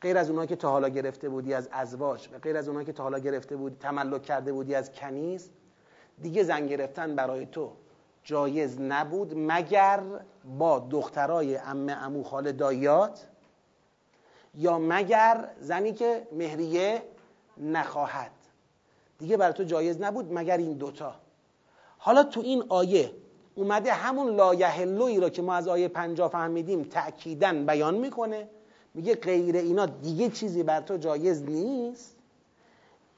[0.00, 2.92] غیر از اونایی که تا حالا گرفته بودی از ازواج و غیر از اونایی که
[2.92, 5.50] تا حالا گرفته بودی تملک کرده بودی از کنیز
[6.22, 7.72] دیگه زن گرفتن برای تو
[8.24, 10.00] جایز نبود مگر
[10.58, 13.26] با دخترای ام امو خاله دایات؟
[14.54, 17.02] یا مگر زنی که مهریه
[17.58, 18.30] نخواهد؟
[19.18, 21.14] دیگه برای تو جایز نبود مگر این دوتا؟
[21.98, 23.12] حالا تو این آیه
[23.54, 28.48] اومده همون لایحلوی را که ما از آیه پنجا فهمیدیم تأکیدن بیان می‌کنه.
[28.94, 32.16] میگه غیر اینا دیگه چیزی بر تو جایز نیست.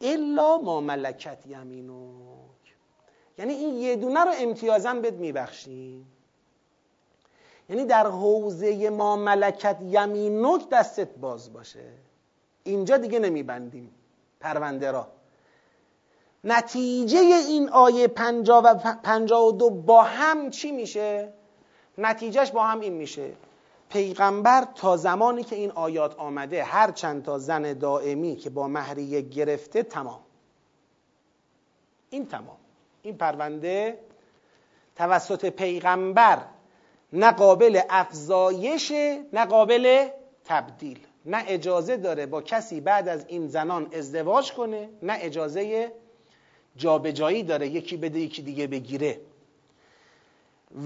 [0.00, 2.51] الا ما ملکت یمینوک
[3.38, 6.06] یعنی این یه دونه رو امتیازا بد میبخشیم.
[7.68, 11.92] یعنی در حوزه ما ملکت یمینوک دستت باز باشه.
[12.64, 13.90] اینجا دیگه نمیبندیم
[14.40, 15.08] پرونده را.
[16.44, 21.32] نتیجه این آیه پنجا و پنجا و دو با هم چی میشه؟
[21.98, 23.32] نتیجهش با هم این میشه.
[23.88, 29.20] پیغمبر تا زمانی که این آیات آمده هر چند تا زن دائمی که با مهریه
[29.20, 30.20] گرفته تمام.
[32.10, 32.56] این تمام.
[33.02, 33.98] این پرونده
[34.96, 36.42] توسط پیغمبر
[37.12, 38.92] نه قابل افزایش
[39.32, 40.08] نه قابل
[40.44, 40.98] تبدیل.
[41.26, 45.92] نه اجازه داره با کسی بعد از این زنان ازدواج کنه نه اجازه
[46.76, 49.20] جابجایی داره یکی بده یکی دیگه بگیره.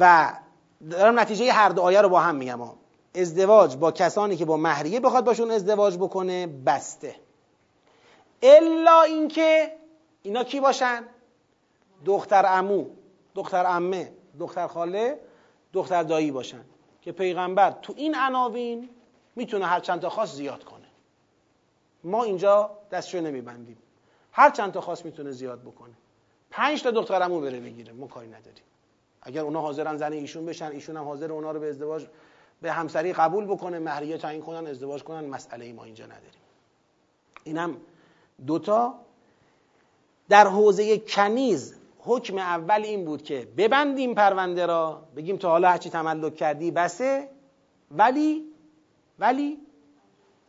[0.01, 0.33] و
[0.91, 2.61] دارم نتیجه هر دو آیه رو با هم میگم.
[3.15, 7.15] ازدواج با کسانی که با مهریه بخواد باشون ازدواج بکنه بسته.
[8.43, 9.73] الا اینکه
[10.23, 11.05] اینا کی باشن؟
[12.05, 12.87] دختر امو
[13.35, 15.21] دختر امه دختر خاله
[15.73, 16.65] دختر دایی باشن
[17.03, 18.89] که پیغمبر تو این عناوین
[19.37, 20.87] می‌تونه هر چند تا خاص زیاد کنه.
[22.05, 23.79] ما اینجا دستشو نمیبندیم.
[24.33, 25.95] هر چند تا خاص می‌تونه زیاد بکنه.
[26.51, 28.65] پنج تا دختر امو بره بگیره ما کاری نداریم.
[29.23, 32.07] اگر اونا حاضرن زن ایشون بشن ایشون هم حاضر اونا رو به ازدواج
[32.63, 36.41] به همسری قبول بکنه مهریه تعیین کنن ازدواج کنن مسئله ای ما اینجا نداریم.
[37.45, 37.77] اینم
[38.47, 38.95] دوتا
[40.29, 41.75] در حوزه کنیز
[42.07, 47.29] حکم اول این بود که ببندیم پرونده را بگیم تا حالا هرچی تملک کردی بسه.
[47.91, 48.45] ولی
[49.19, 49.59] ولی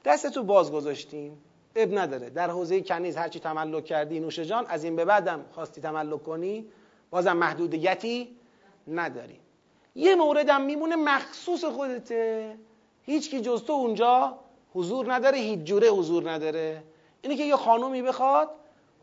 [0.06, 1.38] دستتو باز گذاشتیم.
[1.76, 2.30] اب نداره.
[2.30, 6.66] در حوزه کنیز هرچی تملک کردی نوش جان از این به بعدم خواستی تملک کنی
[7.10, 8.38] بازم محدودیتی
[8.88, 9.40] نداری.
[9.96, 12.56] یه موردم میمونه مخصوص خودته.
[13.04, 14.40] هیچ کی جز تو اونجا
[14.74, 16.84] حضور نداره هیچ جوره حضور نداره.
[17.22, 18.50] اینه که یه خانومی بخواد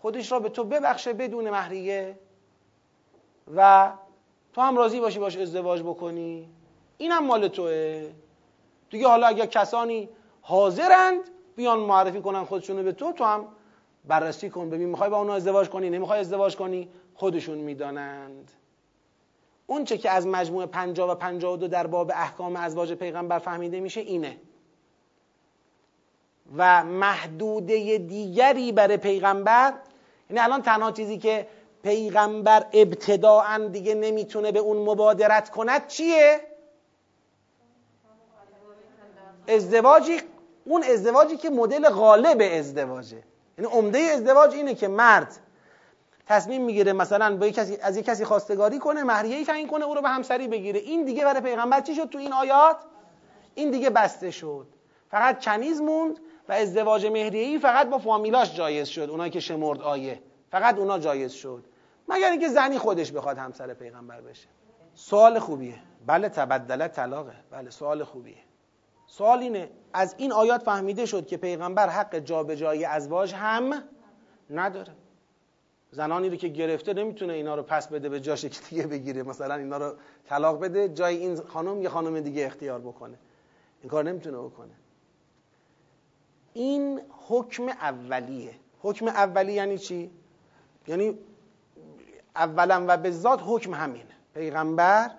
[0.00, 2.18] خودش را به تو ببخشه بدون مهریه.
[3.56, 3.92] و
[4.52, 6.48] تو هم راضی باشی باش ازدواج بکنی.
[6.98, 8.10] اینم مال توه.
[8.90, 10.08] دیگه حالا اگر کسانی
[10.42, 11.20] حاضرند
[11.56, 13.44] بیان معرفی کنن خودشونو به تو تو هم
[14.04, 14.70] بررسی کن.
[14.70, 18.50] ببین می‌خوای با اونا ازدواج کنی نمی‌خوای ازدواج کنی خودشون می‌دانند.
[19.66, 24.00] اون چه که از مجموع 50 و 52 در باب احکام ازواج پیغمبر فهمیده میشه
[24.00, 24.36] اینه.
[26.56, 29.74] و محدوده دیگری برای پیغمبر
[30.30, 31.46] یعنی الان تنها چیزی که
[31.84, 36.40] پیغمبر ابتداعا دیگه نمی‌تونه به اون مبادرت کند چیه؟
[39.48, 40.20] ازدواجی
[40.64, 43.22] اون ازدواجی که مدل غالب ازدواجه.
[43.58, 45.36] یعنی عمده ازدواج اینه که مرد
[46.26, 50.02] تصمیم می‌گیره مثلا با کسی از یک کسی خواستگاری کنه مهریه تعیین کنه او رو
[50.02, 50.80] به همسری بگیره.
[50.80, 52.76] این دیگه برای پیغمبر چی شد تو این آیات؟
[53.54, 54.66] این دیگه بسته شد.
[55.10, 59.10] فقط کنیز موند و ازدواج مهریه‌ای فقط با فامیلاش جایز شد.
[59.10, 60.20] اونایی که شمرد آیه
[60.50, 61.64] فقط اونا جایز شد.
[62.08, 64.48] مگر اینکه زنی خودش بخواد همسر پیغمبر بشه.
[64.94, 65.78] سوال خوبیه.
[66.06, 67.34] بله تبدله طلاقه.
[67.50, 68.36] بله سوال خوبیه.
[69.06, 73.82] سوال اینه از این آیات فهمیده شد که پیغمبر حق جابجایی ازواج هم
[74.50, 74.92] نداره.
[75.90, 79.22] زنانی رو که گرفته نمی‌تونه اینا رو پس بده به جاش که دیگه بگیره.
[79.22, 79.94] مثلا اینا رو
[80.26, 83.18] طلاق بده جای این خانم یه خانم دیگه اختیار بکنه.
[83.80, 84.74] این کار نمی‌تونه بکنه.
[86.52, 88.54] این حکم اولیه.
[88.82, 90.10] حکم اولی یعنی چی؟
[90.88, 91.18] یعنی
[92.36, 95.10] اولا و به ذات حکم همینه پیغمبر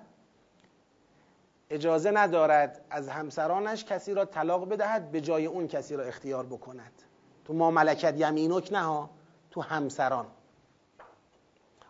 [1.69, 7.01] اجازه ندارد از همسرانش کسی را طلاق بدهد به جای اون کسی را اختیار بکند.
[7.45, 9.09] تو ما ملکت یمینک نه ها
[9.51, 10.27] تو همسران.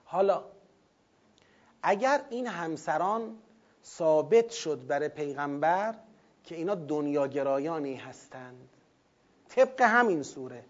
[0.05, 0.43] حالا
[1.83, 3.37] اگر این همسران
[3.85, 5.95] ثابت شد برای پیغمبر
[6.43, 8.69] که اینا دنیاگرایانی هستند
[9.49, 10.65] طبق همین سوره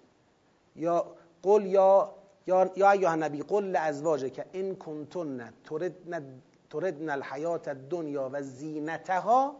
[0.76, 2.14] یا قل یا
[2.48, 9.56] یا یا ایها نبی قل که ان کنتن تردن تردن الحیات الدنیا و زینتها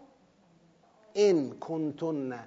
[1.16, 2.40] ان کنتن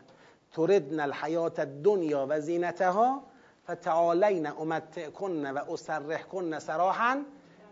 [0.53, 3.23] تردن الحیات الدنیا و زینتها
[3.71, 7.23] فتعالین امتعکن و اسرحکن سراحا.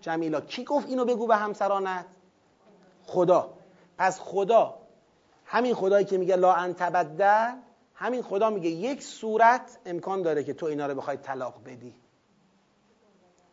[0.00, 2.06] جمیلا کی گفت اینو بگو به همسرانت؟
[3.06, 3.50] خدا.
[3.98, 4.74] پس خدا
[5.44, 7.54] همین خدایی که میگه لا انتبدل
[7.94, 11.94] همین خدا میگه یک صورت امکان داره که تو اینا رو بخوای طلاق بدی.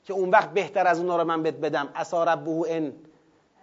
[0.05, 1.89] که اون وقت بهتر از اونا رو من بهت بدم.
[1.95, 2.93] اسا ربه ان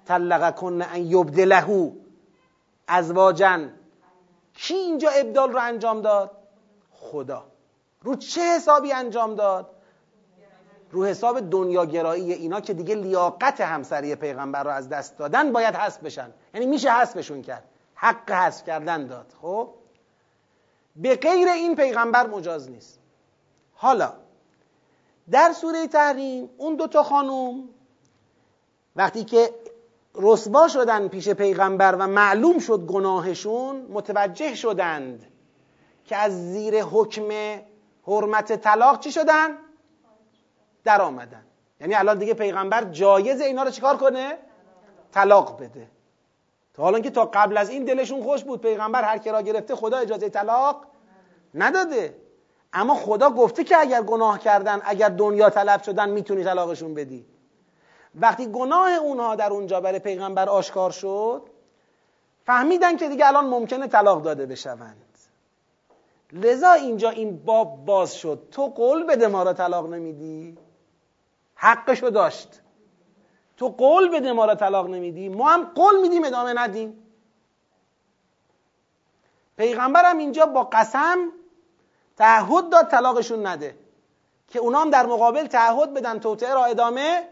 [0.06, 1.92] طلق کن ان یبدله
[2.88, 3.72] ازواجن.
[4.54, 6.30] کی اینجا ابدال رو انجام داد؟
[6.92, 7.44] خدا.
[8.02, 9.70] رو چه حسابی انجام داد؟
[10.90, 15.98] رو حساب دنیاگرایی اینا که دیگه لیاقت همسری پیغمبر رو از دست دادن باید حذف
[15.98, 16.30] بشن.
[16.54, 17.64] یعنی میشه حذفشون کرد.
[17.94, 19.34] حق حذف کردن داد.
[19.42, 19.68] خب؟
[20.96, 23.00] به غیر این پیغمبر مجاز نیست.
[23.74, 24.12] حالا
[25.30, 27.68] در سوره تحریم اون دوتا خانوم
[28.96, 29.50] وقتی که
[30.14, 35.26] رسوا شدن پیش پیغمبر و معلوم شد گناهشون متوجه شدند
[36.04, 37.28] که از زیر حکم
[38.06, 39.48] حرمت طلاق چی شدن؟
[40.84, 41.44] در آمدن
[41.80, 44.38] یعنی الان دیگه پیغمبر جایز اینا رو چیکار کنه؟
[45.12, 45.88] طلاق بده
[46.74, 49.74] تا حالا که تا قبل از این دلشون خوش بود پیغمبر هر کی را گرفته
[49.74, 50.86] خدا اجازه طلاق
[51.54, 52.14] نداده
[52.72, 57.26] اما خدا گفته که اگر گناه کردن اگر دنیا طلب شدن می‌تونی طلاقشون بدی.
[58.14, 61.42] وقتی گناه اونها در اونجا برای پیغمبر آشکار شد
[62.44, 64.96] فهمیدن که دیگه الان ممکنه طلاق داده بشوند.
[66.32, 68.48] لذا اینجا این باب باز شد.
[68.50, 70.58] تو قول بده ما را طلاق نمیدی.
[71.54, 72.62] حقشو داشت.
[73.56, 75.28] تو قول بده ما را طلاق نمیدی.
[75.28, 77.02] ما هم قول میدیم ادامه ندیم.
[79.56, 81.32] پیغمبرم اینجا با قسم
[82.20, 83.76] تعهد داد طلاقشون نده.
[84.48, 87.28] که اونا هم در مقابل تعهد بدن توطعه را ادامه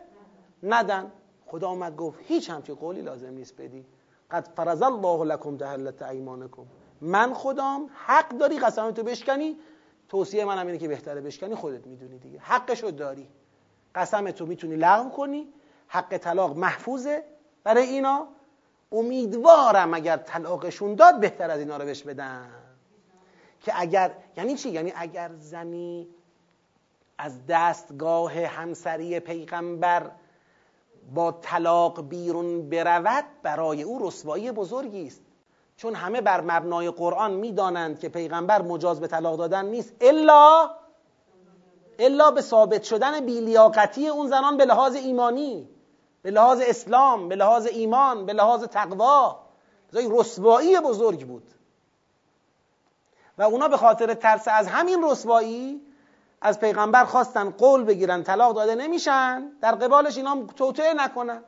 [0.63, 1.13] ندن.
[1.47, 3.87] خدا آمد گفت هیچ همچین قولی لازم نیست بدی.
[4.31, 6.63] قد فرض الله لکم تهلت ایمانکم.
[7.01, 9.57] من خدام حق داری قسمتو بشکنی؟
[10.09, 12.39] توصیه منم اینه که بهتره بشکنی خودت می‌دونی دیگه.
[12.39, 13.29] حقشو داری.
[13.95, 15.53] قسمتو می‌تونی لغو کنی.
[15.89, 17.25] حق طلاق محفوظه
[17.65, 18.29] برای اینا.
[18.93, 22.68] امیدوارم اگر طلاقشون داد بهتر از اینا رو بهش بدن.
[23.61, 26.09] که اگر یعنی چی؟ یعنی اگر زنی
[27.19, 30.11] از دستگاه همسری پیغمبر
[31.15, 35.21] با طلاق بیرون برود برای او رسوایی بزرگی است.
[35.77, 40.71] چون همه بر مبنای قرآن می‌دانند که پیغمبر مجاز به طلاق دادن نیست الا
[41.99, 45.69] الا به ثابت شدن بیلیاقتی اون زنان به لحاظ ایمانی
[46.23, 49.39] به لحاظ اسلام به لحاظ ایمان به لحاظ تقوا.
[49.93, 51.58] رسوایی بزرگ بود.
[53.39, 55.81] و اونا به خاطر ترس از همین رسوایی
[56.41, 59.53] از پیغمبر خواستن قول بگیرن طلاق داده نمیشن.
[59.61, 61.43] در قبالش اینا توطعه نکنن.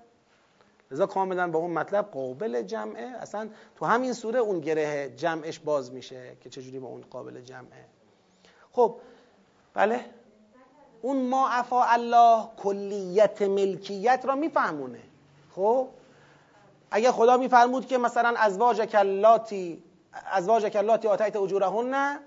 [0.90, 3.06] لذا کاملا با اون مطلب قابل جمعه.
[3.06, 7.84] اصلا تو همین سوره اون گره جمعش باز میشه که چجوری با اون قابل جمعه.
[8.72, 8.96] خب
[9.74, 10.04] بله.
[11.02, 15.00] اون ما عفا الله کلیت ملکیت را میفهمونه.
[15.56, 15.88] خب
[16.90, 22.18] اگه خدا میفرمود که مثلا ازواج کلاتی ازواج کلاتی آتیت اجورهن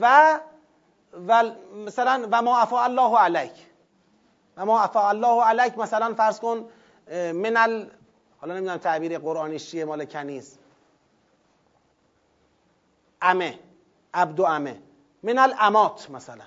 [0.00, 0.40] و
[1.28, 1.50] و
[1.86, 3.52] مثلا و ما عفا الله علیک.
[4.56, 6.68] و ما عفا الله علیک مثلا فرض کن
[7.12, 7.90] من ال
[8.40, 10.58] حالا نمی‌دونم تعبیر قرآنیش چیه مال کنیز.
[13.22, 13.58] امه
[14.14, 14.82] عبد و امه.
[15.22, 16.44] من الامات مثلا.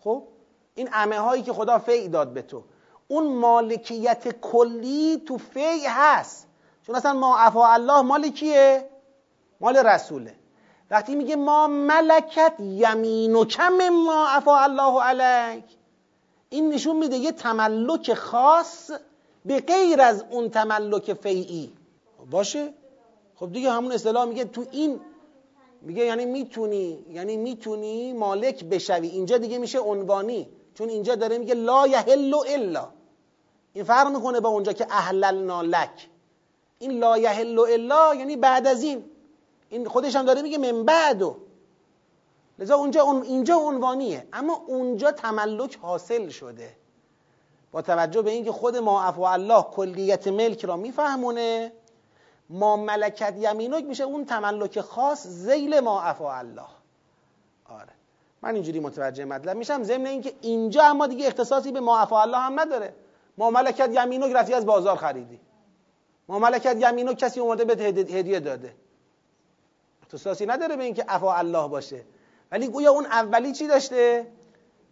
[0.00, 0.22] خب؟
[0.74, 2.64] این امه هایی که خدا فی داد به تو.
[3.08, 6.48] اون مالکیت کلی تو فی هست.
[6.86, 8.89] چون اصلا ما عفا الله مال کیه؟
[9.60, 10.34] مال رسوله.
[10.90, 15.64] وقتی میگه ما ملکت یمین و کم ما عفا الله علیک.
[16.50, 18.90] این نشون میده یه تملک خاص
[19.44, 21.72] به غیر از اون تملک فیعی.
[22.30, 22.74] باشه؟
[23.36, 25.00] خب دیگه همون اصطلاح میگه تو این
[25.82, 29.08] میگه یعنی می‌تونی یعنی می‌تونی مالک بشوی.
[29.08, 30.48] اینجا دیگه میشه عنوانی.
[30.74, 32.88] چون اینجا داره میگه لا یحل الا.
[33.72, 36.08] این فرق می‌کنه با اونجا که احللنا لک.
[36.78, 39.04] این لا یحل الا یعنی بعد از این.
[39.70, 41.36] این خودش هم داره میگه من بعدو.
[42.58, 44.26] لذا اونجا اون اینجا عنوانیه.
[44.32, 46.76] اما اونجا تملک حاصل شده.
[47.72, 51.72] با توجه به اینکه خود ما عفو الله کلیت ملک را میفهمونه
[52.50, 56.66] ما ملکت یمینک میشه اون تملک خاص زیل ما عفو الله.
[57.64, 57.92] آره.
[58.42, 59.82] من اینجوری متوجه مطلب میشم.
[59.82, 62.94] ضمن اینکه اینجا اما دیگه اختصاصی به ما عفو الله هم نداره.
[63.38, 65.40] ما ملکت یمینک رفتی از بازار خریدی.
[66.28, 68.74] ما ملکت یمینک کسی اومده به هدیه داده.
[70.14, 72.04] اختصاصی نداره به اینکه عفا الله باشه.
[72.52, 74.26] ولی گویا اون اولی چی داشته؟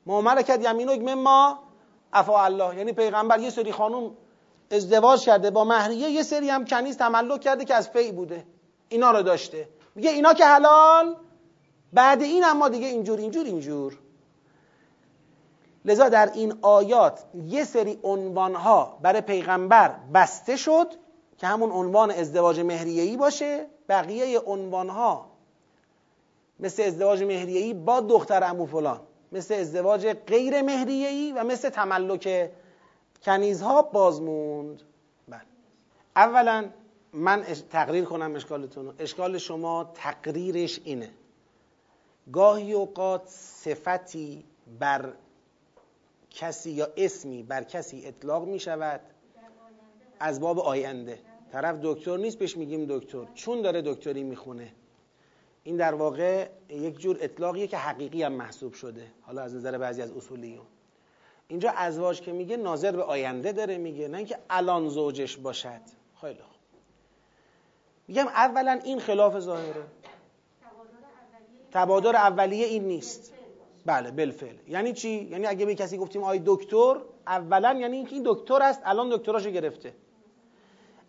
[0.06, 1.58] ما ملکت یمینک ما
[2.12, 2.76] عفا الله.
[2.76, 4.16] یعنی پیغمبر یه سری خانوم
[4.70, 8.44] ازدواج کرده با مهریه یه سری هم کنیز تملک کرده که از فی بوده.
[8.88, 9.68] اینا رو داشته.
[9.94, 11.16] میگه اینا که حلال
[11.92, 13.98] بعد این اما دیگه اینجور اینجور اینجور.
[15.84, 20.88] لذا در این آیات یه سری عنوانها برای پیغمبر بسته شد
[21.38, 23.66] که همون عنوان ازدواج مهریه‌ای باشه.
[23.89, 25.31] بقیه عنوانها
[26.60, 29.01] مثل ازدواج مهریه‌ای با دختر امو فلان
[29.32, 32.51] مثل ازدواج غیر مهریه‌ای و مثل تملک
[33.23, 34.82] کنیزها بازموند.
[35.28, 35.40] بله.
[36.16, 36.70] اولا
[37.12, 41.10] من تقریر کنم اشکالتون اشکال شما تقریرش اینه.
[42.32, 44.44] گاهی اوقات صفتی
[44.78, 45.12] بر
[46.31, 49.01] کسی یا اسمی بر کسی اطلاق می شود
[50.20, 51.19] از باب آینده.
[51.52, 53.24] طرف دکتر نیست بهش میگیم دکتر.
[53.34, 54.72] چون داره دکتری می‌خونه.
[55.64, 59.06] این در واقع یک جور اطلاقیه که حقیقی هم محسوب شده.
[59.22, 60.66] حالا از نظر بعضی از اصولیون.
[61.48, 65.80] اینجا ازواج که میگه ناظر به آینده داره میگه نه اینکه الان زوجش باشد.
[66.20, 66.58] خیلی خوب.
[68.08, 69.82] میگم اولا این خلاف ظاهره.
[71.72, 73.32] تبادر اولیه این نیست.
[73.86, 74.56] بله بالفعل.
[74.68, 76.96] یعنی چی؟ یعنی اگه به کسی گفتیم آی دکتر
[77.26, 79.94] اولا یعنی اینکه این دکتر است الان دکتراشو گرفته.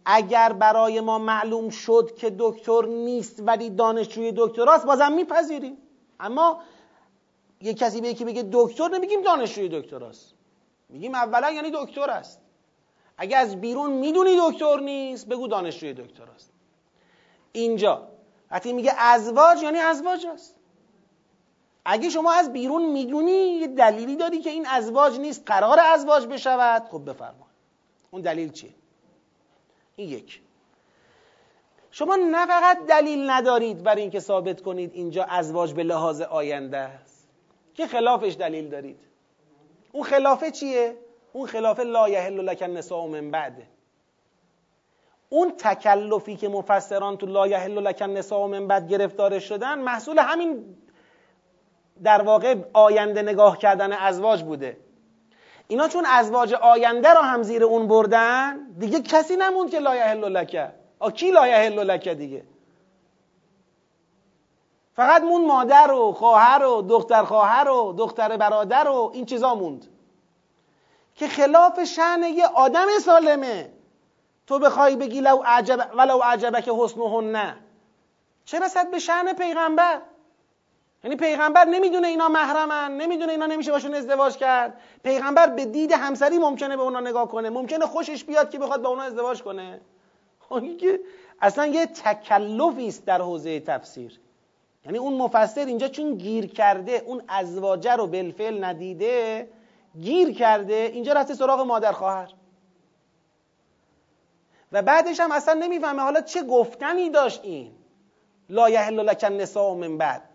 [0.05, 5.77] اگر برای ما معلوم شد که دکتر نیست ولی دانشجوی دکتراست بازم میپذیریم.
[6.19, 6.61] اما
[7.61, 10.33] یه کسی به یکی بگه دکتر نمیگیم دانشجوی دکتراست
[10.89, 12.41] میگیم اولا یعنی دکتر است
[13.17, 16.51] اگه از بیرون می‌دونی دکتر نیست بگو دانشجوی دکتراست
[17.51, 18.07] اینجا.
[18.51, 20.55] وقتی میگه ازواج یعنی ازواج است
[21.85, 26.87] اگه شما از بیرون می‌دونی یه دلیلی داری که این ازواج نیست قرار ازواج بشود
[26.91, 27.47] خب بفرما.
[28.11, 28.75] اون دلیل چیه؟
[29.99, 30.41] این یک.
[31.91, 37.29] شما نه فقط دلیل ندارید برای اینکه ثابت کنید اینجا ازواج به لحاظ آینده است.
[37.73, 38.99] که خلافش دلیل دارید.
[39.91, 40.95] اون خلافه چیه؟
[41.33, 43.67] اون خلافه لا یحل لک النساء من بعده
[45.29, 50.75] اون تکلفی که مفسران تو لا یحل لک النساء من بعد گرفتار شدن محصول همین
[52.03, 54.77] در واقع آینده نگاه کردن ازواج بوده.
[55.71, 60.25] اینا چون ازواج آینده رو هم زیر اون بردن دیگه کسی نموند که لا یحل
[60.25, 62.43] لک آ کی لا یحل لک دیگه؟
[64.95, 69.87] فقط مون مادر و خواهر و دختر خواهر و دختر برادر و این چیزا موند.
[71.15, 73.71] که خلاف شأن یه آدم سالمه.
[74.47, 77.31] تو بخوای بگی لو عجب ولو عجبک حسنهن.
[77.31, 77.55] نه
[78.45, 80.01] چه رسد به شعن پیغمبر؟
[81.03, 84.81] یعنی پیغمبر نمی‌دونه اینا محرمن نمی‌دونه اینا نمیشه باشون ازدواج کرد.
[85.03, 88.89] پیغمبر به دید همسری ممکنه به اونا نگاه کنه ممکنه خوشش بیاد که بخواد با
[88.89, 89.81] اونا ازدواج کنه.
[90.39, 90.99] خب که
[91.41, 94.19] اصلا یه تکلفی است در حوزه تفسیر.
[94.85, 99.49] یعنی اون مفسر اینجا چون گیر کرده اون ازواجه رو بالفعل ندیده
[100.01, 102.33] گیر کرده اینجا رفته سراغ مادر خواهر.
[104.71, 107.71] و بعدش هم اصلا نمی‌فهمه حالا چه گفتنی داشت این.
[108.49, 110.28] لا یحل لک النساء من بعد.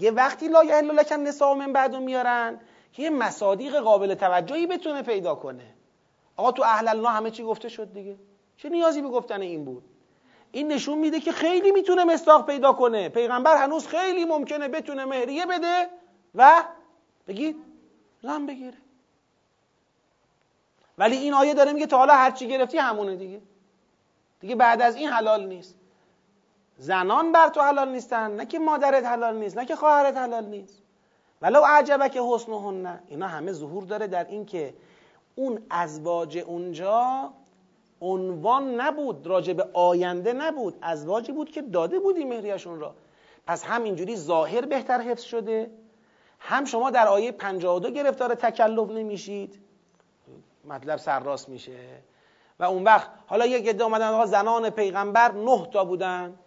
[0.00, 2.60] یه وقتی لا یحل لک النساء من بعد میارن
[2.92, 5.74] که یه مصادیق قابل توجهی بتونه پیدا کنه.
[6.36, 8.16] آقا تو اهل الله همه چی گفته شد دیگه.
[8.56, 9.84] چه نیازی به گفتن این بود؟
[10.52, 13.08] این نشون میده که خیلی می‌تونه مستاق پیدا کنه.
[13.08, 15.90] پیغمبر هنوز خیلی ممکنه بتونه مهریه بده
[16.34, 16.64] و
[17.28, 17.56] بگید
[18.22, 18.76] زن بگیره.
[20.98, 23.40] ولی این آیه داره میگه تا حالا هرچی گرفتی همونه دیگه.
[24.40, 25.79] دیگه بعد از این حلال نیست.
[26.80, 30.82] زنان بر تو حلال نیستن نه که مادرت حلال نیست نه که خواهرت حلال نیست.
[31.42, 33.00] ولو عجبه که حسنهن.
[33.08, 34.74] اینا همه ظهور داره در این که
[35.34, 37.30] اون ازواج اونجا
[38.00, 40.78] عنوان نبود راجع به آینده نبود.
[40.82, 42.94] ازواجی بود که داده بودی مهریشون را.
[43.46, 45.70] پس هم اینجوری ظاهر بهتر حفظ شده.
[46.38, 49.58] هم شما در آیه 52 گرفتار تکلف نمیشید.
[50.64, 51.78] مطلب سرراست میشه.
[52.60, 56.38] و اون وقت حالا یک عده اومدن زنان پیغمبر نه تا بودن.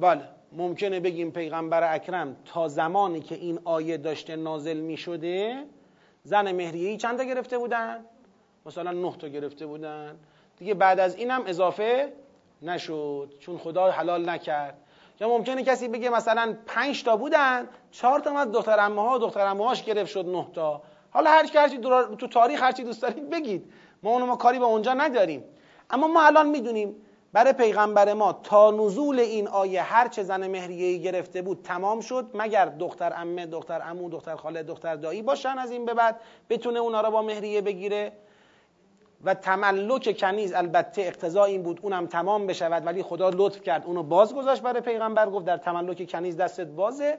[0.00, 0.22] بله
[0.52, 5.64] ممکنه بگیم پیغمبر اکرم تا زمانی که این آیه داشته نازل می شده
[6.22, 8.04] زن مهریهی چند تا گرفته بودن؟
[8.66, 10.16] مثلا نه تا گرفته بودن.
[10.56, 12.12] دیگه بعد از اینم اضافه
[12.62, 14.78] نشد چون خدا حلال نکرد.
[15.20, 19.46] یا ممکنه کسی بگه مثلا پنج تا بودن چهار تا از دختر امه ها دختر
[19.46, 20.82] امه هاش گرفت شد نه تا.
[21.10, 21.78] حالا هر هرچی
[22.18, 23.72] تو تاریخ هرچی دوست دارید بگید.
[24.02, 25.44] ما اونو ما کاری به اونجا نداریم.
[25.90, 26.96] اما ما الان می‌دونیم
[27.32, 32.30] برای پیغمبر ما تا نزول این آیه هر چه زن مهریه گرفته بود تمام شد
[32.34, 36.78] مگر دختر امه دختر امو دختر خاله دختر دایی باشن از این به بعد بتونه
[36.78, 38.12] اونا را با مهریه بگیره؟
[39.24, 44.02] و تملک کنیز البته اقتضا این بود اونم تمام بشود ولی خدا لطف کرد اونو
[44.02, 47.18] باز گذاشت برای پیغمبر گفت در تملک کنیز دستت بازه.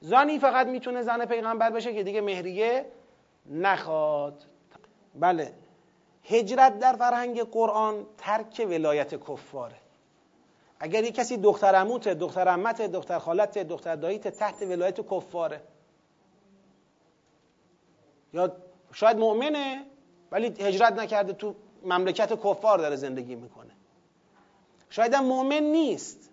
[0.00, 2.86] زنی فقط می‌تونه زن پیغمبر بشه که دیگه مهریه
[3.46, 4.44] نخواد.
[5.14, 5.52] بله.
[6.24, 9.76] هجرت در فرهنگ قرآن ترک ولایت کفاره.
[10.80, 15.62] اگر یک کسی دختر عموت دختر عمت دختر خالت دختر داییت تحت ولایت کفاره.
[18.32, 18.52] یا
[18.92, 19.84] شاید مؤمنه
[20.30, 23.70] ولی هجرت نکرده تو مملکت کفار داره زندگی می‌کنه.
[24.90, 26.30] شاید هم مؤمن نیست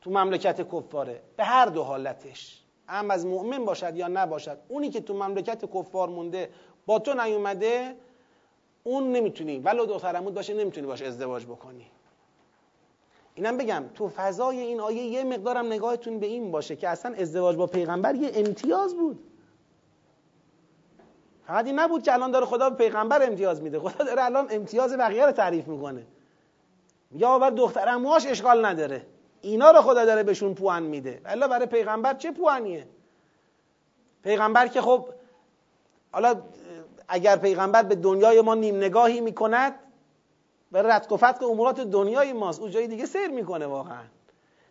[0.00, 2.62] تو مملکت کفاره به هر دو حالتش.
[2.88, 6.50] هم از مؤمن باشد یا نباشد اونی که تو مملکت کفار مونده
[6.86, 7.96] با تو نیومده
[8.84, 9.58] اون نمی‌تونی.
[9.58, 11.86] ولو دخترمود باشه نمی‌تونی باشه ازدواج بکنی.
[13.34, 17.56] اینم بگم تو فضای این آیه یه مقدارم نگاهتون به این باشه که اصلا ازدواج
[17.56, 19.18] با پیغمبر یه امتیاز بود.
[21.46, 23.78] فقط این نبود که الان داره خدا به پیغمبر امتیاز میده.
[23.78, 26.06] خدا داره الان امتیاز بقیه رو تعریف می‌کنه.
[27.24, 29.06] آور دختر امواش اشکال نداره.
[29.40, 31.20] اینا رو خدا داره بهشون پوان میده.
[31.24, 32.86] الا برای پیغمبر چه پوانیه؟
[34.22, 35.08] پیغمبر که خب
[36.12, 36.42] حالا
[37.10, 39.74] اگر پیغمبر به دنیای ما نیم نگاهی می‌کند
[40.72, 42.60] به رتق و فتق امورات دنیای ماست.
[42.60, 44.02] او جای دیگه سیر می‌کنه واقعا.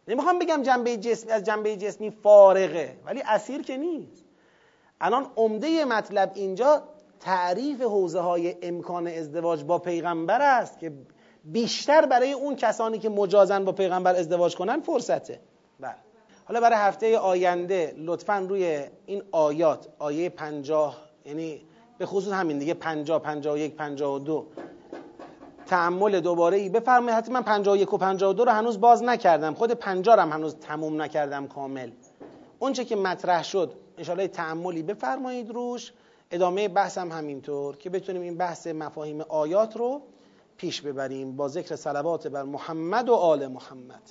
[0.07, 4.25] نمی‌خوام بگم جنبه جسمی از جنبه جسمی فارغه ولی اسیر که نیست.
[5.01, 6.83] الان عمده مطلب اینجا
[7.19, 10.91] تعریف حوزه های امکان ازدواج با پیغمبر است که
[11.43, 15.39] بیشتر برای اون کسانی که مجازن با پیغمبر ازدواج کنن فرصته.
[15.79, 15.95] بله.
[16.45, 21.61] حالا برای هفته آینده لطفا روی این آیات آیه پنجاه یعنی
[21.99, 24.45] به خصوص همین دیگه 50 51 52
[25.65, 29.53] تعمل دوباره ای بفرمایید حتی من 51 و 52 رو هنوز باز نکردم.
[29.53, 31.91] خود 50 هم هنوز تموم نکردم کامل.
[32.59, 35.93] اونچه که مطرح شد انشاءالله تعملی بفرمایید روش
[36.31, 40.01] ادامه بحث هم همینطور که بتونیم این بحث مفاهیم آیات رو
[40.57, 41.35] پیش ببریم.
[41.35, 44.01] با ذکر صلوات بر محمد و آل محمد.